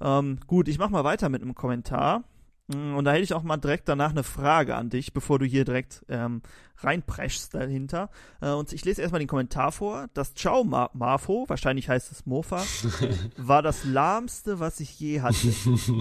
Ähm, 0.00 0.40
gut, 0.46 0.68
ich 0.68 0.78
mach 0.78 0.90
mal 0.90 1.04
weiter 1.04 1.28
mit 1.30 1.40
einem 1.42 1.54
Kommentar. 1.54 2.24
Mm, 2.68 2.94
Und 2.96 3.04
da 3.04 3.12
hätte 3.12 3.22
ich 3.22 3.34
auch 3.34 3.42
mal 3.42 3.56
direkt 3.56 3.88
danach 3.88 4.10
eine 4.10 4.22
Frage 4.24 4.74
an 4.74 4.90
dich, 4.90 5.12
bevor 5.12 5.38
du 5.38 5.44
hier 5.46 5.64
direkt 5.64 6.04
ähm, 6.08 6.42
reinpreschst 6.78 7.54
dahinter. 7.54 8.10
Äh, 8.40 8.50
und 8.50 8.72
ich 8.72 8.84
lese 8.84 9.00
erstmal 9.02 9.18
den 9.20 9.28
Kommentar 9.28 9.72
vor. 9.72 10.08
Das 10.14 10.34
Ciao 10.34 10.64
Ma 10.64 10.90
Mafo, 10.92 11.44
wahrscheinlich 11.48 11.88
heißt 11.88 12.10
es 12.12 12.26
Mofa, 12.26 12.62
war 13.36 13.62
das 13.62 13.84
lahmste, 13.84 14.60
was 14.60 14.80
ich 14.80 14.98
je 14.98 15.20
hatte. 15.20 15.36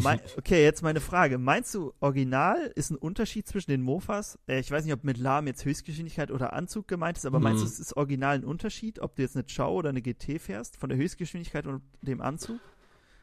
Mei- 0.02 0.20
okay, 0.38 0.64
jetzt 0.64 0.82
meine 0.82 1.02
Frage. 1.02 1.38
Meinst 1.38 1.74
du, 1.76 1.94
original 2.00 2.72
ist 2.76 2.90
ein 2.92 2.98
Unterschied 2.98 3.48
zwischen 3.48 3.72
den 3.72 3.82
Mofas? 3.82 4.40
Äh, 4.48 4.60
ich 4.60 4.72
weiß 4.72 4.84
nicht, 4.86 4.94
ob 4.94 5.04
mit 5.04 5.18
lahm 5.18 5.48
jetzt 5.48 5.66
Höchstgeschwindigkeit 5.66 6.32
oder 6.32 6.54
Anzug 6.54 6.88
gemeint 6.88 7.18
ist, 7.18 7.26
aber 7.26 7.40
meinst 7.40 7.62
du, 7.62 7.66
Mhm. 7.66 7.72
es 7.72 7.80
ist 7.80 7.96
original 7.96 8.36
ein 8.36 8.44
Unterschied, 8.44 9.00
ob 9.00 9.16
du 9.16 9.22
jetzt 9.22 9.36
eine 9.36 9.46
Ciao 9.46 9.74
oder 9.74 9.90
eine 9.90 10.02
GT 10.02 10.40
fährst, 10.40 10.78
von 10.78 10.90
der 10.90 10.98
Höchstgeschwindigkeit 10.98 11.68
und 11.68 11.82
dem 12.02 12.22
Anzug? 12.22 12.60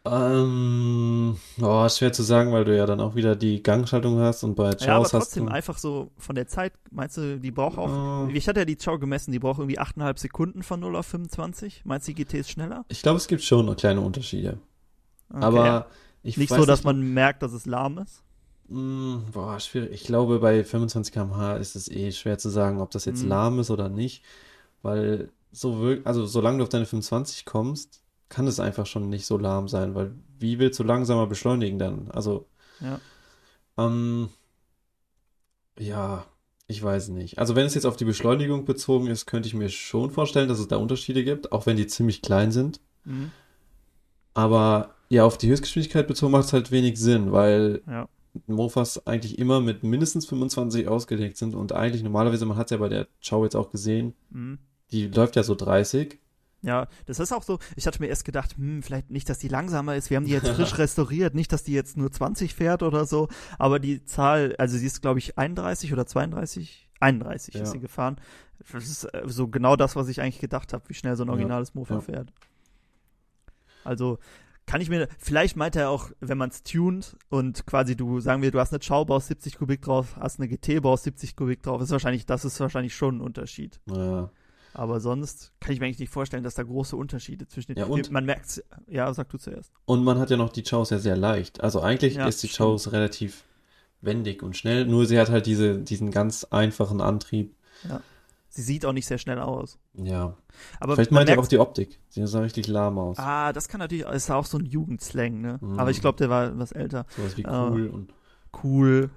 Ähm, 0.04 1.36
oh, 1.60 1.88
schwer 1.88 2.12
zu 2.12 2.24
sagen, 2.24 2.52
weil 2.52 2.64
du 2.64 2.76
ja 2.76 2.86
dann 2.86 3.00
auch 3.00 3.14
wieder 3.14 3.36
die 3.36 3.62
Gangschaltung 3.62 4.18
hast 4.18 4.42
und 4.42 4.56
bei 4.56 4.70
Chows 4.70 4.80
ja, 4.86 4.94
aber 4.96 5.04
hast 5.04 5.10
trotzdem 5.12 5.48
einfach 5.48 5.78
so 5.78 6.10
von 6.18 6.34
der 6.34 6.48
Zeit, 6.48 6.72
meinst 6.90 7.16
du, 7.18 7.38
die 7.38 7.52
braucht 7.52 7.78
auch, 7.78 8.28
Äh, 8.28 8.32
ich 8.32 8.48
hatte 8.48 8.60
ja 8.60 8.64
die 8.66 8.76
Chow 8.76 8.98
gemessen, 8.98 9.30
die 9.30 9.38
braucht 9.38 9.60
irgendwie 9.60 9.78
8,5 9.78 10.18
Sekunden 10.18 10.62
von 10.64 10.80
0 10.80 10.96
auf 10.96 11.06
25. 11.06 11.82
Meinst 11.84 12.08
du, 12.08 12.14
die 12.14 12.24
GT 12.24 12.34
ist 12.40 12.50
schneller? 12.50 12.84
ich 12.88 13.02
glaube, 13.02 13.18
es 13.18 13.28
gibt 13.28 13.42
schon 13.42 13.74
kleine 13.76 14.00
Unterschiede. 14.00 14.58
Okay. 15.30 15.44
Aber 15.44 15.86
ich 16.22 16.36
nicht 16.36 16.50
so, 16.50 16.66
dass 16.66 16.84
man 16.84 17.00
merkt, 17.14 17.42
dass 17.42 17.52
es 17.52 17.66
lahm 17.66 17.98
ist. 17.98 18.22
Mm, 18.68 19.30
boah, 19.32 19.58
schwierig. 19.60 19.92
Ich 19.92 20.04
glaube, 20.04 20.38
bei 20.38 20.64
25 20.64 21.12
km/h 21.12 21.56
ist 21.56 21.76
es 21.76 21.88
eh 21.88 22.12
schwer 22.12 22.38
zu 22.38 22.48
sagen, 22.48 22.80
ob 22.80 22.90
das 22.90 23.04
jetzt 23.04 23.22
Mhm. 23.22 23.28
lahm 23.28 23.58
ist 23.58 23.70
oder 23.70 23.88
nicht, 23.88 24.24
weil 24.82 25.30
so 25.52 25.80
wirk 25.80 26.06
also 26.06 26.26
solange 26.26 26.58
du 26.58 26.64
auf 26.64 26.70
deine 26.70 26.86
25 26.86 27.44
kommst, 27.44 28.01
kann 28.32 28.46
es 28.46 28.58
einfach 28.58 28.86
schon 28.86 29.08
nicht 29.10 29.26
so 29.26 29.36
lahm 29.38 29.68
sein, 29.68 29.94
weil 29.94 30.14
wie 30.38 30.58
willst 30.58 30.78
du 30.80 30.82
langsamer 30.84 31.26
beschleunigen 31.26 31.78
dann? 31.78 32.10
Also, 32.10 32.46
Ja. 32.80 32.98
ähm, 33.78 34.30
ja, 35.78 36.24
ich 36.66 36.82
weiß 36.82 37.08
nicht. 37.08 37.38
Also 37.38 37.54
wenn 37.56 37.66
es 37.66 37.74
jetzt 37.74 37.84
auf 37.86 37.96
die 37.96 38.04
Beschleunigung 38.04 38.64
bezogen 38.64 39.06
ist, 39.06 39.26
könnte 39.26 39.48
ich 39.48 39.54
mir 39.54 39.68
schon 39.68 40.10
vorstellen, 40.10 40.48
dass 40.48 40.58
es 40.58 40.68
da 40.68 40.76
Unterschiede 40.76 41.24
gibt, 41.24 41.52
auch 41.52 41.66
wenn 41.66 41.76
die 41.76 41.86
ziemlich 41.86 42.22
klein 42.22 42.50
sind. 42.52 42.80
Mhm. 43.04 43.30
Aber 44.34 44.94
ja, 45.10 45.24
auf 45.24 45.36
die 45.36 45.48
Höchstgeschwindigkeit 45.50 46.06
bezogen 46.08 46.32
macht 46.32 46.44
es 46.46 46.52
halt 46.52 46.70
wenig 46.70 46.98
Sinn, 46.98 47.32
weil 47.32 47.82
Ja. 47.86 48.08
Mofas 48.46 49.06
eigentlich 49.06 49.38
immer 49.38 49.60
mit 49.60 49.82
mindestens 49.82 50.24
25 50.24 50.88
ausgelegt 50.88 51.36
sind 51.36 51.54
und 51.54 51.72
eigentlich 51.72 52.02
normalerweise, 52.02 52.46
man 52.46 52.56
hat 52.56 52.68
es 52.68 52.70
ja 52.70 52.78
bei 52.78 52.88
der 52.88 53.06
Chow 53.26 53.44
jetzt 53.44 53.54
auch 53.56 53.70
gesehen, 53.70 54.14
Mhm. 54.30 54.58
die 54.90 55.08
läuft 55.08 55.36
ja 55.36 55.42
so 55.42 55.54
30. 55.54 56.18
Ja, 56.62 56.86
das 57.06 57.18
ist 57.18 57.32
auch 57.32 57.42
so. 57.42 57.58
Ich 57.74 57.86
hatte 57.86 58.00
mir 58.00 58.06
erst 58.06 58.24
gedacht, 58.24 58.56
hm, 58.56 58.82
vielleicht 58.82 59.10
nicht, 59.10 59.28
dass 59.28 59.38
die 59.38 59.48
langsamer 59.48 59.96
ist. 59.96 60.10
Wir 60.10 60.16
haben 60.16 60.26
die 60.26 60.32
jetzt 60.32 60.48
frisch 60.56 60.78
restauriert, 60.78 61.34
nicht, 61.34 61.52
dass 61.52 61.64
die 61.64 61.72
jetzt 61.72 61.96
nur 61.96 62.10
20 62.10 62.54
fährt 62.54 62.82
oder 62.82 63.04
so. 63.04 63.28
Aber 63.58 63.80
die 63.80 64.04
Zahl, 64.04 64.54
also 64.58 64.78
sie 64.78 64.86
ist, 64.86 65.02
glaube 65.02 65.18
ich, 65.18 65.36
31 65.38 65.92
oder 65.92 66.06
32? 66.06 66.88
31 67.00 67.54
Ja. 67.54 67.62
ist 67.62 67.72
sie 67.72 67.80
gefahren. 67.80 68.16
Das 68.72 68.84
ist 68.84 69.04
äh, 69.04 69.22
so 69.26 69.48
genau 69.48 69.74
das, 69.74 69.96
was 69.96 70.08
ich 70.08 70.20
eigentlich 70.20 70.38
gedacht 70.38 70.72
habe, 70.72 70.88
wie 70.88 70.94
schnell 70.94 71.16
so 71.16 71.24
ein 71.24 71.30
originales 71.30 71.74
Mofa 71.74 71.94
ja. 71.94 72.00
fährt. 72.00 72.32
Also 73.82 74.18
kann 74.64 74.80
ich 74.80 74.88
mir, 74.88 75.08
vielleicht 75.18 75.56
meint 75.56 75.74
er 75.74 75.90
auch, 75.90 76.10
wenn 76.20 76.38
man 76.38 76.50
es 76.50 76.62
tunt 76.62 77.16
und 77.28 77.66
quasi 77.66 77.96
du, 77.96 78.20
sagen 78.20 78.42
wir, 78.42 78.52
du 78.52 78.60
hast 78.60 78.72
eine 78.72 78.78
Chow, 78.78 79.04
baust 79.04 79.26
70 79.26 79.58
Kubik 79.58 79.82
drauf, 79.82 80.16
hast 80.16 80.38
eine 80.38 80.48
GT, 80.48 80.80
baust 80.80 81.02
70 81.02 81.34
Kubik 81.34 81.64
drauf, 81.64 81.82
ist 81.82 81.90
wahrscheinlich, 81.90 82.26
das 82.26 82.44
ist 82.44 82.60
wahrscheinlich 82.60 82.94
schon 82.94 83.16
ein 83.16 83.20
Unterschied. 83.20 83.80
Ja, 83.86 84.30
Aber 84.74 85.00
sonst 85.00 85.52
kann 85.60 85.72
ich 85.72 85.80
mir 85.80 85.86
eigentlich 85.86 85.98
nicht 85.98 86.12
vorstellen, 86.12 86.42
dass 86.44 86.54
da 86.54 86.62
große 86.62 86.96
Unterschiede 86.96 87.46
zwischen 87.46 87.74
den. 87.74 87.78
Ja, 87.78 87.86
und- 87.86 88.10
Man 88.10 88.24
merkt 88.24 88.62
ja, 88.86 89.12
sag 89.12 89.28
du 89.28 89.38
zuerst. 89.38 89.72
und 89.84 90.02
man 90.04 90.18
hat 90.18 90.30
ja 90.30 90.36
noch 90.36 90.50
die 90.50 90.62
Chows 90.62 90.90
ja 90.90 90.98
sehr 90.98 91.16
leicht. 91.16 91.60
Also 91.62 91.80
eigentlich 91.80 92.14
Ja, 92.14 92.26
ist 92.26 92.42
die. 92.42 92.48
Chows 92.48 92.92
relativ 92.92 93.44
wendig 94.00 94.42
und 94.42 94.56
schnell, 94.56 94.84
nur 94.86 95.06
sie 95.06 95.18
hat 95.20 95.30
halt 95.30 95.46
diese, 95.46 95.78
diesen 95.78 96.10
ganz 96.10 96.44
einfachen 96.44 97.00
Antrieb. 97.00 97.54
Sie 98.48 98.62
sieht 98.62 98.84
auch 98.84 98.92
nicht 98.92 99.06
sehr 99.06 99.16
schnell 99.18 99.38
aus. 99.38 99.78
Ja, 99.94 100.36
Aber 100.78 100.94
vielleicht 100.94 101.10
meint 101.12 101.28
er 101.30 101.38
auch 101.38 101.46
die 101.46 101.58
Optik. 101.58 101.98
Sie 102.10 102.26
sah 102.26 102.40
richtig 102.40 102.66
lahm 102.66 102.98
aus. 102.98 103.18
Ah, 103.18 103.52
das 103.52 103.66
kann 103.68 103.78
natürlich, 103.78 104.04
ist 104.06 104.30
auch 104.30 104.44
so 104.44 104.58
ein 104.58 104.66
Jugendslang, 104.66 105.40
ne? 105.40 105.58
Mhm. 105.62 105.78
Aber 105.78 105.90
ich 105.90 106.00
glaube, 106.02 106.18
der 106.18 106.28
war 106.28 106.58
was 106.58 106.72
älter. 106.72 107.06
Sowas 107.16 107.36
wie 107.38 107.42
äh, 107.42 107.46
cool 107.48 107.86
und 107.88 108.12
Cool. 108.62 109.10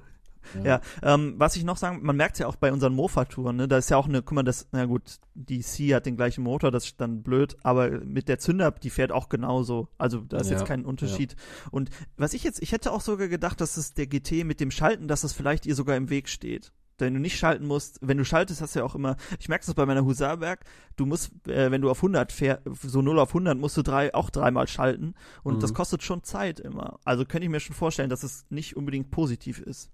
Ja. 0.54 0.64
Ja, 0.64 0.82
ähm, 1.02 1.36
was 1.38 1.56
ich 1.56 1.64
noch 1.64 1.78
sagen, 1.78 2.00
man 2.04 2.16
merkt 2.16 2.40
ja 2.40 2.48
auch 2.48 2.56
bei 2.56 2.72
unseren 2.72 2.94
Mofa-Touren, 2.94 3.56
ne, 3.56 3.68
da 3.68 3.78
ist 3.78 3.90
ja 3.90 3.98
auch 3.98 4.08
eine, 4.08 4.22
guck 4.22 4.34
mal, 4.36 4.44
das, 4.44 4.68
na 4.72 4.86
gut, 4.86 5.20
die 5.34 5.62
C 5.62 5.94
hat 5.96 6.06
den 6.06 6.16
gleichen 6.18 6.44
Motor, 6.44 6.72
das 6.72 6.86
ist 6.86 7.02
dann 7.02 7.24
blöd, 7.24 7.56
aber 7.64 7.90
mit 7.90 8.28
der 8.30 8.40
Zünder, 8.40 8.72
die 8.72 8.90
fährt 8.90 9.12
auch 9.12 9.30
genauso. 9.30 9.88
Also 9.98 10.20
da 10.22 10.38
ist 10.40 10.50
Ja, 10.50 10.58
jetzt 10.58 10.68
kein 10.68 10.86
Unterschied. 10.86 11.36
Und 11.72 11.90
was 12.18 12.34
ich 12.34 12.44
jetzt, 12.44 12.62
ich 12.62 12.72
hätte 12.72 12.92
auch 12.92 13.02
sogar 13.02 13.28
gedacht, 13.28 13.60
dass 13.62 13.78
es 13.78 13.94
der 13.94 14.08
GT 14.08 14.44
mit 14.46 14.60
dem 14.60 14.72
Schalten, 14.72 15.08
dass 15.08 15.24
es 15.24 15.34
vielleicht 15.34 15.66
ihr 15.66 15.76
sogar 15.76 15.96
im 15.96 16.10
Weg 16.10 16.30
steht. 16.30 16.72
Wenn 16.98 17.14
du 17.14 17.20
nicht 17.20 17.38
schalten 17.38 17.66
musst, 17.68 18.00
wenn 18.02 18.18
du 18.18 18.24
schaltest, 18.24 18.62
hast 18.62 18.74
du 18.74 18.80
ja 18.80 18.86
auch 18.86 18.96
immer, 18.96 19.18
ich 19.38 19.50
merke 19.50 19.66
das 19.66 19.76
bei 19.76 19.86
meiner 19.86 20.06
Husarberg, 20.06 20.64
du 20.96 21.06
musst, 21.06 21.30
äh, 21.46 21.70
wenn 21.70 21.82
du 21.82 21.90
auf 21.90 21.98
100 22.02 22.32
fährst, 22.32 22.62
so 22.84 23.02
0 23.02 23.20
auf 23.20 23.34
100, 23.34 23.58
musst 23.58 23.76
du 23.76 23.82
drei, 23.82 24.14
auch 24.16 24.30
dreimal 24.30 24.66
schalten 24.70 25.14
und 25.44 25.56
Mhm. 25.56 25.60
das 25.60 25.74
kostet 25.74 26.04
schon 26.04 26.24
Zeit 26.24 26.62
immer. 26.62 27.00
Also 27.04 27.26
könnte 27.26 27.44
ich 27.44 27.52
mir 27.52 27.60
schon 27.60 27.76
vorstellen, 27.76 28.10
dass 28.10 28.24
es 28.24 28.46
nicht 28.50 28.78
unbedingt 28.78 29.12
positiv 29.12 29.60
ist 29.60 29.92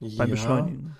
beim 0.00 0.10
Ja, 0.10 0.26
Beschleunigen. 0.26 0.96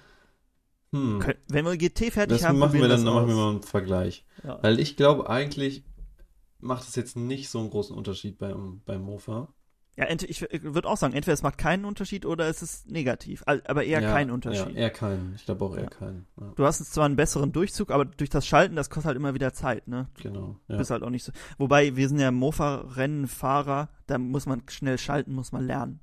Hm. 0.92 1.22
Wenn 1.48 1.64
wir 1.64 1.76
GT 1.76 2.10
fertig 2.12 2.38
Das 2.38 2.48
haben, 2.48 2.58
machen 2.58 2.80
wir 2.80 2.88
dann, 2.88 3.04
machen 3.04 3.28
wir 3.28 3.34
mal 3.36 3.50
einen 3.50 3.62
Vergleich. 3.62 4.24
Ja. 4.42 4.58
Weil 4.62 4.80
ich 4.80 4.96
glaube, 4.96 5.30
eigentlich 5.30 5.84
macht 6.58 6.88
es 6.88 6.96
jetzt 6.96 7.16
nicht 7.16 7.48
so 7.48 7.60
einen 7.60 7.70
großen 7.70 7.96
Unterschied 7.96 8.38
beim, 8.38 8.82
beim 8.84 9.02
Mofa. 9.02 9.48
Ja, 9.96 10.06
ich 10.08 10.40
würde 10.50 10.88
auch 10.88 10.96
sagen, 10.96 11.14
entweder 11.14 11.34
es 11.34 11.42
macht 11.42 11.58
keinen 11.58 11.84
Unterschied 11.84 12.24
oder 12.24 12.48
es 12.48 12.62
ist 12.62 12.90
negativ. 12.90 13.42
Aber 13.46 13.84
eher 13.84 14.00
ja, 14.00 14.12
keinen 14.12 14.30
Unterschied. 14.30 14.68
Ja, 14.74 14.82
eher 14.82 14.90
keinen. 14.90 15.34
Ich 15.36 15.44
glaube 15.44 15.64
auch 15.64 15.74
eher 15.76 15.82
Ja. 15.84 15.90
keinen. 15.90 16.26
Ja, 16.40 16.52
Du 16.56 16.64
hast 16.64 16.82
zwar 16.92 17.04
einen 17.04 17.16
besseren 17.16 17.52
Durchzug, 17.52 17.90
aber 17.90 18.04
durch 18.04 18.30
das 18.30 18.46
Schalten, 18.46 18.76
das 18.76 18.88
kostet 18.88 19.08
halt 19.08 19.16
immer 19.16 19.34
wieder 19.34 19.52
Zeit, 19.52 19.88
ne? 19.88 20.08
genau. 20.22 20.56
Du 20.68 20.72
Ja. 20.72 20.78
bist 20.78 20.90
halt 20.90 21.02
auch 21.02 21.10
nicht 21.10 21.24
so. 21.24 21.32
Wobei, 21.58 21.96
wir 21.96 22.08
sind 22.08 22.18
ja 22.18 22.30
Mofa-Rennfahrer, 22.30 23.90
da 24.06 24.18
muss 24.18 24.46
man 24.46 24.62
schnell 24.68 24.96
schalten, 24.98 25.34
muss 25.34 25.52
man 25.52 25.66
lernen. 25.66 26.00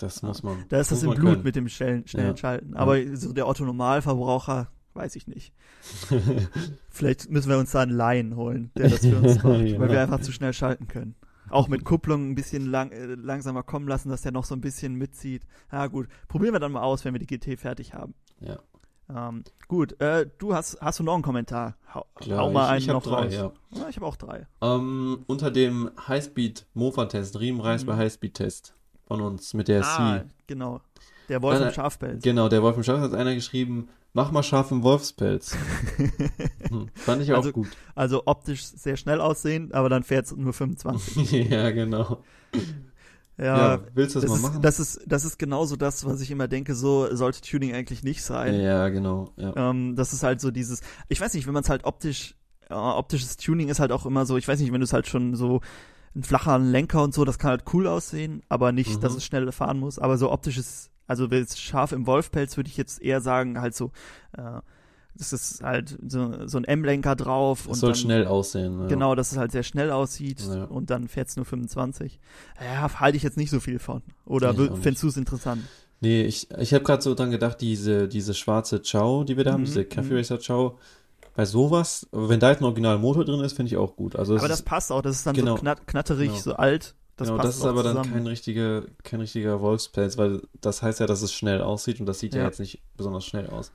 Das 0.00 0.22
Ja. 0.22 0.28
muss 0.28 0.42
man. 0.42 0.64
Da 0.68 0.80
ist 0.80 0.90
das 0.92 1.02
im 1.02 1.10
Blut 1.14 1.30
können. 1.34 1.42
mit 1.44 1.56
dem 1.56 1.68
schnellen, 1.68 2.06
schnellen 2.06 2.30
Ja. 2.30 2.36
Schalten. 2.36 2.74
Aber 2.76 2.96
so 3.16 3.32
der 3.32 3.46
Otto-Normalverbraucher, 3.46 4.68
weiß 4.94 5.16
ich 5.16 5.26
nicht. 5.26 5.52
Vielleicht 6.88 7.30
müssen 7.30 7.48
wir 7.50 7.58
uns 7.58 7.72
da 7.72 7.80
einen 7.80 7.92
Laien 7.92 8.36
holen, 8.36 8.70
der 8.76 8.88
das 8.90 9.00
für 9.06 9.16
uns 9.16 9.36
macht, 9.42 9.60
Ja. 9.62 9.78
weil 9.78 9.90
wir 9.90 10.00
einfach 10.00 10.20
zu 10.20 10.32
schnell 10.32 10.52
schalten 10.52 10.88
können. 10.88 11.14
Auch 11.48 11.66
mit 11.68 11.84
Kupplung 11.84 12.30
ein 12.30 12.34
bisschen 12.36 12.66
lang, 12.70 12.92
äh, 12.92 13.06
langsamer 13.16 13.62
kommen 13.64 13.88
lassen, 13.88 14.08
dass 14.08 14.22
der 14.22 14.30
noch 14.32 14.44
so 14.44 14.54
ein 14.54 14.60
bisschen 14.60 14.94
mitzieht. 14.94 15.42
Ja 15.72 15.86
gut, 15.88 16.06
probieren 16.28 16.52
wir 16.54 16.60
dann 16.60 16.72
mal 16.72 16.82
aus, 16.82 17.04
wenn 17.04 17.12
wir 17.14 17.18
die 17.18 17.26
GT 17.26 17.56
fertig 17.58 17.94
haben. 17.94 18.14
ja. 18.40 18.58
Ähm, 19.12 19.42
gut, 19.66 20.00
äh, 20.00 20.28
du 20.38 20.54
hast, 20.54 20.80
hast 20.80 21.00
du 21.00 21.02
noch 21.02 21.14
einen 21.14 21.24
Kommentar? 21.24 21.76
Hau, 21.92 22.04
Klar, 22.14 22.38
hau 22.44 22.52
mal 22.52 22.66
ich, 22.66 22.70
einen 22.70 22.78
ich 22.82 22.86
noch 22.86 23.02
drei, 23.02 23.24
raus. 23.24 23.34
ja. 23.34 23.52
Ja, 23.72 23.88
ich 23.88 23.96
habe 23.96 24.06
auch 24.06 24.14
drei. 24.14 24.46
Ähm, 24.62 25.24
unter 25.26 25.50
dem 25.50 25.90
Highspeed-Mofa-Test, 26.06 27.40
Riemenreis 27.40 27.82
Mhm. 27.82 27.86
bei 27.88 27.96
Highspeed-Test 27.96 28.76
von 29.10 29.20
uns 29.22 29.54
mit 29.54 29.66
der 29.66 29.84
ah, 29.84 30.20
C. 30.20 30.24
genau. 30.46 30.80
Der 31.28 31.42
Wolf 31.42 31.54
Dann, 31.58 31.64
im 31.64 31.68
äh, 31.70 31.74
Schafpelz. 31.74 32.22
Genau, 32.22 32.48
der 32.48 32.62
Wolf 32.62 32.76
im 32.76 32.84
Schaf 32.84 33.00
hat 33.00 33.12
einer 33.12 33.34
geschrieben, 33.34 33.88
mach 34.12 34.30
mal 34.30 34.44
scharf 34.44 34.70
im 34.70 34.84
Wolfspelz. 34.84 35.56
Hm, 36.70 36.88
fand 36.94 37.20
ich 37.22 37.32
auch 37.32 37.38
Also- 37.38 37.50
gut. 37.50 37.66
also 37.96 38.22
optisch 38.26 38.62
sehr 38.62 38.96
schnell 38.96 39.20
aussehen, 39.20 39.72
aber 39.72 39.88
dann 39.88 40.04
fährt 40.04 40.26
es 40.26 40.36
nur 40.36 40.52
25. 40.52 41.32
ja, 41.50 41.70
genau. 41.72 42.22
Ja, 43.36 43.74
Ja, 43.74 43.80
willst 43.94 44.14
du 44.14 44.20
das, 44.20 44.30
das, 44.30 44.30
mal 44.30 44.36
ist, 44.36 44.52
machen? 44.52 44.62
das, 44.62 44.78
ist, 44.78 45.00
das 45.06 45.24
ist 45.24 45.36
genauso 45.40 45.74
das, 45.74 46.04
was 46.04 46.20
ich 46.20 46.30
immer 46.30 46.46
denke, 46.46 46.76
so 46.76 47.12
sollte 47.16 47.40
Tuning 47.40 47.74
eigentlich 47.74 48.04
nicht 48.04 48.22
sein. 48.22 48.60
ja, 48.60 48.88
genau. 48.90 49.32
Ja. 49.36 49.70
Ähm, 49.70 49.96
das 49.96 50.12
ist 50.12 50.22
halt 50.22 50.40
so 50.40 50.52
dieses, 50.52 50.82
ich 51.08 51.20
weiß 51.20 51.34
nicht, 51.34 51.48
wenn 51.48 51.54
man 51.54 51.64
es 51.64 51.68
halt 51.70 51.84
optisch, 51.84 52.36
äh, 52.68 52.74
optisches 52.74 53.36
Tuning 53.36 53.68
ist 53.68 53.80
halt 53.80 53.90
auch 53.90 54.06
immer 54.06 54.24
so, 54.26 54.36
ich 54.36 54.46
weiß 54.46 54.60
nicht, 54.60 54.72
wenn 54.72 54.80
du 54.80 54.84
es 54.84 54.92
halt 54.92 55.08
schon 55.08 55.34
so 55.34 55.60
ein 56.14 56.22
flacher 56.22 56.58
Lenker 56.58 57.02
und 57.02 57.14
so, 57.14 57.24
das 57.24 57.38
kann 57.38 57.50
halt 57.50 57.64
cool 57.72 57.86
aussehen, 57.86 58.42
aber 58.48 58.72
nicht, 58.72 58.96
Mhm. 58.96 59.00
dass 59.00 59.14
es 59.14 59.24
schnell 59.24 59.50
fahren 59.52 59.78
muss. 59.78 59.98
Aber 59.98 60.18
so 60.18 60.30
optisches, 60.32 60.90
also 61.06 61.30
wenn 61.30 61.42
es 61.42 61.58
scharf 61.60 61.92
im 61.92 62.06
Wolfpelz, 62.06 62.56
würde 62.56 62.68
ich 62.68 62.76
jetzt 62.76 63.00
eher 63.02 63.20
sagen, 63.20 63.60
halt 63.60 63.74
so, 63.74 63.92
äh, 64.36 64.60
das 65.16 65.32
ist 65.32 65.62
halt 65.62 65.98
so, 66.06 66.46
so 66.48 66.56
ein 66.58 66.64
M-Lenker 66.64 67.14
drauf 67.16 67.66
und 67.66 67.74
soll 67.74 67.90
dann, 67.90 67.98
schnell 67.98 68.26
aussehen. 68.26 68.80
Ja. 68.80 68.86
Genau, 68.86 69.14
dass 69.14 69.32
es 69.32 69.38
halt 69.38 69.52
sehr 69.52 69.62
schnell 69.64 69.90
aussieht 69.90 70.40
Ja. 70.40 70.64
und 70.64 70.90
dann 70.90 71.08
fährt 71.08 71.28
es 71.28 71.36
nur 71.36 71.44
25. 71.44 72.18
Ja, 72.60 72.88
halte 73.00 73.16
ich 73.16 73.22
jetzt 73.22 73.36
nicht 73.36 73.50
so 73.50 73.60
viel 73.60 73.78
von. 73.78 74.02
Oder 74.24 74.52
Nee, 74.52 74.70
findest 74.80 75.02
du 75.02 75.08
es 75.08 75.16
interessant? 75.16 75.62
Nee, 76.00 76.22
ich, 76.22 76.48
ich 76.58 76.72
habe 76.72 76.82
gerade 76.84 77.02
so 77.02 77.14
dran 77.14 77.30
gedacht, 77.30 77.60
diese, 77.60 78.08
diese 78.08 78.32
schwarze 78.34 78.80
Chow, 78.80 79.24
die 79.24 79.36
wir 79.36 79.44
da 79.44 79.52
haben, 79.52 79.60
Mhm, 79.62 79.66
diese 79.66 79.84
Cafe 79.84 80.12
mhm. 80.12 80.16
Racer 80.16 80.38
Chow, 80.38 80.78
bei 81.40 81.46
sowas, 81.46 82.06
wenn 82.12 82.38
da 82.38 82.50
jetzt 82.50 82.60
ein 82.60 82.66
Originalmotor 82.66 83.24
drin 83.24 83.40
ist, 83.40 83.54
finde 83.54 83.68
ich 83.72 83.78
auch 83.78 83.96
gut. 83.96 84.14
Also 84.14 84.36
Aber 84.36 84.46
das 84.46 84.58
ist, 84.58 84.66
passt 84.66 84.92
auch, 84.92 85.00
das 85.00 85.16
ist 85.16 85.26
dann 85.26 85.34
Genau. 85.34 85.56
so 85.56 85.62
knatt, 85.62 85.86
knatterig, 85.86 86.28
Genau. 86.28 86.38
so 86.42 86.52
alt. 86.52 86.94
Das 87.16 87.28
genau, 87.28 87.40
das 87.42 87.56
ist 87.56 87.64
aber 87.64 87.82
dann 87.82 87.96
zusammen. 87.96 88.12
kein 88.12 88.26
richtiger, 88.26 88.82
kein 89.04 89.20
richtiger 89.20 89.62
Wolfspelz, 89.62 90.18
weil 90.18 90.42
das 90.60 90.82
heißt 90.82 91.00
ja, 91.00 91.06
dass 91.06 91.22
es 91.22 91.32
schnell 91.32 91.62
aussieht 91.62 91.98
und 91.98 92.04
das 92.04 92.18
sieht 92.18 92.34
ja, 92.34 92.40
Ja. 92.42 92.46
jetzt 92.48 92.60
nicht 92.60 92.82
besonders 92.94 93.24
schnell 93.24 93.46
aus. 93.48 93.72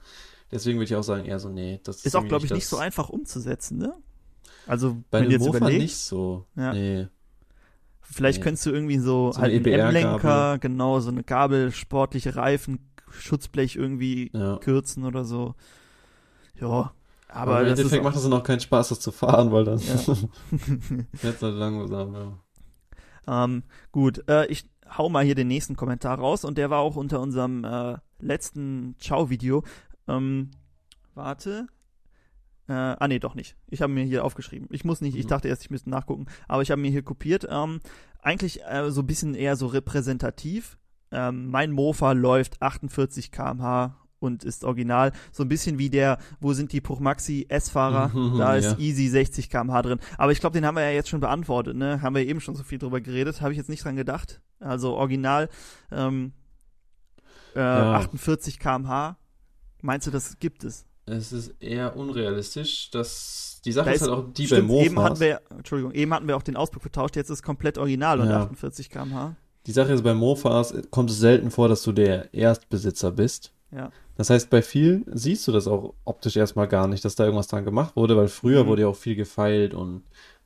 Deswegen 0.51 0.77
würde 0.77 0.85
ich 0.85 0.95
auch 0.95 1.01
sagen, 1.03 1.25
eher 1.25 1.39
so, 1.39 1.49
nee, 1.49 1.79
das 1.83 1.95
ist 1.97 2.05
Ist 2.05 2.15
auch, 2.15 2.23
glaube 2.27 2.45
ich, 2.45 2.53
nicht 2.53 2.67
so 2.67 2.77
einfach 2.77 3.09
umzusetzen, 3.09 3.79
ne? 3.79 3.95
Also, 4.67 4.97
Bei 5.09 5.21
wenn 5.21 5.29
du 5.29 5.31
jetzt 5.37 5.47
überlegst, 5.47 5.79
nicht 5.81 5.97
so. 5.97 6.45
Ja. 6.55 6.71
Nee. 6.71 7.07
vielleicht 8.03 8.37
Nee. 8.39 8.43
könntest 8.43 8.67
du 8.67 8.69
irgendwie 8.69 8.99
so, 8.99 9.31
So 9.31 9.41
halt 9.41 9.53
einen. 9.53 9.65
M-Lenker, 9.65 10.59
genau, 10.59 10.99
so 10.99 11.09
eine 11.09 11.23
Gabel, 11.23 11.71
sportliche 11.71 12.35
Reifen, 12.35 12.77
Schutzblech 13.09 13.75
irgendwie 13.75 14.29
Ja. 14.35 14.57
kürzen 14.57 15.03
oder 15.03 15.25
so. 15.25 15.55
Ja, 16.61 16.93
Aber, 17.35 17.61
im 17.61 17.67
das 17.67 17.79
Endeffekt 17.79 18.03
macht 18.03 18.15
es 18.15 18.25
auch 18.25 18.43
keinen 18.43 18.59
Spaß, 18.61 18.89
das 18.89 18.99
zu 18.99 19.11
fahren, 19.11 19.51
weil 19.51 19.65
dann 19.65 19.79
Ja. 19.79 19.95
jetzt 21.23 21.41
halt 21.43 21.55
langsam, 21.55 22.13
ja. 22.15 23.43
Ähm, 23.43 23.63
gut, 23.91 24.23
äh, 24.29 24.45
ich 24.47 24.69
hau 24.97 25.09
mal 25.09 25.23
hier 25.25 25.35
den 25.35 25.47
nächsten 25.47 25.75
Kommentar 25.75 26.19
raus 26.19 26.45
und 26.45 26.57
der 26.57 26.69
war 26.69 26.79
auch 26.79 26.95
unter 26.95 27.19
unserem 27.19 27.63
äh, 27.63 27.97
letzten 28.19 28.95
Ciao-Video. 28.99 29.63
Ähm, 30.07 30.51
warte. 31.13 31.67
Äh, 32.67 32.73
ah, 32.73 33.07
nee, 33.07 33.19
doch 33.19 33.35
nicht. 33.35 33.57
Ich 33.67 33.81
habe 33.81 33.93
mir 33.93 34.03
hier 34.05 34.23
aufgeschrieben. 34.23 34.67
Ich 34.71 34.85
muss 34.85 35.01
nicht, 35.01 35.15
ich 35.15 35.25
Mhm. 35.25 35.29
dachte 35.29 35.47
erst, 35.47 35.63
ich 35.63 35.69
müsste 35.71 35.89
nachgucken, 35.89 36.25
aber 36.47 36.61
ich 36.61 36.71
habe 36.71 36.81
mir 36.81 36.89
hier 36.91 37.03
kopiert. 37.03 37.47
Ähm, 37.49 37.79
eigentlich 38.21 38.63
äh, 38.63 38.89
so 38.91 39.01
ein 39.01 39.07
bisschen 39.07 39.35
eher 39.35 39.55
so 39.55 39.67
repräsentativ. 39.67 40.77
Ähm, 41.11 41.47
mein 41.49 41.71
Mofa 41.71 42.13
läuft 42.13 42.61
48 42.61 43.31
km/h 43.31 43.95
und 44.19 44.43
ist 44.43 44.63
original. 44.63 45.11
So 45.31 45.43
ein 45.43 45.49
bisschen 45.49 45.77
wie 45.77 45.89
der, 45.89 46.17
wo 46.39 46.53
sind 46.53 46.71
die 46.71 46.81
Puchmaxi 46.81 47.45
S-Fahrer? 47.49 48.09
Mhm, 48.13 48.37
da 48.37 48.55
ist 48.55 48.65
ja. 48.65 48.77
easy 48.77 49.07
60 49.07 49.49
km/h 49.49 49.81
drin. 49.81 49.99
Aber 50.17 50.31
ich 50.31 50.39
glaube, 50.39 50.53
den 50.53 50.65
haben 50.65 50.75
wir 50.75 50.83
ja 50.83 50.91
jetzt 50.91 51.09
schon 51.09 51.19
beantwortet, 51.19 51.75
ne? 51.75 52.01
Haben 52.01 52.15
wir 52.15 52.25
eben 52.25 52.39
schon 52.41 52.55
so 52.55 52.63
viel 52.63 52.79
drüber 52.79 53.01
geredet. 53.01 53.41
Habe 53.41 53.51
ich 53.51 53.57
jetzt 53.57 53.69
nicht 53.69 53.83
dran 53.83 53.95
gedacht. 53.95 54.41
Also 54.59 54.93
original 54.95 55.49
ähm, 55.91 56.31
äh, 57.55 57.59
Ja. 57.59 57.93
48 57.95 58.59
km/h. 58.59 59.17
Meinst 59.81 60.07
du, 60.07 60.11
das 60.11 60.39
gibt 60.39 60.63
es? 60.63 60.85
Es 61.05 61.31
ist 61.31 61.53
eher 61.59 61.95
unrealistisch, 61.95 62.89
dass 62.89 63.61
die 63.63 63.71
Sache 63.71 63.85
Da 63.85 63.91
ist 63.91 64.01
ist- 64.01 64.07
halt 64.07 64.17
auch 64.19 64.33
die 64.33 64.47
Stimmt, 64.47 64.69
bei 64.69 64.73
eben 64.85 64.95
hatten 64.99 65.09
Mofas. 65.13 65.19
wir, 65.19 65.41
Entschuldigung, 65.55 65.91
eben 65.93 66.11
hatten 66.13 66.27
wir 66.27 66.35
auch 66.35 66.41
den 66.41 66.55
Auspuff 66.55 66.81
getauscht, 66.81 67.15
jetzt 67.15 67.29
ist 67.29 67.43
komplett 67.43 67.77
original 67.77 68.19
und 68.19 68.29
Ja. 68.29 68.41
48 68.43 68.89
km/h. 68.89 69.35
Die 69.67 69.71
Sache 69.71 69.93
ist, 69.93 70.03
bei 70.03 70.13
Mofas 70.15 70.73
kommt 70.91 71.09
es 71.11 71.19
selten 71.19 71.51
vor, 71.51 71.67
dass 71.67 71.83
du 71.83 71.91
der 71.91 72.33
Erstbesitzer 72.33 73.11
bist. 73.11 73.51
Ja. 73.71 73.91
Das 74.15 74.29
heißt, 74.29 74.49
bei 74.49 74.61
vielen 74.61 75.05
siehst 75.13 75.47
du 75.47 75.51
das 75.51 75.67
auch 75.67 75.93
optisch 76.05 76.35
erstmal 76.37 76.67
gar 76.67 76.87
nicht, 76.87 77.03
dass 77.03 77.15
da 77.15 77.25
irgendwas 77.25 77.47
dran 77.47 77.65
gemacht 77.65 77.95
wurde, 77.95 78.15
weil 78.15 78.27
früher 78.27 78.63
Mhm. 78.63 78.67
wurde 78.67 78.81
ja 78.83 78.87
auch 78.87 78.95
viel 78.95 79.15
gefeilt 79.15 79.73
und 79.73 80.03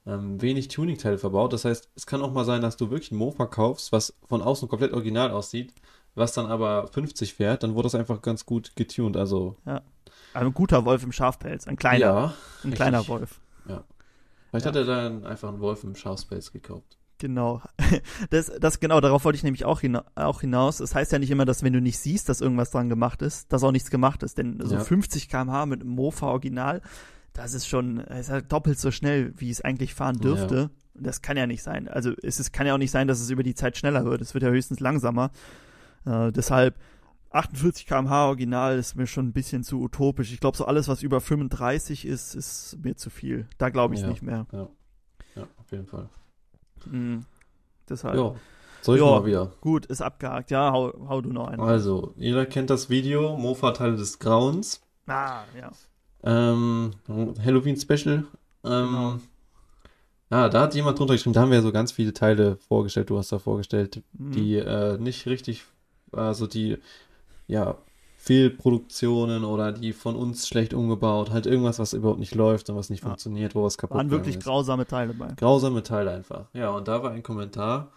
ähm, 0.08 0.42
wenig 0.42 0.70
Tuningteile 0.70 1.18
verbaut. 1.20 1.54
Das 1.54 1.66
heißt, 1.66 1.90
es 1.96 2.06
kann 2.08 2.22
auch 2.22 2.32
mal 2.34 2.46
sein, 2.46 2.62
dass 2.62 2.78
du 2.78 2.90
wirklich 2.90 3.12
ein 3.12 3.18
Mofa 3.18 3.46
kaufst, 3.46 3.92
was 3.92 4.16
von 4.28 4.42
außen 4.42 4.68
komplett 4.68 4.94
original 4.94 5.30
aussieht, 5.32 5.74
was 6.16 6.34
dann 6.34 6.48
aber 6.48 6.88
50 6.88 7.36
fährt, 7.36 7.62
dann 7.64 7.76
wurde 7.76 7.86
das 7.88 7.96
einfach 7.96 8.22
ganz 8.22 8.46
gut 8.46 8.76
getuned. 8.76 9.16
Also, 9.18 9.56
Also 9.66 9.82
ein 10.34 10.54
guter 10.54 10.86
Wolf 10.86 11.04
im 11.04 11.12
Schafpelz, 11.12 11.68
ein 11.68 11.76
kleiner, 11.76 12.00
ja, 12.00 12.26
ein 12.26 12.34
richtig. 12.64 12.76
kleiner 12.76 13.08
Wolf. 13.08 13.40
vielleicht 14.50 14.66
Ja. 14.66 14.70
hat 14.70 14.76
er 14.76 14.86
dann 14.86 15.26
einfach 15.26 15.50
einen 15.50 15.60
Wolf 15.60 15.84
im 15.84 15.96
Schafspace 15.96 16.52
gekauft. 16.52 16.98
Genau. 17.20 17.62
Das, 18.30 18.52
das 18.60 18.80
genau, 18.80 19.00
darauf 19.02 19.24
wollte 19.26 19.38
ich 19.38 19.44
nämlich 19.44 19.66
auch, 19.66 19.80
hina 19.82 20.04
auch 20.16 20.42
hinaus. 20.42 20.80
Es 20.80 20.90
das 20.92 20.96
heißt 20.96 21.12
ja 21.12 21.20
nicht 21.20 21.32
immer, 21.32 21.46
dass 21.46 21.64
wenn 21.64 21.74
du 21.74 21.82
nicht 21.82 21.98
siehst, 22.00 22.30
dass 22.30 22.42
irgendwas 22.42 22.70
dran 22.72 22.90
gemacht 22.90 23.22
ist, 23.22 23.52
dass 23.52 23.64
auch 23.64 23.72
nichts 23.72 23.90
gemacht 23.90 24.22
ist. 24.24 24.38
Denn 24.38 24.60
so 24.64 24.76
Ja. 24.76 24.82
50 24.82 25.28
km/h 25.30 25.66
mit 25.66 25.82
einem 25.82 25.90
Mofa 25.92 26.28
Original, 26.28 26.82
das 27.34 27.54
ist 27.54 27.68
schon, 27.68 27.98
ist 28.00 28.30
halt 28.30 28.52
doppelt 28.52 28.80
so 28.80 28.92
schnell, 28.92 29.34
wie 29.38 29.50
es 29.50 29.62
eigentlich 29.62 29.94
fahren 29.96 30.18
dürfte. 30.18 30.70
Das 30.94 31.22
kann 31.22 31.38
ja 31.38 31.48
nicht 31.48 31.64
sein. 31.64 31.88
Also 31.88 32.12
es 32.22 32.40
ist, 32.40 32.52
kann 32.52 32.68
ja 32.68 32.74
auch 32.74 32.78
nicht 32.80 32.92
sein, 32.92 33.08
dass 33.08 33.20
es 33.22 33.30
über 33.30 33.44
die 33.44 33.56
Zeit 33.56 33.78
schneller 33.78 34.06
wird. 34.06 34.22
Es 34.22 34.34
wird 34.34 34.44
ja 34.44 34.50
höchstens 34.50 34.80
langsamer. 34.80 35.32
Äh, 36.06 36.32
deshalb 36.32 36.76
48 37.32 37.86
km/h 37.88 38.28
Original 38.28 38.78
ist 38.78 38.96
mir 38.96 39.08
schon 39.08 39.28
ein 39.28 39.34
bisschen 39.34 39.64
zu 39.64 39.80
utopisch. 39.82 40.32
Ich 40.34 40.40
glaube, 40.40 40.58
so 40.58 40.66
alles, 40.66 40.88
was 40.88 41.02
über 41.04 41.22
35 41.22 42.06
ist, 42.06 42.36
ist 42.36 42.78
mir 42.84 42.96
zu 42.96 43.10
viel. 43.10 43.48
Da 43.58 43.70
glaube 43.70 43.96
ich 43.96 44.02
Ja. 44.02 44.08
nicht 44.10 44.22
mehr. 44.22 44.46
Ja, 44.52 44.68
auf 45.58 45.72
jeden 45.72 45.88
Fall. 45.88 46.10
Mhm. 46.88 47.26
Deshalb. 47.90 48.16
Ja, 48.16 48.36
soll 48.82 48.98
ich 48.98 49.02
Ja. 49.04 49.10
mal 49.10 49.26
wieder. 49.26 49.52
Gut, 49.62 49.86
ist 49.88 50.02
abgehakt. 50.02 50.52
Ja, 50.52 50.72
hau, 50.72 50.94
hau 51.08 51.22
du 51.22 51.32
noch 51.34 51.48
einen. 51.48 51.60
Also, 51.62 52.14
jeder 52.18 52.46
kennt 52.46 52.70
das 52.70 52.90
Video, 52.90 53.36
Mofa-Teile 53.38 53.96
des 53.98 54.20
Grauens. 54.20 54.82
Ah, 55.08 55.44
ja. 55.60 55.72
Ähm, 56.24 56.92
Halloween 57.08 57.78
Special. 57.78 58.26
Ähm, 58.64 58.88
Genau. 58.90 59.20
Ja, 60.32 60.48
da 60.48 60.62
hat 60.62 60.76
jemand 60.76 61.00
drunter 61.00 61.16
geschrieben, 61.16 61.34
da 61.34 61.42
haben 61.42 61.50
wir 61.50 61.58
ja 61.58 61.64
so 61.64 61.72
ganz 61.72 61.92
viele 61.92 62.14
Teile 62.14 62.58
vorgestellt, 62.68 63.10
du 63.10 63.18
hast 63.18 63.32
da 63.32 63.40
vorgestellt, 63.40 64.04
Mhm. 64.14 64.32
die 64.32 64.58
äh, 64.58 64.98
nicht 65.00 65.26
richtig, 65.26 65.64
also 66.12 66.46
die, 66.46 66.78
ja, 67.48 67.78
Fehlproduktionen 68.30 69.44
oder 69.44 69.72
die 69.72 69.92
von 69.94 70.16
uns 70.16 70.48
schlecht 70.48 70.74
umgebaut, 70.76 71.32
halt 71.32 71.46
irgendwas, 71.48 71.80
was 71.80 71.94
überhaupt 71.94 72.20
nicht 72.20 72.36
läuft 72.36 72.70
und 72.70 72.76
was 72.76 72.90
nicht 72.92 73.02
Ja. 73.02 73.08
funktioniert, 73.10 73.56
wo 73.56 73.64
was 73.64 73.78
kaputt 73.78 73.98
Waren 73.98 74.12
wirklich 74.12 74.36
ist. 74.38 74.44
grausame 74.44 74.86
Teile 74.86 75.14
bei. 75.14 75.34
Grausame 75.36 75.82
Teile 75.84 76.12
einfach. 76.12 76.46
Ja, 76.54 76.70
und 76.70 76.88
da 76.88 77.02
war 77.02 77.12
ein 77.12 77.24
Kommentar, 77.24 77.92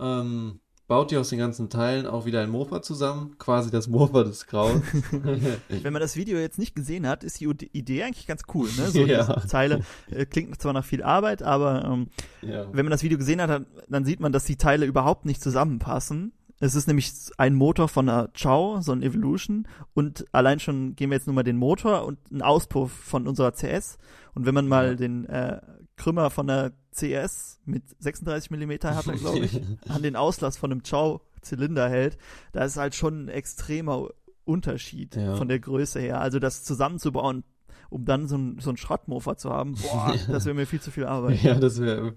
ähm, 0.00 0.60
baut 0.88 1.12
ihr 1.12 1.20
aus 1.20 1.28
den 1.30 1.38
ganzen 1.38 1.70
Teilen 1.70 2.06
auch 2.06 2.26
wieder 2.26 2.40
ein 2.42 2.50
Mofa 2.50 2.82
zusammen, 2.82 3.36
quasi 3.38 3.70
das 3.70 3.88
Mofa 3.88 4.24
des 4.24 4.46
Grauens. 4.46 4.84
Wenn 5.68 5.92
man 5.92 6.00
das 6.00 6.16
Video 6.16 6.38
jetzt 6.38 6.58
nicht 6.58 6.74
gesehen 6.74 7.06
hat, 7.06 7.22
ist 7.24 7.40
die 7.40 7.44
Ide- 7.46 7.68
Idee 7.72 8.02
eigentlich 8.04 8.26
ganz 8.26 8.42
cool. 8.54 8.68
Ne? 8.76 8.88
So 8.90 9.00
Ja. 9.06 9.24
diese 9.34 9.46
Zeile 9.48 9.80
äh, 10.10 10.26
klingt 10.26 10.60
zwar 10.60 10.72
nach 10.72 10.84
viel 10.84 11.02
Arbeit, 11.02 11.42
aber 11.42 11.84
ähm, 11.84 12.08
ja. 12.42 12.66
wenn 12.72 12.84
man 12.84 12.90
das 12.90 13.02
Video 13.02 13.18
gesehen 13.18 13.40
hat, 13.40 13.66
dann 13.88 14.04
sieht 14.04 14.20
man, 14.20 14.32
dass 14.32 14.44
die 14.44 14.56
Teile 14.56 14.86
überhaupt 14.86 15.24
nicht 15.24 15.42
zusammenpassen. 15.42 16.32
Es 16.62 16.76
ist 16.76 16.86
nämlich 16.86 17.12
ein 17.38 17.56
Motor 17.56 17.88
von 17.88 18.08
einer 18.08 18.28
Chow, 18.40 18.80
so 18.82 18.92
ein 18.92 19.02
Evolution, 19.02 19.66
und 19.94 20.24
allein 20.30 20.60
schon 20.60 20.94
gehen 20.94 21.10
wir 21.10 21.16
jetzt 21.16 21.26
nur 21.26 21.34
mal 21.34 21.42
den 21.42 21.56
Motor 21.56 22.04
und 22.06 22.18
einen 22.30 22.40
Auspuff 22.40 22.92
von 22.92 23.26
unserer 23.26 23.50
CS. 23.52 23.98
Und 24.34 24.46
wenn 24.46 24.54
man 24.54 24.68
mal 24.68 24.94
den 24.94 25.24
äh, 25.26 25.60
Krümmer 25.96 26.30
von 26.30 26.46
der 26.46 26.70
CS 26.94 27.58
mit 27.64 27.82
36 27.98 28.52
Millimeter 28.52 28.94
hat 28.94 29.06
glaube 29.18 29.40
ich, 29.40 29.60
an 29.88 30.02
den 30.04 30.14
Auslass 30.14 30.56
von 30.56 30.70
einem 30.70 30.84
Chow-Zylinder 30.84 31.88
hält, 31.88 32.16
da 32.52 32.64
ist 32.64 32.76
halt 32.76 32.94
schon 32.94 33.24
ein 33.24 33.28
extremer 33.28 34.10
Unterschied 34.44 35.16
Ja. 35.16 35.34
von 35.34 35.48
der 35.48 35.58
Größe 35.58 35.98
her. 35.98 36.20
Also 36.20 36.38
das 36.38 36.62
zusammenzubauen, 36.62 37.42
um 37.90 38.04
dann 38.04 38.28
so 38.28 38.36
ein, 38.38 38.58
so 38.60 38.70
ein 38.70 38.76
Schrottmofa 38.76 39.36
zu 39.36 39.50
haben, 39.50 39.74
boah, 39.74 40.14
das 40.28 40.44
wäre 40.44 40.54
mir 40.54 40.66
viel 40.66 40.80
zu 40.80 40.92
viel 40.92 41.06
Arbeit. 41.06 41.42
Ja, 41.42 41.56
das 41.56 41.80
wäre 41.80 42.04
wär 42.04 42.12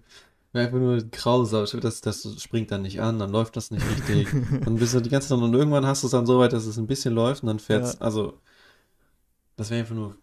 einfach 0.57 0.77
nur 0.77 0.97
grausam. 1.11 1.65
Das, 1.81 2.01
das 2.01 2.41
springt 2.41 2.71
dann 2.71 2.81
nicht 2.83 3.01
an, 3.01 3.19
dann 3.19 3.31
läuft 3.31 3.55
das 3.57 3.71
nicht 3.71 3.85
richtig. 3.89 4.27
dann 4.65 4.75
bist 4.75 4.93
du 4.93 4.99
die 5.01 5.09
ganze 5.09 5.29
Zeit 5.29 5.37
und 5.39 5.53
irgendwann 5.53 5.85
hast 5.85 6.03
du 6.03 6.07
es 6.07 6.11
dann 6.11 6.25
so 6.25 6.39
weit, 6.39 6.53
dass 6.53 6.65
es 6.65 6.77
ein 6.77 6.87
bisschen 6.87 7.13
läuft 7.13 7.43
und 7.43 7.47
dann 7.47 7.59
fährt's. 7.59 7.93
Ja. 7.93 8.01
Also, 8.01 8.39
das 9.55 9.69
wäre 9.69 9.81
einfach 9.81 9.95
nur 9.95 10.15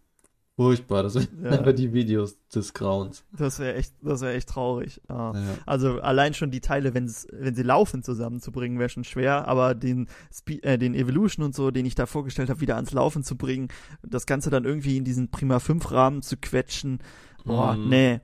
furchtbar. 0.57 1.03
Das 1.03 1.15
wären 1.15 1.29
Ja. 1.45 1.51
einfach 1.53 1.73
die 1.73 1.93
Videos 1.95 2.37
des 2.55 2.75
Grauens. 2.75 3.25
Das 3.33 3.59
wäre 3.59 3.75
echt, 3.75 3.95
das 4.03 4.21
wäre 4.21 4.35
echt 4.35 4.51
traurig. 4.51 5.01
Ja. 5.09 5.33
Also 5.65 6.01
allein 6.03 6.35
schon 6.35 6.51
die 6.51 6.61
Teile, 6.61 6.93
wenn 6.95 7.09
sie 7.09 7.63
laufen, 7.63 8.03
zusammenzubringen, 8.03 8.79
wäre 8.79 8.91
schon 8.91 9.05
schwer. 9.05 9.49
Aber 9.49 9.75
den, 9.75 10.09
Spe 10.33 10.63
äh, 10.63 10.77
den 10.77 10.95
Evolution 10.95 11.45
und 11.47 11.55
so, 11.55 11.71
den 11.71 11.87
ich 11.87 11.95
da 11.95 12.05
vorgestellt 12.05 12.51
habe, 12.51 12.61
wieder 12.61 12.77
ans 12.77 12.93
Laufen 12.93 13.25
zu 13.25 13.37
bringen, 13.37 13.69
das 14.03 14.27
Ganze 14.27 14.51
dann 14.51 14.65
irgendwie 14.65 14.99
in 14.99 15.05
diesen 15.05 15.31
Prima 15.31 15.59
5 15.59 15.91
Rahmen 15.91 16.21
zu 16.23 16.37
quetschen, 16.37 16.99
boah, 17.45 17.75
Mhm. 17.75 17.89
nee. 17.89 18.21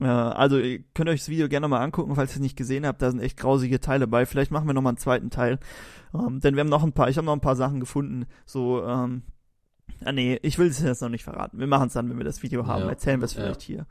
Äh, 0.00 0.06
also 0.06 0.58
ihr 0.58 0.80
könnt 0.94 1.08
euch 1.08 1.20
das 1.20 1.28
Video 1.28 1.48
gerne 1.48 1.68
mal 1.68 1.80
angucken, 1.80 2.14
falls 2.14 2.32
ihr 2.32 2.36
es 2.36 2.40
nicht 2.40 2.56
gesehen 2.56 2.86
habt. 2.86 3.02
Da 3.02 3.10
sind 3.10 3.20
echt 3.20 3.36
grausige 3.36 3.80
Teile 3.80 4.06
bei. 4.06 4.26
Vielleicht 4.26 4.50
machen 4.50 4.66
wir 4.66 4.74
noch 4.74 4.82
mal 4.82 4.90
einen 4.90 4.98
zweiten 4.98 5.30
Teil, 5.30 5.58
ähm, 6.14 6.40
denn 6.40 6.54
wir 6.54 6.60
haben 6.60 6.68
noch 6.68 6.84
ein 6.84 6.92
paar. 6.92 7.08
Ich 7.08 7.16
habe 7.16 7.26
noch 7.26 7.32
ein 7.32 7.40
paar 7.40 7.56
Sachen 7.56 7.80
gefunden. 7.80 8.26
So, 8.46 8.84
ähm, 8.84 9.22
ah 10.04 10.12
nee, 10.12 10.38
ich 10.42 10.58
will 10.58 10.68
es 10.68 10.80
jetzt 10.80 11.02
noch 11.02 11.08
nicht 11.08 11.24
verraten. 11.24 11.58
Wir 11.58 11.66
machen 11.66 11.88
es 11.88 11.94
dann, 11.94 12.08
wenn 12.10 12.18
wir 12.18 12.24
das 12.24 12.42
Video 12.42 12.66
haben. 12.66 12.84
Ja. 12.84 12.88
Erzählen 12.90 13.20
wir 13.20 13.24
es 13.26 13.34
Ja. 13.34 13.42
vielleicht 13.42 13.62
hier. 13.62 13.86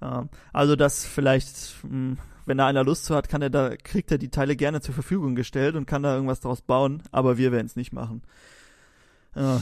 Ähm, 0.00 0.28
also 0.52 0.76
das 0.76 1.04
vielleicht, 1.04 1.76
mh, 1.82 2.16
wenn 2.46 2.58
da 2.58 2.66
einer 2.66 2.84
Lust 2.84 3.04
zu 3.04 3.14
hat, 3.14 3.28
kann 3.28 3.42
er 3.42 3.50
da 3.50 3.76
kriegt 3.76 4.10
er 4.10 4.18
die 4.18 4.30
Teile 4.30 4.56
gerne 4.56 4.80
zur 4.80 4.94
Verfügung 4.94 5.34
gestellt 5.34 5.74
und 5.74 5.86
kann 5.86 6.02
da 6.02 6.14
irgendwas 6.14 6.40
draus 6.40 6.62
bauen. 6.62 7.02
Aber 7.10 7.36
wir 7.36 7.52
werden 7.52 7.66
es 7.66 7.76
nicht 7.76 7.92
machen. 7.92 8.22
Äh, 9.34 9.58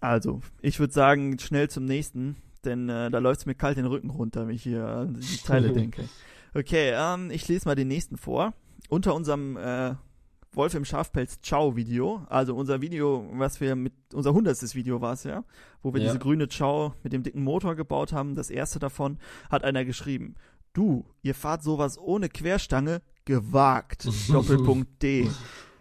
also, 0.00 0.40
ich 0.60 0.78
würde 0.80 0.92
sagen, 0.92 1.38
schnell 1.38 1.68
zum 1.70 1.84
nächsten, 1.84 2.36
denn 2.64 2.88
äh, 2.88 3.10
da 3.10 3.18
läuft 3.18 3.40
es 3.40 3.46
mir 3.46 3.54
kalt 3.54 3.76
den 3.76 3.86
Rücken 3.86 4.10
runter, 4.10 4.46
wenn 4.46 4.54
ich 4.54 4.62
hier 4.62 4.86
an 4.86 5.14
die 5.20 5.36
Teile 5.38 5.72
denke. 5.72 6.08
Okay, 6.54 6.92
ähm, 6.94 7.30
ich 7.30 7.46
lese 7.48 7.68
mal 7.68 7.74
den 7.74 7.88
nächsten 7.88 8.16
vor. 8.16 8.54
Unter 8.88 9.14
unserem 9.14 9.56
äh, 9.56 9.94
Wolf 10.52 10.74
im 10.74 10.84
Schafpelz 10.86 11.40
Ciao 11.42 11.76
Video, 11.76 12.24
also 12.30 12.54
unser 12.54 12.80
Video, 12.80 13.28
was 13.34 13.60
wir 13.60 13.76
mit, 13.76 13.92
unser 14.14 14.32
hundertstes 14.32 14.74
Video 14.74 15.00
war 15.02 15.12
es 15.12 15.24
ja, 15.24 15.44
wo 15.82 15.92
wir 15.92 16.00
Ja. 16.00 16.06
diese 16.06 16.18
grüne 16.18 16.48
Ciao 16.48 16.94
mit 17.02 17.12
dem 17.12 17.22
dicken 17.22 17.42
Motor 17.44 17.74
gebaut 17.74 18.12
haben, 18.12 18.34
das 18.34 18.48
erste 18.48 18.78
davon, 18.78 19.18
hat 19.50 19.64
einer 19.64 19.84
geschrieben, 19.84 20.34
du, 20.72 21.04
ihr 21.22 21.34
fahrt 21.34 21.62
sowas 21.62 21.98
ohne 21.98 22.28
Querstange, 22.30 23.02
gewagt, 23.26 24.08
Doppelpunkt 24.32 25.02
D. 25.02 25.28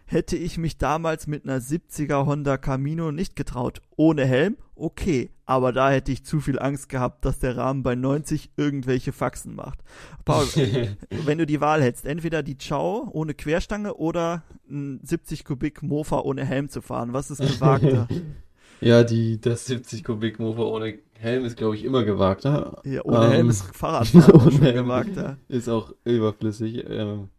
Hätte 0.08 0.38
ich 0.38 0.58
mich 0.58 0.78
damals 0.78 1.26
mit 1.28 1.44
einer 1.46 1.60
70er 1.60 2.26
Honda 2.26 2.58
Camino 2.58 3.12
nicht 3.12 3.36
getraut. 3.36 3.82
Ohne 3.96 4.26
Helm? 4.26 4.56
Okay. 4.76 5.32
Aber 5.48 5.72
da 5.72 5.90
hätte 5.90 6.12
ich 6.12 6.24
zu 6.24 6.40
viel 6.40 6.60
Angst 6.60 6.90
gehabt, 6.90 7.24
dass 7.26 7.40
der 7.40 7.58
Rahmen 7.58 7.82
bei 7.84 7.96
90 7.96 8.52
irgendwelche 8.58 9.12
Faxen 9.14 9.56
macht. 9.56 9.80
Paul, 10.24 10.46
wenn 11.26 11.38
du 11.38 11.46
die 11.46 11.62
Wahl 11.62 11.82
hättest, 11.82 12.06
entweder 12.06 12.44
die 12.44 12.58
Ciao 12.58 13.08
ohne 13.12 13.34
Querstange 13.34 13.96
oder 13.96 14.44
ein 14.70 15.00
70 15.04 15.44
Kubik 15.46 15.82
Mofa 15.84 16.20
ohne 16.20 16.46
Helm 16.46 16.70
zu 16.70 16.82
fahren, 16.82 17.14
was 17.14 17.32
ist 17.32 17.42
gewagter? 17.42 18.08
ja, 18.82 19.04
die, 19.04 19.40
das 19.40 19.66
70 19.66 20.04
Kubik 20.04 20.40
Mofa 20.40 20.64
ohne 20.64 21.00
Helm 21.18 21.46
ist, 21.46 21.58
glaube 21.58 21.76
ich, 21.76 21.84
immer 21.86 22.04
gewagter. 22.04 22.82
ja, 22.84 23.04
ohne 23.06 23.26
Ähm, 23.26 23.32
Helm 23.32 23.50
ist 23.50 23.76
Fahrradfahren 23.76 24.32
ohne 24.42 24.52
schon 24.52 24.62
Helm. 24.62 24.76
gewagter. 24.86 25.38
Ist 25.48 25.70
auch 25.70 25.94
überflüssig. 26.04 26.84
Ähm, 26.90 27.30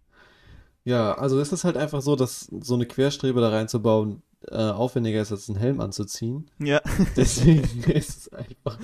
ja, 0.87 1.13
also 1.19 1.39
es 1.41 1.53
ist 1.53 1.65
halt 1.65 1.77
einfach 1.77 2.01
so, 2.01 2.17
dass 2.17 2.49
so 2.61 2.75
eine 2.75 2.87
Querstrebe 2.87 3.41
da 3.43 3.51
reinzubauen 3.51 4.23
äh, 4.49 4.55
aufwendiger 4.57 5.21
ist, 5.21 5.33
als 5.33 5.49
einen 5.51 5.59
Helm 5.59 5.81
anzuziehen. 5.81 6.49
Ja, 6.61 6.81
Deswegen 7.17 7.83
ist 7.91 8.17
es 8.17 8.33
einfach. 8.33 8.79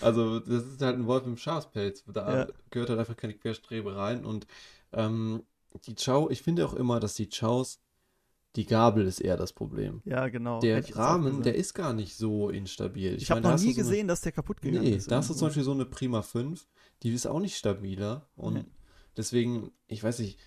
Also, 0.00 0.40
das 0.40 0.64
ist 0.64 0.82
halt 0.82 0.96
ein 0.96 1.06
Wolf 1.06 1.24
im 1.24 1.36
Schafspelz. 1.36 2.02
Da 2.12 2.40
Ja. 2.40 2.46
gehört 2.70 2.90
halt 2.90 2.98
einfach 2.98 3.16
keine 3.16 3.34
Querstrebe 3.34 3.94
rein. 3.96 4.24
Und 4.24 4.46
ähm, 4.92 5.44
die 5.86 5.94
Chow, 5.94 6.30
ich 6.30 6.42
finde 6.42 6.66
auch 6.66 6.74
immer, 6.74 6.98
dass 7.00 7.14
die 7.14 7.28
Chows 7.28 7.78
Die 8.56 8.66
Gabel 8.66 9.06
ist 9.06 9.20
eher 9.20 9.36
das 9.36 9.52
Problem. 9.52 10.00
Ja, 10.04 10.28
genau. 10.28 10.58
Der 10.60 10.78
ich 10.80 10.96
Rahmen, 10.96 11.42
der 11.42 11.54
ist 11.54 11.74
gar 11.74 11.92
nicht 11.92 12.16
so 12.16 12.50
instabil. 12.50 13.14
Ich 13.16 13.30
habe 13.30 13.40
meine, 13.40 13.52
da 13.54 13.56
noch 13.56 13.64
nie 13.64 13.72
so 13.72 13.80
eine- 13.80 13.88
gesehen, 13.88 14.08
dass 14.08 14.20
der 14.20 14.32
kaputt 14.32 14.60
gegangen 14.62 14.84
Nee, 14.84 14.94
ist. 14.96 15.10
da 15.10 15.16
hast 15.16 15.30
du 15.30 15.34
zum 15.34 15.48
Beispiel 15.48 15.64
so 15.64 15.72
eine 15.72 15.84
Prima 15.86 16.22
5, 16.22 16.66
die 17.04 17.12
ist 17.12 17.26
auch 17.26 17.40
nicht 17.40 17.56
stabiler. 17.56 18.28
Und 18.36 18.54
Nee. 18.54 18.64
deswegen, 19.16 19.70
ich 19.88 20.02
weiß 20.02 20.18
nicht, 20.20 20.38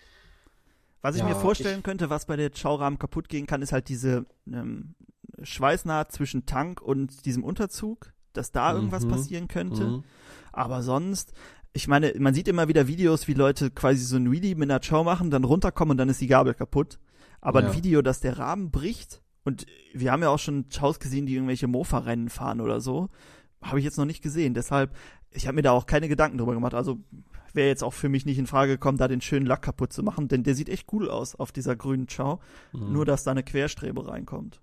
Was 1.08 1.16
ich 1.16 1.22
Ja, 1.22 1.30
mir 1.30 1.36
vorstellen 1.36 1.78
ich- 1.78 1.84
könnte, 1.86 2.10
was 2.10 2.26
bei 2.26 2.36
der 2.36 2.49
Chow-Rahmen 2.51 2.99
kaputt 2.99 3.30
gehen 3.30 3.45
kann, 3.47 3.62
ist 3.62 3.72
halt 3.72 3.88
diese 3.88 4.26
ähm, 4.51 4.93
Schweißnaht 5.41 6.12
zwischen 6.12 6.45
Tank 6.45 6.82
und 6.82 7.26
diesem 7.26 7.45
Unterzug, 7.45 8.12
dass 8.34 8.51
da 8.51 8.74
irgendwas 8.74 9.05
Mhm. 9.05 9.10
passieren 9.10 9.47
könnte. 9.47 9.84
mhm, 9.86 10.03
Aber 10.51 10.82
sonst, 10.84 11.32
ich 11.72 11.88
meine, 11.88 12.14
man 12.20 12.34
sieht 12.34 12.49
immer 12.49 12.68
wieder 12.68 12.88
Videos, 12.88 13.28
wie 13.30 13.36
Leute 13.36 13.72
quasi 13.72 13.99
so 14.03 14.18
ein 14.18 14.30
Wheelie 14.32 14.55
mit 14.55 14.70
einer 14.70 14.82
Chow 14.82 15.05
machen, 15.05 15.30
dann 15.32 15.45
runterkommen 15.45 15.91
und 15.91 15.97
dann 15.97 16.10
ist 16.10 16.20
die 16.20 16.28
Gabel 16.28 16.53
kaputt. 16.53 16.99
Aber 17.39 17.62
Ja. 17.62 17.70
ein 17.70 17.74
Video, 17.76 18.01
dass 18.01 18.20
der 18.20 18.38
Rahmen 18.38 18.70
bricht 18.72 19.22
und 19.45 19.66
wir 19.93 20.12
haben 20.12 20.24
ja 20.24 20.30
auch 20.30 20.39
schon 20.39 20.66
Chows 20.70 20.99
gesehen, 20.99 21.26
die 21.26 21.36
irgendwelche 21.36 21.68
Mofa-Rennen 21.68 22.28
fahren 22.30 22.60
oder 22.60 22.82
so, 22.82 23.08
habe 23.62 23.80
ich 23.80 23.86
jetzt 23.86 23.97
noch 23.97 24.05
nicht 24.05 24.22
gesehen. 24.22 24.53
Deshalb, 24.53 24.93
ich 25.32 25.47
habe 25.47 25.55
mir 25.55 25.62
da 25.62 25.72
auch 25.72 25.86
keine 25.86 26.10
Gedanken 26.10 26.38
drüber 26.38 26.53
gemacht. 26.53 26.74
Also 26.74 26.99
wäre 27.54 27.68
jetzt 27.68 27.84
auch 27.84 27.93
für 27.93 28.10
mich 28.10 28.26
nicht 28.26 28.38
in 28.38 28.48
Frage 28.48 28.74
gekommen, 28.74 28.98
da 28.98 29.08
den 29.08 29.22
schönen 29.22 29.45
Lack 29.45 29.62
kaputt 29.64 29.93
zu 29.93 30.04
machen, 30.04 30.28
denn 30.28 30.43
der 30.43 30.56
sieht 30.56 30.70
echt 30.70 30.88
cool 30.93 31.10
aus 31.10 31.36
auf 31.36 31.52
dieser 31.52 31.76
grünen 31.76 32.08
Chow. 32.08 32.39
mhm. 32.74 32.93
Nur, 32.93 33.06
dass 33.06 33.24
da 33.24 33.32
eine 33.32 33.43
Querstrebe 33.43 34.08
reinkommt. 34.08 34.62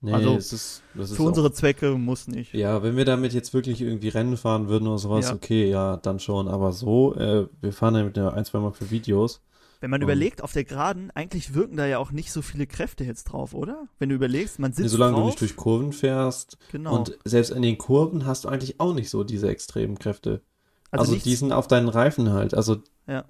nee, 0.00 0.12
also, 0.12 0.34
es 0.34 0.52
ist, 0.52 0.82
das 0.94 1.10
ist 1.10 1.16
Für 1.16 1.22
auch- 1.22 1.26
unsere 1.28 1.52
Zwecke 1.52 1.92
muss 1.96 2.26
nicht. 2.26 2.52
Ja, 2.54 2.82
wenn 2.82 2.96
wir 2.96 3.04
damit 3.04 3.32
jetzt 3.32 3.54
wirklich 3.54 3.80
irgendwie 3.80 4.08
Rennen 4.08 4.36
fahren 4.36 4.68
würden 4.68 4.88
oder 4.88 4.98
sowas, 4.98 5.28
Ja. 5.28 5.34
okay, 5.34 5.70
ja, 5.70 5.96
dann 5.96 6.18
schon. 6.18 6.48
Aber 6.48 6.72
so, 6.72 7.14
äh, 7.14 7.46
wir 7.60 7.72
fahren 7.72 7.94
ja 7.94 8.02
mit 8.04 8.16
der 8.16 8.32
ein, 8.34 8.44
zwei 8.44 8.58
Mal 8.58 8.72
für 8.72 8.90
Videos. 8.90 9.42
Wenn 9.80 9.90
man 9.90 10.00
Um. 10.00 10.04
überlegt, 10.08 10.42
auf 10.44 10.52
der 10.52 10.62
Geraden, 10.64 11.10
eigentlich 11.12 11.54
wirken 11.54 11.76
da 11.76 11.86
ja 11.86 11.98
auch 11.98 12.12
nicht 12.12 12.30
so 12.32 12.40
viele 12.42 12.66
Kräfte 12.68 13.02
jetzt 13.04 13.24
drauf, 13.24 13.52
oder? 13.52 13.88
Wenn 13.98 14.08
du 14.10 14.14
überlegst, 14.14 14.58
man 14.60 14.72
sitzt 14.72 14.90
solange 14.90 15.12
drauf. 15.14 15.22
du 15.22 15.26
nicht 15.26 15.40
durch 15.40 15.56
Kurven 15.56 15.92
fährst. 15.92 16.56
genau. 16.70 16.96
Und 16.96 17.18
selbst 17.24 17.50
in 17.50 17.62
den 17.62 17.78
Kurven 17.78 18.24
hast 18.26 18.44
du 18.44 18.48
eigentlich 18.48 18.78
auch 18.80 18.94
nicht 18.94 19.10
so 19.10 19.24
diese 19.24 19.48
extremen 19.48 19.98
Kräfte. 19.98 20.42
Also 20.92 21.12
Also, 21.14 21.24
die 21.24 21.34
sind 21.34 21.52
auf 21.52 21.66
deinen 21.68 21.88
Reifen 21.88 22.30
halt. 22.32 22.54
Also 22.54 22.76
Ja. 23.08 23.24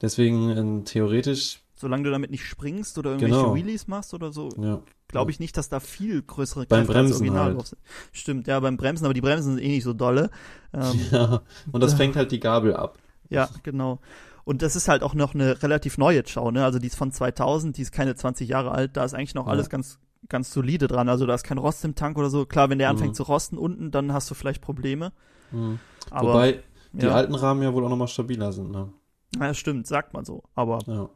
deswegen 0.00 0.50
ähm, 0.50 0.84
theoretisch, 0.84 1.60
solange 1.74 2.04
du 2.04 2.10
damit 2.10 2.30
nicht 2.30 2.44
springst 2.44 2.96
oder 2.98 3.10
irgendwelche 3.10 3.36
Genau. 3.40 3.54
Wheelies 3.54 3.86
machst 3.88 4.14
oder 4.14 4.32
so, 4.32 4.48
ja. 4.60 4.80
glaube 5.08 5.30
ich 5.30 5.40
nicht, 5.40 5.56
dass 5.56 5.68
da 5.68 5.80
viel 5.80 6.22
größere 6.22 6.66
Beim 6.66 6.86
Kräfte 6.86 6.98
als 6.98 7.08
Bremsen 7.08 7.14
Original 7.22 7.44
halt. 7.44 7.56
drauf 7.56 7.66
sind. 7.66 7.80
Stimmt, 8.12 8.46
ja, 8.46 8.60
beim 8.60 8.76
Bremsen, 8.76 9.04
aber 9.04 9.14
die 9.14 9.20
Bremsen 9.20 9.54
sind 9.56 9.62
eh 9.64 9.68
nicht 9.68 9.84
so 9.84 9.92
dolle. 9.92 10.30
Ähm, 10.72 11.00
ja. 11.10 11.42
Und 11.72 11.82
das 11.82 11.94
fängt 12.00 12.16
halt 12.16 12.32
die 12.32 12.40
Gabel 12.40 12.74
ab. 12.76 12.98
Ja, 13.28 13.48
genau. 13.62 13.98
Und 14.44 14.62
das 14.62 14.76
ist 14.76 14.86
halt 14.88 15.02
auch 15.02 15.14
noch 15.14 15.34
eine 15.34 15.60
relativ 15.62 15.98
neue 15.98 16.22
Chow, 16.22 16.52
ne? 16.52 16.64
Also 16.64 16.78
die 16.78 16.86
ist 16.86 16.94
von 16.96 17.10
2000, 17.10 17.76
die 17.76 17.82
ist 17.82 17.90
keine 17.90 18.14
20 18.14 18.48
Jahre 18.48 18.70
alt, 18.70 18.96
da 18.96 19.04
ist 19.04 19.12
eigentlich 19.14 19.34
noch 19.34 19.46
Ja. 19.46 19.52
alles 19.52 19.68
ganz 19.68 19.98
ganz 20.28 20.52
solide 20.52 20.88
dran. 20.88 21.08
Also 21.08 21.24
da 21.26 21.34
ist 21.34 21.44
kein 21.44 21.58
Rost 21.58 21.84
im 21.84 21.94
Tank 21.94 22.16
oder 22.18 22.30
so. 22.30 22.46
Klar, 22.46 22.68
wenn 22.70 22.78
der 22.78 22.90
anfängt 22.90 23.10
Mhm. 23.12 23.14
zu 23.16 23.22
rosten 23.24 23.58
unten, 23.58 23.90
dann 23.92 24.12
hast 24.12 24.28
du 24.30 24.34
vielleicht 24.34 24.60
Probleme. 24.60 25.12
Mhm. 25.50 25.80
Aber 26.10 26.32
Wobei 26.32 26.62
die 26.92 27.06
ja, 27.06 27.10
alten 27.10 27.34
Rahmen 27.34 27.62
ja 27.62 27.72
wohl 27.74 27.84
auch 27.84 27.88
nochmal 27.90 28.08
stabiler 28.08 28.52
sind, 28.52 28.70
ne? 28.70 28.92
ja, 29.38 29.54
stimmt, 29.54 29.86
sagt 29.86 30.14
man 30.14 30.24
so. 30.24 30.42
Aber 30.54 30.86
Ja. 30.86 31.10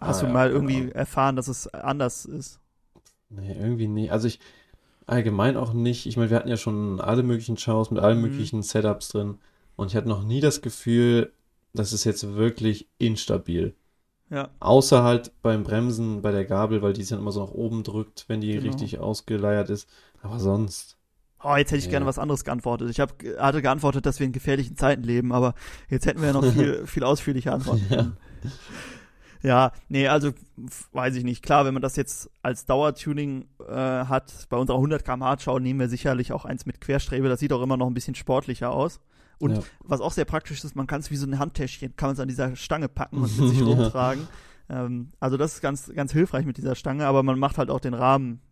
hast 0.00 0.22
Ah, 0.22 0.22
du 0.22 0.26
mal 0.28 0.50
irgendwie 0.50 0.76
Ahnung. 0.78 0.92
erfahren, 0.92 1.36
dass 1.36 1.48
es 1.48 1.68
anders 1.68 2.24
ist? 2.26 2.60
Nee, 3.28 3.52
irgendwie 3.58 3.88
nie. 3.88 4.10
Also 4.10 4.26
ich 4.28 4.40
allgemein 5.06 5.56
auch 5.56 5.72
nicht. 5.74 6.06
Ich 6.06 6.16
meine, 6.16 6.30
wir 6.30 6.38
hatten 6.38 6.48
ja 6.48 6.56
schon 6.56 7.00
alle 7.00 7.22
möglichen 7.22 7.56
Shows 7.58 7.90
mit 7.90 8.02
allen 8.02 8.20
Mhm. 8.20 8.22
möglichen 8.22 8.62
Setups 8.62 9.10
drin. 9.10 9.38
Und 9.76 9.88
ich 9.88 9.96
hatte 9.96 10.08
noch 10.08 10.24
nie 10.24 10.40
das 10.40 10.62
Gefühl, 10.62 11.32
das 11.74 11.92
ist 11.92 12.04
jetzt 12.04 12.34
wirklich 12.36 12.88
instabil. 12.98 13.76
Ja, 14.30 14.50
Außer 14.60 15.04
halt 15.04 15.32
beim 15.42 15.64
Bremsen 15.64 16.22
bei 16.22 16.32
der 16.32 16.46
Gabel, 16.46 16.82
weil 16.82 16.94
die 16.94 17.02
sich 17.02 17.10
dann 17.10 17.20
immer 17.20 17.32
so 17.32 17.44
nach 17.44 17.52
oben 17.52 17.84
drückt, 17.84 18.26
wenn 18.28 18.40
die 18.42 18.54
Genau. 18.54 18.60
richtig 18.60 19.00
ausgeleiert 19.00 19.70
ist. 19.70 19.88
Aber 20.22 20.40
sonst. 20.40 20.98
Oh, 21.42 21.56
jetzt 21.56 21.70
hätte 21.70 21.78
ich 21.78 21.84
Ja. 21.86 21.90
gerne 21.92 22.06
was 22.06 22.18
anderes 22.18 22.44
geantwortet. 22.44 22.90
Ich 22.90 23.00
hab, 23.00 23.14
hatte 23.38 23.62
geantwortet, 23.62 24.04
dass 24.06 24.18
wir 24.20 24.26
in 24.26 24.32
gefährlichen 24.32 24.76
Zeiten 24.76 25.02
leben, 25.02 25.32
aber 25.32 25.54
jetzt 25.88 26.06
hätten 26.06 26.20
wir 26.20 26.28
ja 26.28 26.32
noch 26.34 26.44
viel, 26.44 26.86
viel 26.86 27.02
ausführlicher 27.04 27.52
antworten 27.54 27.86
Ja. 27.88 27.96
können. 27.96 28.16
Ja, 29.42 29.72
nee, 29.88 30.06
also 30.06 30.32
weiß 30.92 31.14
ich 31.16 31.24
nicht. 31.24 31.42
Klar, 31.42 31.64
wenn 31.64 31.72
man 31.72 31.80
das 31.82 31.96
jetzt 31.96 32.28
als 32.42 32.66
Dauertuning 32.66 33.46
äh, 33.66 33.72
hat, 33.74 34.46
bei 34.50 34.58
unserer 34.58 34.76
100 34.76 35.02
km/h 35.02 35.38
Schau 35.40 35.58
nehmen 35.58 35.80
wir 35.80 35.88
sicherlich 35.88 36.32
auch 36.34 36.44
eins 36.44 36.66
mit 36.66 36.78
Querstrebe. 36.80 37.26
Das 37.30 37.40
sieht 37.40 37.52
auch 37.54 37.62
immer 37.62 37.78
noch 37.78 37.86
ein 37.86 37.94
bisschen 37.94 38.14
sportlicher 38.14 38.70
aus. 38.70 39.00
Und 39.38 39.52
Ja. 39.56 39.62
was 39.82 40.02
auch 40.02 40.12
sehr 40.12 40.26
praktisch 40.26 40.62
ist, 40.62 40.76
man 40.76 40.86
kann 40.86 41.00
es 41.00 41.10
wie 41.10 41.16
so 41.16 41.26
ein 41.26 41.38
Handtäschchen, 41.38 41.96
kann 41.96 42.08
man 42.08 42.14
es 42.14 42.20
an 42.20 42.28
dieser 42.28 42.54
Stange 42.54 42.90
packen 42.90 43.16
und 43.22 43.34
mit 43.38 43.48
sich 43.48 43.60
Ja. 43.60 43.64
rumtragen. 43.64 44.28
Ähm, 44.68 45.12
also 45.20 45.38
das 45.38 45.54
ist 45.54 45.60
ganz, 45.62 45.90
ganz 45.94 46.12
hilfreich 46.12 46.44
mit 46.44 46.58
dieser 46.58 46.74
Stange, 46.74 47.06
aber 47.06 47.22
man 47.22 47.38
macht 47.38 47.56
halt 47.56 47.70
auch 47.70 47.80
den 47.80 47.94
Rahmen 47.94 48.42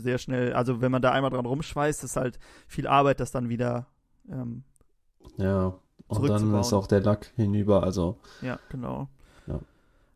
sehr 0.00 0.18
schnell. 0.18 0.52
Also 0.52 0.80
wenn 0.80 0.90
man 0.92 1.02
da 1.02 1.12
einmal 1.12 1.30
dran 1.30 1.46
rumschweißt, 1.46 2.04
ist 2.04 2.16
halt 2.16 2.38
viel 2.66 2.86
Arbeit, 2.86 3.20
das 3.20 3.30
dann 3.32 3.48
wieder, 3.48 3.86
ähm, 4.30 4.64
Ja. 5.36 5.74
Und 6.08 6.28
dann 6.28 6.54
ist 6.60 6.72
auch 6.74 6.86
der 6.86 7.00
Lack 7.00 7.32
hinüber. 7.36 7.82
Also, 7.84 8.18
ja, 8.42 8.58
genau. 8.68 9.08
Ja. 9.46 9.60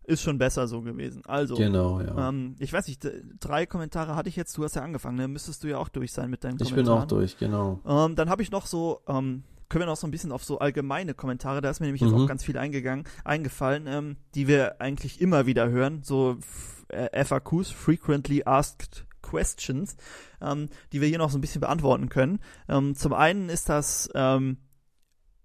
Ist 0.04 0.20
schon 0.22 0.36
besser 0.36 0.68
so 0.68 0.82
gewesen. 0.82 1.22
Also, 1.26 1.54
genau, 1.54 2.00
ja. 2.02 2.28
ähm, 2.28 2.54
ich 2.58 2.70
weiß 2.72 2.86
nicht, 2.88 3.06
drei 3.40 3.64
Kommentare 3.64 4.14
hatte 4.14 4.28
ich 4.28 4.36
jetzt, 4.36 4.56
du 4.58 4.64
hast 4.64 4.76
ja 4.76 4.82
angefangen, 4.82 5.16
ne? 5.16 5.26
Müsstest 5.26 5.64
du 5.64 5.68
ja 5.68 5.78
auch 5.78 5.88
durch 5.88 6.12
sein 6.12 6.28
mit 6.28 6.44
deinen 6.44 6.54
ich 6.60 6.68
bin 6.68 6.84
Kommentaren. 6.84 7.02
auch 7.02 7.06
durch, 7.06 7.38
genau. 7.38 7.80
Ähm, 7.86 8.14
dann 8.14 8.28
habe 8.28 8.42
ich 8.42 8.50
noch 8.50 8.66
so, 8.66 9.00
ähm, 9.08 9.44
können 9.70 9.82
wir 9.82 9.86
noch 9.86 9.96
so 9.96 10.06
ein 10.06 10.10
bisschen 10.10 10.32
auf 10.32 10.44
so 10.44 10.58
allgemeine 10.58 11.14
Kommentare, 11.14 11.60
da 11.62 11.70
ist 11.70 11.80
mir 11.80 11.86
nämlich 11.86 12.02
jetzt 12.02 12.12
Mhm. 12.12 12.18
auch 12.24 12.26
ganz 12.28 12.44
viel 12.44 12.58
eingegangen, 12.58 13.04
eingefallen, 13.24 13.86
ähm, 13.86 14.16
die 14.34 14.46
wir 14.48 14.80
eigentlich 14.82 15.20
immer 15.20 15.46
wieder 15.46 15.70
hören, 15.70 16.02
so 16.02 16.36
f- 16.38 16.84
äh, 16.88 17.24
FAQs, 17.24 17.70
Frequently 17.70 18.42
Asked 18.44 19.05
Questions, 19.28 19.96
ähm, 20.40 20.68
die 20.92 21.00
wir 21.00 21.08
hier 21.08 21.18
noch 21.18 21.30
so 21.30 21.38
ein 21.38 21.40
bisschen 21.40 21.60
beantworten 21.60 22.08
können. 22.08 22.38
Ähm, 22.68 22.94
zum 22.94 23.12
einen 23.12 23.48
ist 23.48 23.68
das, 23.68 24.08
ähm, 24.14 24.58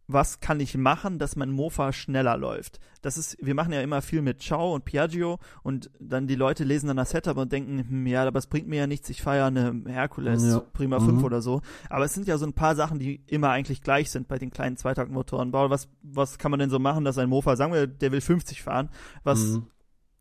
was 0.07 0.41
kann 0.41 0.59
ich 0.59 0.75
machen, 0.75 1.19
dass 1.19 1.37
mein 1.37 1.51
Mofa 1.51 1.93
schneller 1.93 2.35
läuft? 2.37 2.79
Das 3.01 3.17
ist, 3.17 3.37
wir 3.39 3.55
machen 3.55 3.71
ja 3.71 3.81
immer 3.81 4.01
viel 4.01 4.21
mit 4.21 4.41
Ciao 4.41 4.75
und 4.75 4.83
Piaggio 4.83 5.39
und 5.63 5.89
dann 6.01 6.27
die 6.27 6.35
Leute 6.35 6.65
lesen 6.65 6.87
dann 6.87 6.97
das 6.97 7.11
Setup 7.11 7.37
und 7.37 7.51
denken, 7.53 7.79
hm, 7.87 8.07
ja, 8.07 8.27
aber 8.27 8.37
es 8.39 8.47
bringt 8.47 8.67
mir 8.67 8.75
ja 8.79 8.87
nichts, 8.87 9.09
ich 9.09 9.23
ja 9.23 9.47
eine 9.47 9.83
Hercules 9.87 10.43
Ja. 10.43 10.59
Prima 10.73 10.99
Mhm. 10.99 11.05
5 11.05 11.23
oder 11.23 11.41
so. 11.41 11.61
Aber 11.89 12.03
es 12.03 12.13
sind 12.13 12.27
ja 12.27 12.37
so 12.37 12.45
ein 12.45 12.51
paar 12.53 12.75
Sachen, 12.75 12.99
die 12.99 13.23
immer 13.27 13.51
eigentlich 13.51 13.81
gleich 13.81 14.11
sind 14.11 14.27
bei 14.27 14.37
den 14.37 14.51
kleinen 14.51 14.75
Zweitaktmotoren. 14.75 15.53
Was, 15.53 15.87
was 16.01 16.37
kann 16.37 16.51
man 16.51 16.59
denn 16.59 16.69
so 16.69 16.77
machen, 16.79 17.05
dass 17.05 17.17
ein 17.17 17.29
Mofa, 17.29 17.55
sagen 17.55 17.71
wir, 17.73 17.87
der 17.87 18.11
will 18.11 18.21
50 18.21 18.61
fahren, 18.61 18.89
was 19.23 19.39
Mhm. 19.39 19.67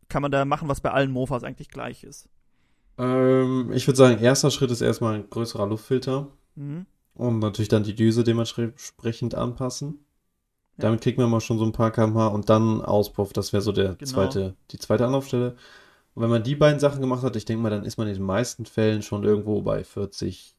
kann 0.07 0.21
man 0.21 0.31
da 0.31 0.45
machen, 0.45 0.69
was 0.69 0.79
bei 0.79 0.91
allen 0.91 1.11
Mofas 1.11 1.43
eigentlich 1.43 1.69
gleich 1.69 2.03
ist? 2.05 2.29
Ähm, 2.97 3.71
ich 3.73 3.87
würde 3.87 3.97
sagen, 3.97 4.19
erster 4.21 4.51
Schritt 4.51 4.71
ist 4.71 4.81
erstmal 4.81 5.15
ein 5.15 5.29
größerer 5.29 5.67
Luftfilter. 5.67 6.27
Mhm. 6.55 6.85
Und 7.13 7.39
natürlich 7.39 7.69
dann 7.69 7.83
die 7.83 7.95
Düse 7.95 8.23
dementsprechend 8.23 9.35
anpassen. 9.35 10.05
Ja. 10.77 10.83
Damit 10.83 11.01
kriegt 11.01 11.17
man 11.17 11.29
mal 11.29 11.41
schon 11.41 11.59
so 11.59 11.65
ein 11.65 11.71
paar 11.73 11.91
kmh 11.91 12.27
und 12.27 12.49
dann 12.49 12.81
Auspuff. 12.81 13.33
Das 13.33 13.53
wäre 13.53 13.61
so 13.61 13.71
der 13.71 13.95
Genau. 13.95 14.09
zweite, 14.11 14.55
die 14.71 14.79
zweite 14.79 15.05
Anlaufstelle. 15.05 15.55
Und 16.13 16.23
wenn 16.23 16.29
man 16.29 16.43
die 16.43 16.55
beiden 16.55 16.79
Sachen 16.79 17.01
gemacht 17.01 17.23
hat, 17.23 17.35
ich 17.35 17.45
denke 17.45 17.63
mal, 17.63 17.69
dann 17.69 17.85
ist 17.85 17.97
man 17.97 18.07
in 18.07 18.13
den 18.15 18.23
meisten 18.23 18.65
Fällen 18.65 19.01
schon 19.01 19.23
irgendwo 19.23 19.61
bei 19.61 19.83
40, 19.83 20.55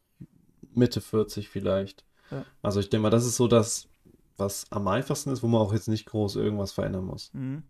Mitte 0.74 1.00
40 1.00 1.48
vielleicht. 1.48 2.04
Ja. 2.30 2.44
Also 2.62 2.80
ich 2.80 2.88
denke 2.90 3.02
mal, 3.02 3.10
das 3.10 3.26
ist 3.26 3.36
so 3.36 3.48
das, 3.48 3.88
was 4.36 4.66
am 4.70 4.88
einfachsten 4.88 5.30
ist, 5.30 5.42
wo 5.42 5.48
man 5.48 5.60
auch 5.60 5.72
jetzt 5.72 5.88
nicht 5.88 6.06
groß 6.06 6.36
irgendwas 6.36 6.72
verändern 6.72 7.04
muss. 7.04 7.30
Mhm. 7.34 7.62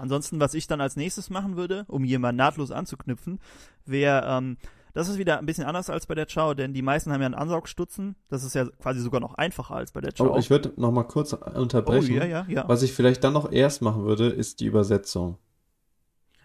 Ansonsten, 0.00 0.40
was 0.40 0.54
ich 0.54 0.66
dann 0.66 0.80
als 0.80 0.96
nächstes 0.96 1.30
machen 1.30 1.56
würde, 1.56 1.84
um 1.88 2.02
hier 2.02 2.18
mal 2.18 2.32
nahtlos 2.32 2.70
anzuknüpfen, 2.70 3.38
wäre, 3.84 4.24
ähm, 4.26 4.56
das 4.92 5.08
ist 5.08 5.18
wieder 5.18 5.38
ein 5.38 5.46
bisschen 5.46 5.64
anders 5.64 5.88
als 5.88 6.06
bei 6.06 6.14
der 6.14 6.26
Chow, 6.26 6.54
denn 6.54 6.72
die 6.74 6.82
meisten 6.82 7.12
haben 7.12 7.20
ja 7.20 7.26
einen 7.26 7.34
Ansaugstutzen. 7.34 8.16
Das 8.28 8.42
ist 8.42 8.54
ja 8.54 8.66
quasi 8.82 9.00
sogar 9.00 9.20
noch 9.20 9.34
einfacher 9.34 9.76
als 9.76 9.92
bei 9.92 10.00
der 10.00 10.12
Chow. 10.12 10.32
Oh, 10.34 10.38
ich 10.38 10.50
würde 10.50 10.72
noch 10.76 10.90
mal 10.90 11.04
kurz 11.04 11.32
oh 11.32 11.60
unterbrechen. 11.60 12.14
ja, 12.14 12.24
ja, 12.24 12.46
ja. 12.48 12.68
Was 12.68 12.82
ich 12.82 12.92
vielleicht 12.92 13.22
dann 13.22 13.34
noch 13.34 13.52
erst 13.52 13.82
machen 13.82 14.04
würde, 14.04 14.28
ist 14.28 14.60
die 14.60 14.66
Übersetzung. 14.66 15.38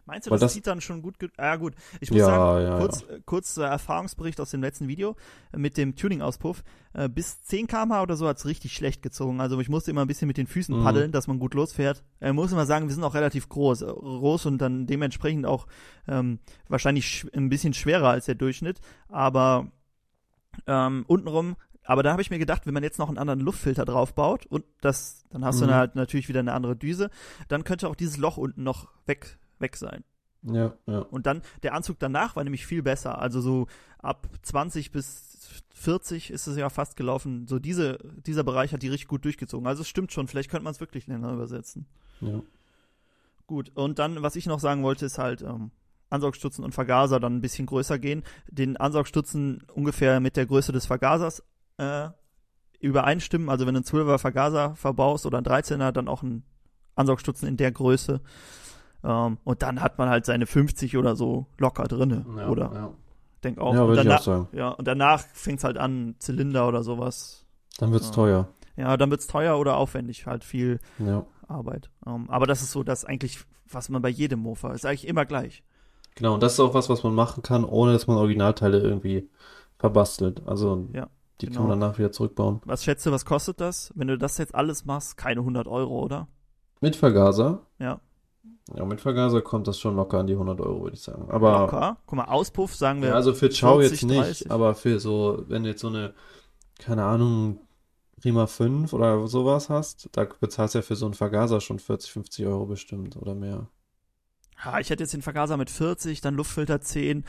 Meinst 0.06 0.28
du, 0.28 0.32
das, 0.32 0.40
das- 0.40 0.54
zieht 0.54 0.68
dann 0.68 0.82
schon 0.82 1.02
gut? 1.02 1.16
Ah, 1.38 1.56
gut. 1.56 1.74
Ich 2.00 2.12
muss 2.12 2.20
Ja, 2.20 2.26
sagen, 2.28 2.64
ja, 2.64 2.78
kurz, 2.78 3.02
äh, 3.04 3.20
kurz 3.26 3.58
äh, 3.58 3.64
Erfahrungsbericht 3.64 4.40
aus 4.40 4.52
dem 4.52 4.62
letzten 4.62 4.88
Video 4.88 5.16
äh, 5.52 5.58
mit 5.58 5.78
dem 5.78 5.96
Tuning-Auspuff. 5.96 6.64
Äh, 6.94 7.10
bis 7.10 7.42
10 7.44 7.68
km/h 7.68 8.04
oder 8.04 8.16
so 8.16 8.28
hat's 8.28 8.46
richtig 8.46 8.74
schlecht 8.74 9.02
gezogen. 9.02 9.42
Also 9.42 9.60
ich 9.60 9.68
musste 9.70 9.90
immer 9.92 10.02
ein 10.02 10.08
bisschen 10.08 10.28
mit 10.28 10.38
den 10.38 10.48
Füßen 10.48 10.78
Mhm. 10.80 10.84
paddeln, 10.84 11.12
dass 11.12 11.28
man 11.28 11.40
gut 11.40 11.54
losfährt. 11.56 12.04
Äh, 12.22 12.34
muss 12.34 12.52
immer 12.52 12.66
sagen, 12.68 12.88
wir 12.88 12.94
sind 12.94 13.04
auch 13.04 13.16
relativ 13.16 13.50
groß, 13.50 13.82
äh, 13.82 13.86
groß 13.88 14.46
und 14.46 14.60
dann 14.60 14.86
dementsprechend 14.86 15.46
auch 15.46 15.66
ähm, 16.08 16.40
wahrscheinlich 16.68 17.08
sch 17.08 17.26
ein 17.34 17.50
bisschen 17.50 17.74
schwerer 17.74 18.10
als 18.10 18.26
der 18.26 18.36
Durchschnitt. 18.36 18.80
Aber 19.10 19.72
ähm, 20.68 21.04
untenrum 21.08 21.56
aber 21.88 22.02
da 22.02 22.12
habe 22.14 22.22
ich 22.24 22.32
mir 22.32 22.40
gedacht, 22.40 22.66
wenn 22.66 22.74
man 22.74 22.82
jetzt 22.82 22.98
noch 22.98 23.10
einen 23.10 23.20
anderen 23.20 23.40
Luftfilter 23.42 23.86
draufbaut 23.86 24.48
und 24.48 24.66
das, 24.82 25.24
dann 25.30 25.46
hast 25.46 25.60
du 25.62 25.66
Mhm. 25.66 25.70
dann 25.70 25.78
halt 25.78 25.96
natürlich 25.96 26.28
wieder 26.28 26.40
eine 26.40 26.54
andere 26.54 26.76
Düse, 26.76 27.12
dann 27.48 27.64
könnte 27.64 27.88
auch 27.88 27.94
dieses 27.96 28.18
Loch 28.18 28.38
unten 28.38 28.64
noch 28.64 28.88
weg, 29.06 29.38
weg 29.60 29.76
sein. 29.76 30.04
Ja, 30.44 30.74
ja. 30.86 31.00
Und 31.00 31.26
dann, 31.26 31.42
der 31.64 31.74
Anzug 31.74 31.98
danach 32.00 32.36
war 32.36 32.44
nämlich 32.44 32.66
viel 32.66 32.84
besser. 32.84 33.20
Also 33.20 33.42
so 33.42 33.68
ab 33.98 34.28
20 34.44 34.92
bis 34.92 35.64
40 35.74 36.32
ist 36.32 36.48
es 36.48 36.58
ja 36.58 36.70
fast 36.70 36.96
gelaufen. 36.96 37.48
So 37.48 37.60
diese, 37.60 37.98
dieser 38.26 38.44
Bereich 38.44 38.74
hat 38.74 38.84
die 38.84 38.90
richtig 38.90 39.08
gut 39.08 39.26
durchgezogen. 39.26 39.68
Also 39.68 39.82
es 39.82 39.88
stimmt 39.88 40.12
schon, 40.12 40.28
vielleicht 40.28 40.52
könnte 40.52 40.64
man 40.64 40.72
es 40.72 40.80
wirklich 40.80 41.08
länger 41.08 41.34
übersetzen. 41.34 41.88
ja. 42.22 42.42
Gut, 43.48 43.72
und 43.76 44.00
dann, 44.00 44.24
was 44.24 44.36
ich 44.36 44.48
noch 44.48 44.60
sagen 44.60 44.82
wollte, 44.82 45.06
ist 45.06 45.20
halt, 45.20 45.44
ähm, 45.44 45.70
Ansaugstutzen 46.10 46.64
und 46.64 46.74
Vergaser 46.74 47.20
dann 47.20 47.38
ein 47.38 47.42
bisschen 47.42 47.66
größer 47.66 48.00
gehen, 48.00 48.24
den 48.50 48.78
Ansaugstutzen 48.78 49.64
ungefähr 49.74 50.20
mit 50.20 50.38
der 50.38 50.46
Größe 50.46 50.72
des 50.72 50.86
Vergasers 50.86 51.44
äh, 51.78 52.10
übereinstimmen. 52.80 53.50
Also 53.50 53.66
wenn 53.66 53.74
du 53.76 53.80
einen 53.80 53.86
12er 53.86 54.18
Vergaser 54.18 54.76
verbaust 54.76 55.26
oder 55.26 55.38
einen 55.38 55.48
13er, 55.48 55.92
dann 55.92 56.08
auch 56.08 56.24
einen 56.24 56.44
Ansaugstutzen 56.96 57.48
in 57.48 57.58
der 57.58 57.72
Größe. 57.72 58.22
Ähm, 59.06 59.38
und 59.44 59.62
dann 59.62 59.82
hat 59.82 59.98
man 59.98 60.10
halt 60.10 60.26
seine 60.26 60.46
50 60.48 60.98
oder 60.98 61.16
so 61.16 61.46
locker 61.60 61.84
drinne, 61.84 62.26
Ja, 62.38 62.50
oder? 62.50 62.72
Ja, 62.74 62.94
Denk 63.44 63.60
auch. 63.60 63.74
ja 63.76 63.82
und 63.84 63.88
würde 63.90 64.02
ich 64.02 64.08
danach, 64.08 64.20
auch 64.22 64.24
sagen. 64.26 64.48
ja, 64.54 64.70
und 64.70 64.88
danach 64.88 65.20
fängt's 65.34 65.64
halt 65.64 65.78
an, 65.78 66.16
Zylinder 66.20 66.68
oder 66.68 66.82
sowas. 66.84 67.46
Dann 67.78 67.92
wird's 67.92 68.08
Ja. 68.08 68.14
teuer. 68.14 68.48
Ja, 68.78 68.98
dann 68.98 69.12
wird's 69.12 69.28
teuer 69.28 69.58
oder 69.60 69.78
aufwendig, 69.78 70.26
halt 70.26 70.44
viel 70.44 70.80
Ja. 71.00 71.26
Arbeit. 71.48 71.92
Ähm, 72.08 72.30
aber 72.30 72.48
das 72.48 72.62
ist 72.64 72.72
so 72.72 72.84
das 72.84 73.06
eigentlich, 73.06 73.40
was 73.70 73.90
man 73.90 74.02
bei 74.02 74.10
jedem 74.10 74.40
Mofa 74.40 74.72
ist 74.74 74.86
eigentlich 74.86 75.08
immer 75.08 75.26
gleich. 75.26 75.64
Genau, 76.16 76.34
und 76.34 76.42
das 76.44 76.54
ist 76.54 76.60
auch 76.60 76.74
was, 76.74 76.90
was 76.90 77.04
man 77.04 77.14
machen 77.14 77.44
kann, 77.44 77.64
ohne 77.64 77.94
dass 77.94 78.08
man 78.08 78.18
Originalteile 78.18 78.80
irgendwie 78.80 79.30
verbastelt. 79.78 80.42
Also 80.48 80.88
Ja, 80.94 81.08
die 81.42 81.48
genau. 81.48 81.60
kann 81.60 81.70
man 81.70 81.80
danach 81.80 81.98
wieder 82.00 82.12
zurückbauen. 82.12 82.62
Was 82.66 82.84
schätze, 82.84 83.12
was 83.12 83.26
kostet 83.26 83.60
das? 83.62 83.92
Wenn 83.96 84.08
du 84.08 84.18
das 84.18 84.38
jetzt 84.38 84.56
alles 84.56 84.86
machst, 84.86 85.18
keine 85.18 85.42
100 85.42 85.68
Euro, 85.68 86.00
oder? 86.02 86.28
Mit 86.82 86.96
Vergaser? 86.96 87.62
Ja. 87.80 88.00
Ja, 88.74 88.84
mit 88.86 89.00
Vergaser 89.02 89.42
kommt 89.42 89.68
das 89.68 89.80
schon 89.80 89.96
locker 89.96 90.20
an 90.20 90.28
die 90.28 90.34
100 90.34 90.60
Euro, 90.60 90.84
würde 90.84 90.96
ich 90.96 91.02
sagen. 91.04 91.30
Aber 91.30 91.60
Locker. 91.60 91.98
Guck 92.08 92.18
mal, 92.18 92.26
Auspuff 92.26 92.74
sagen 92.76 93.02
wir. 93.02 93.10
ja, 93.10 93.16
also 93.16 93.34
für 93.34 93.50
Ciao 93.52 93.78
40, 93.80 94.02
jetzt 94.02 94.10
nicht, 94.10 94.20
30. 94.22 94.52
aber 94.52 94.74
für 94.74 95.00
so, 95.00 95.44
wenn 95.48 95.64
du 95.64 95.70
jetzt 95.70 95.82
so 95.82 95.88
eine, 95.88 96.14
keine 96.80 97.04
Ahnung, 97.04 97.60
Prima 98.20 98.48
5 98.48 98.92
oder 98.94 99.28
sowas 99.28 99.70
hast, 99.70 100.10
da 100.14 100.26
bezahlst 100.40 100.74
du 100.74 100.80
ja 100.80 100.82
für 100.82 100.96
so 100.96 101.06
einen 101.06 101.14
Vergaser 101.14 101.62
schon 101.62 101.78
40, 101.78 102.12
50 102.12 102.46
Euro 102.48 102.66
bestimmt 102.66 103.18
oder 103.18 103.36
mehr. 103.36 103.68
Ja, 104.64 104.80
ich 104.80 104.90
hätte 104.90 105.04
jetzt 105.04 105.14
den 105.14 105.22
Vergaser 105.22 105.58
mit 105.58 105.70
40, 105.70 106.22
dann 106.22 106.34
Luftfilter 106.34 106.82
10, 106.82 107.24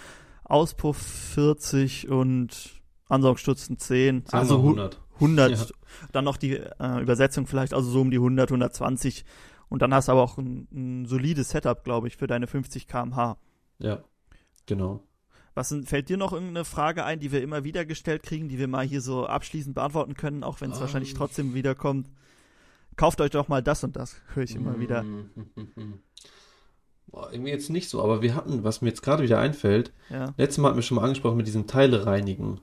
Auspuff 0.44 0.96
40 0.96 2.08
und 2.08 2.80
Ansaugstutzen 3.08 3.78
10. 3.78 4.24
Sagen 4.26 4.38
also 4.38 4.58
wir 4.58 4.62
hu- 4.62 4.68
100. 4.68 5.00
100. 5.16 5.50
Ja. 5.50 5.66
Dann 6.12 6.24
noch 6.24 6.36
die 6.38 6.56
äh, 6.56 7.00
Übersetzung 7.02 7.46
vielleicht, 7.46 7.74
also 7.74 7.90
so 7.90 8.00
um 8.00 8.10
die 8.10 8.16
100, 8.18 8.50
120. 8.50 9.24
Und 9.68 9.82
dann 9.82 9.92
hast 9.92 10.08
du 10.08 10.12
aber 10.12 10.22
auch 10.22 10.38
ein, 10.38 10.68
ein 10.72 11.06
solides 11.06 11.48
Setup, 11.50 11.82
glaube 11.84 12.06
ich, 12.08 12.16
für 12.16 12.26
deine 12.26 12.46
50 12.46 12.86
km/h. 12.86 13.36
Ja, 13.78 14.02
genau. 14.66 15.02
Was 15.54 15.74
fällt 15.84 16.08
dir 16.10 16.16
noch 16.18 16.32
irgendeine 16.32 16.64
Frage 16.64 17.04
ein, 17.04 17.18
die 17.18 17.32
wir 17.32 17.42
immer 17.42 17.64
wieder 17.64 17.84
gestellt 17.86 18.22
kriegen, 18.22 18.48
die 18.48 18.58
wir 18.58 18.68
mal 18.68 18.84
hier 18.86 19.00
so 19.00 19.26
abschließend 19.26 19.74
beantworten 19.74 20.14
können, 20.14 20.44
auch 20.44 20.60
wenn 20.60 20.70
es 20.70 20.76
Ähm. 20.76 20.82
wahrscheinlich 20.82 21.14
trotzdem 21.14 21.54
wiederkommt? 21.54 22.10
Kauft 22.96 23.20
euch 23.20 23.30
doch 23.30 23.48
mal 23.48 23.62
das 23.62 23.82
und 23.84 23.96
das, 23.96 24.16
höre 24.34 24.44
ich 24.44 24.54
immer 24.54 24.78
wieder. 24.80 25.02
Mm, 25.02 25.30
mm. 25.54 25.94
Boah, 27.08 27.30
irgendwie 27.32 27.50
jetzt 27.50 27.70
nicht 27.70 27.88
so, 27.88 28.02
aber 28.02 28.20
wir 28.22 28.34
hatten, 28.34 28.64
was 28.64 28.80
mir 28.82 28.88
jetzt 28.88 29.02
gerade 29.02 29.22
wieder 29.22 29.38
einfällt, 29.38 29.92
Ja. 30.10 30.34
letztes 30.36 30.58
Mal 30.58 30.68
hatten 30.68 30.78
wir 30.78 30.82
schon 30.82 30.96
mal 30.96 31.04
angesprochen 31.04 31.36
mit 31.36 31.46
diesem 31.46 31.66
Teile 31.66 32.04
reinigen. 32.06 32.60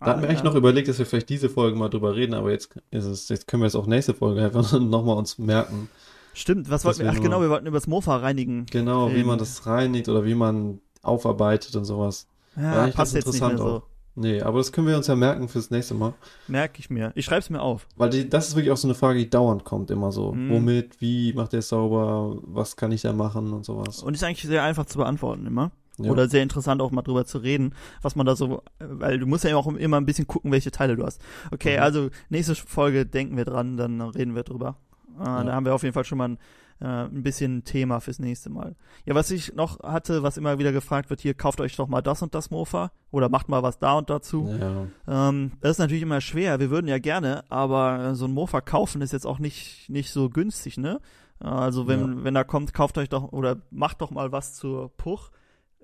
Da 0.00 0.06
hatten 0.06 0.20
wir 0.22 0.26
Ah, 0.28 0.30
eigentlich 0.30 0.38
ja. 0.42 0.44
noch 0.46 0.54
überlegt, 0.54 0.88
dass 0.88 0.98
wir 0.98 1.06
vielleicht 1.06 1.28
diese 1.28 1.48
Folge 1.48 1.76
mal 1.76 1.88
drüber 1.88 2.16
reden, 2.16 2.34
aber 2.34 2.50
jetzt 2.50 2.76
ist 2.90 3.04
es, 3.04 3.28
jetzt 3.28 3.46
können 3.46 3.62
wir 3.62 3.66
es 3.68 3.76
auch 3.76 3.86
nächste 3.86 4.14
Folge 4.14 4.42
einfach 4.44 4.72
nochmal 4.80 5.16
uns 5.16 5.38
merken. 5.38 5.88
Stimmt, 6.34 6.68
was 6.70 6.84
wollten 6.84 7.00
wir? 7.00 7.10
Ach 7.10 7.20
genau, 7.20 7.40
wir 7.40 7.48
wollten 7.50 7.66
über 7.66 7.76
das 7.78 7.86
Mofa 7.86 8.16
reinigen. 8.16 8.66
Genau, 8.66 9.10
wie 9.12 9.20
Ähm. 9.20 9.26
man 9.26 9.38
das 9.38 9.66
reinigt 9.66 10.08
oder 10.08 10.24
wie 10.24 10.34
man 10.34 10.80
aufarbeitet 11.02 11.74
und 11.76 11.84
sowas. 11.84 12.26
Ja, 12.56 12.82
eigentlich 12.82 12.94
passt 12.96 13.14
jetzt 13.14 13.26
nicht 13.26 13.40
mehr 13.40 13.50
interessant 13.50 13.80
so. 13.82 13.88
Nee, 14.16 14.40
aber 14.42 14.58
das 14.58 14.70
können 14.70 14.86
wir 14.86 14.96
uns 14.96 15.08
ja 15.08 15.16
merken 15.16 15.48
fürs 15.48 15.70
nächste 15.72 15.94
Mal. 15.94 16.14
Merke 16.46 16.78
ich 16.78 16.88
mir. 16.88 17.10
Ich 17.16 17.24
schreib's 17.24 17.50
mir 17.50 17.60
auf. 17.60 17.88
Weil 17.96 18.10
die, 18.10 18.28
das 18.28 18.46
ist 18.48 18.54
wirklich 18.54 18.70
auch 18.70 18.76
so 18.76 18.86
eine 18.86 18.94
Frage, 18.94 19.18
die 19.18 19.28
dauernd 19.28 19.64
kommt, 19.64 19.90
immer 19.90 20.12
so. 20.12 20.32
Mhm. 20.32 20.50
Womit, 20.50 21.00
wie 21.00 21.32
macht 21.32 21.52
der 21.52 21.58
es 21.58 21.68
sauber, 21.68 22.38
was 22.42 22.76
kann 22.76 22.92
ich 22.92 23.02
da 23.02 23.12
machen 23.12 23.52
und 23.52 23.64
sowas. 23.64 24.04
Und 24.04 24.14
ist 24.14 24.22
eigentlich 24.22 24.42
sehr 24.42 24.62
einfach 24.62 24.86
zu 24.86 24.98
beantworten 24.98 25.46
immer. 25.46 25.72
Ja. 25.98 26.10
Oder 26.10 26.28
sehr 26.28 26.42
interessant 26.42 26.80
auch 26.82 26.90
mal 26.90 27.02
drüber 27.02 27.24
zu 27.24 27.38
reden, 27.38 27.72
was 28.02 28.16
man 28.16 28.26
da 28.26 28.34
so, 28.34 28.62
weil 28.80 29.18
du 29.20 29.26
musst 29.26 29.44
ja 29.44 29.56
auch 29.56 29.66
immer 29.68 29.96
ein 29.96 30.06
bisschen 30.06 30.26
gucken, 30.26 30.50
welche 30.50 30.72
Teile 30.72 30.96
du 30.96 31.04
hast. 31.04 31.20
Okay, 31.52 31.76
Mhm. 31.76 31.82
also 31.82 32.08
nächste 32.30 32.54
Folge 32.56 33.06
denken 33.06 33.36
wir 33.36 33.44
dran, 33.44 33.76
dann 33.76 34.00
reden 34.00 34.34
wir 34.34 34.42
drüber. 34.42 34.76
Äh, 35.18 35.24
Da 35.24 35.52
haben 35.52 35.66
wir 35.66 35.74
auf 35.74 35.82
jeden 35.82 35.94
Fall 35.94 36.04
schon 36.04 36.18
mal 36.18 36.28
ein, 36.28 36.38
äh, 36.80 37.06
ein 37.06 37.22
bisschen 37.22 37.64
Thema 37.64 38.00
fürs 38.00 38.18
nächste 38.18 38.50
Mal. 38.50 38.76
Ja, 39.04 39.14
was 39.14 39.30
ich 39.30 39.54
noch 39.54 39.80
hatte, 39.80 40.22
was 40.22 40.36
immer 40.36 40.58
wieder 40.58 40.72
gefragt 40.72 41.10
wird, 41.10 41.20
hier 41.20 41.34
kauft 41.34 41.60
euch 41.60 41.76
doch 41.76 41.88
mal 41.88 42.02
das 42.02 42.22
und 42.22 42.34
das 42.34 42.50
Mofa 42.50 42.90
oder 43.10 43.28
macht 43.28 43.48
mal 43.48 43.62
was 43.62 43.78
da 43.78 43.94
und 43.94 44.10
dazu. 44.10 44.48
Ja. 44.58 45.28
Ähm, 45.28 45.52
das 45.60 45.72
ist 45.72 45.78
natürlich 45.78 46.02
immer 46.02 46.20
schwer. 46.20 46.58
Wir 46.60 46.70
würden 46.70 46.88
ja 46.88 46.98
gerne, 46.98 47.44
aber 47.50 48.00
äh, 48.00 48.14
so 48.14 48.26
ein 48.26 48.32
Mofa 48.32 48.60
kaufen 48.60 49.02
ist 49.02 49.12
jetzt 49.12 49.26
auch 49.26 49.38
nicht, 49.38 49.88
nicht 49.88 50.10
so 50.10 50.28
günstig, 50.30 50.78
ne? 50.78 51.00
Also 51.40 51.86
wenn, 51.88 52.24
wenn 52.24 52.32
da 52.32 52.44
kommt, 52.44 52.72
kauft 52.72 52.96
euch 52.96 53.08
doch 53.08 53.32
oder 53.32 53.56
macht 53.70 54.00
doch 54.00 54.10
mal 54.10 54.32
was 54.32 54.54
zur 54.54 54.88
Puch. 54.96 55.30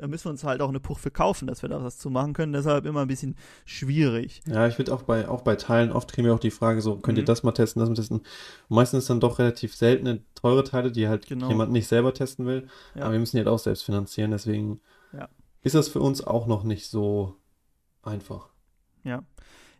Da 0.00 0.06
müssen 0.08 0.24
wir 0.24 0.30
uns 0.30 0.44
halt 0.44 0.62
auch 0.62 0.70
eine 0.70 0.80
Puch 0.80 0.98
für 0.98 1.10
kaufen, 1.10 1.46
dass 1.46 1.60
wir 1.60 1.68
da 1.68 1.82
was 1.84 1.98
zu 1.98 2.08
machen 2.08 2.32
können. 2.32 2.54
Deshalb 2.54 2.86
immer 2.86 3.02
ein 3.02 3.06
bisschen 3.08 3.36
schwierig. 3.66 4.40
Ja, 4.46 4.66
ich 4.66 4.74
finde 4.74 4.94
auch 4.94 5.02
bei, 5.02 5.28
auch 5.28 5.42
bei 5.42 5.56
Teilen, 5.56 5.92
oft 5.92 6.10
kriegen 6.12 6.26
wir 6.26 6.34
auch 6.34 6.38
die 6.40 6.50
Frage 6.50 6.80
so, 6.80 6.96
könnt 6.96 7.18
ihr 7.18 7.22
Mhm. 7.22 7.26
das 7.26 7.42
mal 7.42 7.52
testen, 7.52 7.80
das 7.80 7.88
mal 7.90 7.94
testen. 7.96 8.18
Und 8.20 8.74
meistens 8.76 9.06
dann 9.06 9.20
doch 9.20 9.38
relativ 9.38 9.74
seltene, 9.74 10.22
teure 10.34 10.64
Teile, 10.64 10.90
die 10.90 11.06
halt 11.06 11.26
Genau. 11.26 11.48
jemand 11.50 11.70
nicht 11.72 11.86
selber 11.86 12.14
testen 12.14 12.46
will. 12.46 12.66
Ja. 12.94 13.02
Aber 13.02 13.12
wir 13.12 13.20
müssen 13.20 13.36
die 13.36 13.40
halt 13.40 13.48
auch 13.48 13.58
selbst 13.58 13.82
finanzieren, 13.84 14.30
deswegen 14.30 14.80
Ja. 15.12 15.28
ist 15.62 15.74
das 15.74 15.88
für 15.88 16.00
uns 16.00 16.26
auch 16.26 16.46
noch 16.46 16.64
nicht 16.64 16.88
so 16.88 17.36
einfach. 18.02 18.48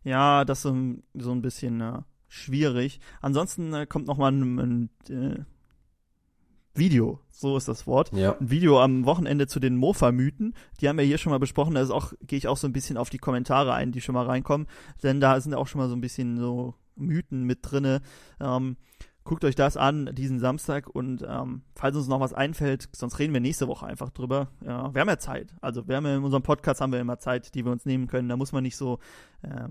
Ja, 0.03 0.45
das 0.47 0.59
ist 0.59 0.63
so, 0.63 0.71
ein- 0.71 1.03
so 1.15 1.31
ein 1.33 1.43
bisschen 1.43 1.81
äh, 1.81 1.99
schwierig. 2.29 3.01
Ansonsten 3.21 3.73
äh, 3.75 3.87
kommt 3.87 4.07
noch 4.07 4.17
mal 4.17 4.33
ein, 4.33 4.59
ein 4.59 4.91
äh, 5.11 5.45
Video, 6.81 7.21
so 7.31 7.57
ist 7.57 7.69
das 7.69 7.87
Wort. 7.87 8.11
Ja. 8.13 8.37
ein 8.41 8.51
Video 8.51 8.83
am 8.83 9.05
Wochenende 9.05 9.47
zu 9.47 9.61
den 9.61 9.77
Mofa-Mythen. 9.77 10.55
Die 10.81 10.89
haben 10.89 10.97
wir 10.97 11.05
hier 11.05 11.19
schon 11.19 11.31
mal 11.31 11.39
besprochen. 11.39 11.75
Da 11.75 11.83
ist 11.83 11.91
auch, 11.91 12.15
gehe 12.27 12.39
ich 12.39 12.49
auch 12.49 12.57
so 12.57 12.67
ein 12.67 12.73
bisschen 12.73 12.97
auf 12.97 13.11
die 13.11 13.19
Kommentare 13.19 13.75
ein, 13.75 13.93
die 13.93 14.01
schon 14.01 14.15
mal 14.15 14.25
reinkommen. 14.25 14.67
Denn 15.03 15.21
da 15.21 15.39
sind 15.41 15.55
auch 15.55 15.69
schon 15.69 15.79
mal 15.81 15.89
so 15.89 15.95
ein 15.95 16.01
bisschen 16.01 16.39
so 16.39 16.75
Mythen 16.97 17.45
mit 17.45 17.59
drinne. 17.63 18.01
Ähm, 18.41 18.79
guckt 19.25 19.45
euch 19.45 19.55
das 19.55 19.77
an, 19.77 20.11
diesen 20.15 20.39
Samstag. 20.39 20.89
Und 20.89 21.23
ähm, 21.29 21.63
falls 21.75 21.97
uns 21.97 22.09
noch 22.09 22.21
was 22.21 22.33
einfällt, 22.33 22.89
sonst 22.93 23.19
reden 23.19 23.35
wir 23.35 23.41
nächste 23.41 23.69
Woche 23.69 23.87
einfach 23.87 24.09
drüber. 24.09 24.49
Ja, 24.65 24.95
wir 24.95 25.03
haben 25.03 25.09
ja 25.09 25.19
Zeit. 25.19 25.55
Also 25.61 25.87
wir 25.87 25.97
haben 25.97 26.07
ja 26.07 26.17
in 26.17 26.25
unserem 26.25 26.43
Podcast 26.43 26.81
haben 26.81 26.93
wir 26.93 27.01
immer 27.01 27.19
Zeit, 27.19 27.55
die 27.55 27.65
wir 27.65 27.73
uns 27.73 27.85
nehmen 27.85 28.07
können. 28.07 28.31
Da 28.31 28.39
muss 28.39 28.53
man 28.53 28.63
nicht 28.63 28.77
so 28.77 29.01
äh, 29.43 29.69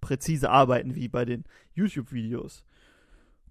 präzise 0.00 0.50
arbeiten 0.50 0.94
wie 0.94 1.08
bei 1.08 1.24
den 1.24 1.44
YouTube-Videos. 1.74 2.64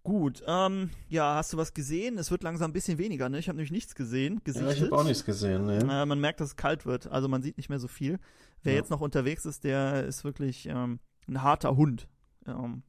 Gut, 0.06 0.44
ähm, 0.46 0.92
ja, 1.10 1.34
hast 1.36 1.52
du 1.52 1.58
was 1.58 1.74
gesehen? 1.74 2.20
Es 2.20 2.30
wird 2.30 2.44
langsam 2.44 2.70
ein 2.70 2.74
bisschen 2.74 3.00
weniger, 3.00 3.28
ne? 3.28 3.40
Ich 3.40 3.48
habe 3.48 3.56
nämlich 3.58 3.72
nichts 3.72 3.96
gesehen, 3.96 4.36
ja 4.36 4.40
gesichtet. 4.44 4.78
ich 4.78 4.84
habe 4.84 4.98
auch 4.98 5.04
nichts 5.04 5.26
gesehen, 5.26 5.66
ne? 5.66 5.80
Äh, 5.80 6.06
man 6.06 6.20
merkt, 6.20 6.40
dass 6.42 6.50
es 6.50 6.56
kalt 6.56 6.86
wird, 6.86 7.08
also 7.08 7.28
man 7.28 7.42
sieht 7.42 7.58
nicht 7.58 7.70
mehr 7.70 7.80
so 7.80 7.88
viel. 7.88 8.20
Wer 8.62 8.74
Ja. 8.74 8.80
jetzt 8.80 8.92
noch 8.92 9.02
unterwegs 9.02 9.46
ist, 9.46 9.64
der 9.64 10.06
ist 10.06 10.24
wirklich 10.24 10.68
ähm, 10.68 11.00
ein 11.28 11.42
harter 11.42 11.76
Hund. 11.76 12.08
Ähm, 12.46 12.84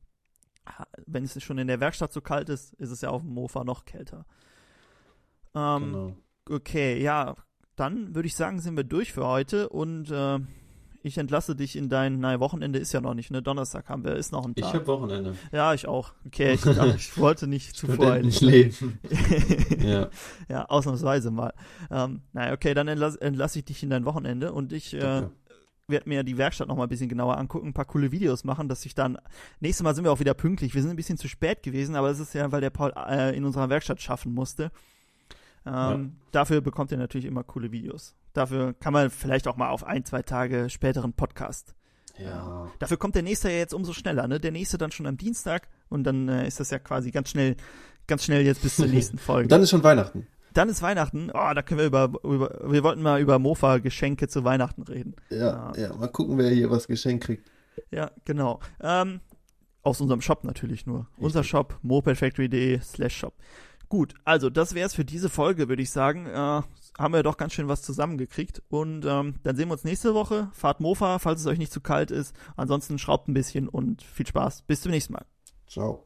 wenn 1.06 1.24
es 1.24 1.42
schon 1.42 1.56
in 1.56 1.68
der 1.68 1.80
Werkstatt 1.80 2.12
so 2.12 2.20
kalt 2.20 2.50
ist, 2.50 2.74
ist 2.74 2.90
es 2.90 3.00
ja 3.00 3.08
auf 3.08 3.22
dem 3.22 3.30
Mofa 3.32 3.64
noch 3.64 3.86
kälter. 3.86 4.26
Ähm, 5.54 5.80
Genau. 5.84 6.16
Okay, 6.50 7.02
ja, 7.02 7.34
dann 7.76 8.14
würde 8.14 8.26
ich 8.26 8.36
sagen, 8.36 8.60
sind 8.60 8.76
wir 8.76 8.84
durch 8.84 9.12
für 9.14 9.26
heute 9.26 9.70
und 9.70 10.10
äh, 10.10 10.38
ich 11.07 11.18
entlasse 11.18 11.57
dich 11.57 11.76
in 11.76 11.88
dein, 11.88 12.18
nein, 12.18 12.40
Wochenende 12.40 12.78
ist 12.78 12.92
ja 12.92 13.00
noch 13.00 13.14
nicht, 13.14 13.30
ne? 13.30 13.42
Donnerstag 13.42 13.88
haben 13.88 14.04
wir, 14.04 14.16
ist 14.16 14.32
noch 14.32 14.44
ein 14.44 14.52
Ich 14.57 14.64
Tag. 14.64 14.74
habe 14.74 14.86
Wochenende. 14.86 15.34
ja, 15.52 15.72
ich 15.74 15.86
auch. 15.86 16.12
Okay, 16.26 16.52
ich, 16.54 16.61
dachte, 16.62 16.94
ich 16.96 17.16
wollte 17.18 17.46
nicht 17.46 17.76
zu 17.76 17.86
voreilig. 17.86 18.36
Studentenleben. 18.36 18.98
ja. 19.88 20.09
ja, 20.48 20.64
ausnahmsweise 20.66 21.30
mal. 21.30 21.52
Ähm, 21.90 22.22
naja, 22.32 22.52
okay, 22.52 22.74
dann 22.74 22.88
entlasse 22.88 23.20
entlass 23.20 23.57
ich 23.57 23.64
dich 23.64 23.82
in 23.82 23.90
dein 23.90 24.04
Wochenende 24.04 24.52
und 24.52 24.72
ich 24.72 24.94
äh, 24.94 25.22
werde 25.88 26.09
mir 26.09 26.24
die 26.24 26.36
Werkstatt 26.38 26.68
noch 26.68 26.76
mal 26.76 26.84
ein 26.84 26.88
bisschen 26.88 27.09
genauer 27.09 27.38
angucken, 27.38 27.68
ein 27.68 27.74
paar 27.74 27.84
coole 27.84 28.11
Videos 28.11 28.44
machen, 28.44 28.68
dass 28.68 28.84
ich 28.84 28.94
dann, 28.94 29.18
nächstes 29.61 29.84
Mal 29.84 29.94
sind 29.94 30.04
wir 30.04 30.12
auch 30.12 30.20
wieder 30.20 30.34
pünktlich. 30.34 30.74
Wir 30.74 30.82
sind 30.82 30.90
ein 30.90 30.96
bisschen 30.96 31.18
zu 31.18 31.28
spät 31.28 31.62
gewesen, 31.62 31.94
aber 31.96 32.09
das 32.09 32.20
ist 32.20 32.34
ja, 32.34 32.50
weil 32.52 32.61
der 32.61 32.70
Paul 32.70 32.92
äh, 33.09 33.36
in 33.36 33.44
unserer 33.44 33.68
Werkstatt 33.68 34.00
schaffen 34.00 34.34
musste. 34.34 34.70
Ähm, 35.66 36.16
Dafür 36.32 36.60
bekommt 36.60 36.92
ihr 36.92 36.98
natürlich 36.98 37.26
immer 37.26 37.42
coole 37.44 37.72
Videos. 37.72 38.14
Dafür 38.32 38.74
kann 38.74 38.92
man 38.92 39.10
vielleicht 39.10 39.48
auch 39.48 39.56
mal 39.56 39.70
auf 39.70 39.84
ein, 39.84 40.04
zwei 40.04 40.22
Tage 40.22 40.68
späteren 40.70 41.12
Podcast. 41.12 41.74
Ja. 42.18 42.70
Dafür 42.78 42.96
kommt 42.96 43.14
der 43.14 43.22
nächste 43.22 43.50
ja 43.50 43.58
jetzt 43.58 43.74
umso 43.74 43.92
schneller, 43.92 44.26
ne? 44.26 44.40
Der 44.40 44.52
nächste 44.52 44.78
dann 44.78 44.90
schon 44.90 45.06
am 45.06 45.16
Dienstag 45.16 45.68
und 45.88 46.04
dann 46.04 46.28
äh, 46.28 46.46
ist 46.46 46.60
das 46.60 46.70
ja 46.70 46.78
quasi 46.78 47.10
ganz 47.10 47.30
schnell, 47.30 47.56
ganz 48.06 48.24
schnell 48.24 48.44
jetzt 48.44 48.62
bis 48.62 48.76
zur 48.76 48.86
nächsten 48.86 49.18
Folge. 49.18 49.48
Dann 49.48 49.62
ist 49.62 49.70
schon 49.70 49.82
Weihnachten. 49.82 50.26
Dann 50.52 50.68
ist 50.70 50.80
Weihnachten. 50.80 51.30
Oh, 51.30 51.52
da 51.54 51.62
können 51.62 51.80
wir 51.80 51.86
über, 51.86 52.10
über 52.22 52.72
wir 52.72 52.82
wollten 52.82 53.02
mal 53.02 53.20
über 53.20 53.38
Mofa-Geschenke 53.38 54.28
zu 54.28 54.44
Weihnachten 54.44 54.82
reden. 54.82 55.14
Ja, 55.28 55.72
ja, 55.76 55.94
mal 55.94 56.08
gucken, 56.08 56.38
wer 56.38 56.48
hier 56.48 56.70
was 56.70 56.86
geschenkt 56.86 57.24
kriegt. 57.24 57.50
Ja, 57.90 58.10
genau. 58.24 58.60
Ähm, 58.80 59.20
aus 59.82 60.00
unserem 60.00 60.22
Shop 60.22 60.44
natürlich 60.44 60.86
nur. 60.86 61.06
Unser 61.18 61.44
Shop, 61.44 61.78
mopedfactory.de 61.82 62.80
slash 62.80 63.16
shop. 63.16 63.34
Gut, 63.89 64.14
also 64.24 64.51
das 64.51 64.74
wär's 64.74 64.95
für 64.95 65.05
diese 65.05 65.28
Folge, 65.28 65.68
würde 65.68 65.82
ich 65.82 65.91
sagen. 65.91 66.26
Äh, 66.26 66.62
haben 66.99 67.12
wir 67.12 67.22
doch 67.22 67.37
ganz 67.37 67.53
schön 67.53 67.68
was 67.68 67.82
zusammengekriegt. 67.82 68.62
Und 68.68 69.05
ähm, 69.07 69.34
dann 69.43 69.57
sehen 69.57 69.68
wir 69.68 69.74
uns 69.74 69.84
nächste 69.84 70.14
Woche. 70.14 70.49
Fahrt 70.53 70.80
Mofa, 70.80 71.18
falls 71.18 71.41
es 71.41 71.47
euch 71.47 71.59
nicht 71.59 71.72
zu 71.72 71.80
kalt 71.80 72.11
ist. 72.11 72.34
Ansonsten 72.57 72.99
schraubt 72.99 73.28
ein 73.28 73.34
bisschen 73.34 73.68
und 73.68 74.03
viel 74.03 74.26
Spaß. 74.26 74.62
Bis 74.62 74.80
zum 74.80 74.93
nächsten 74.93 75.12
Mal. 75.12 75.26
Ciao. 75.66 76.05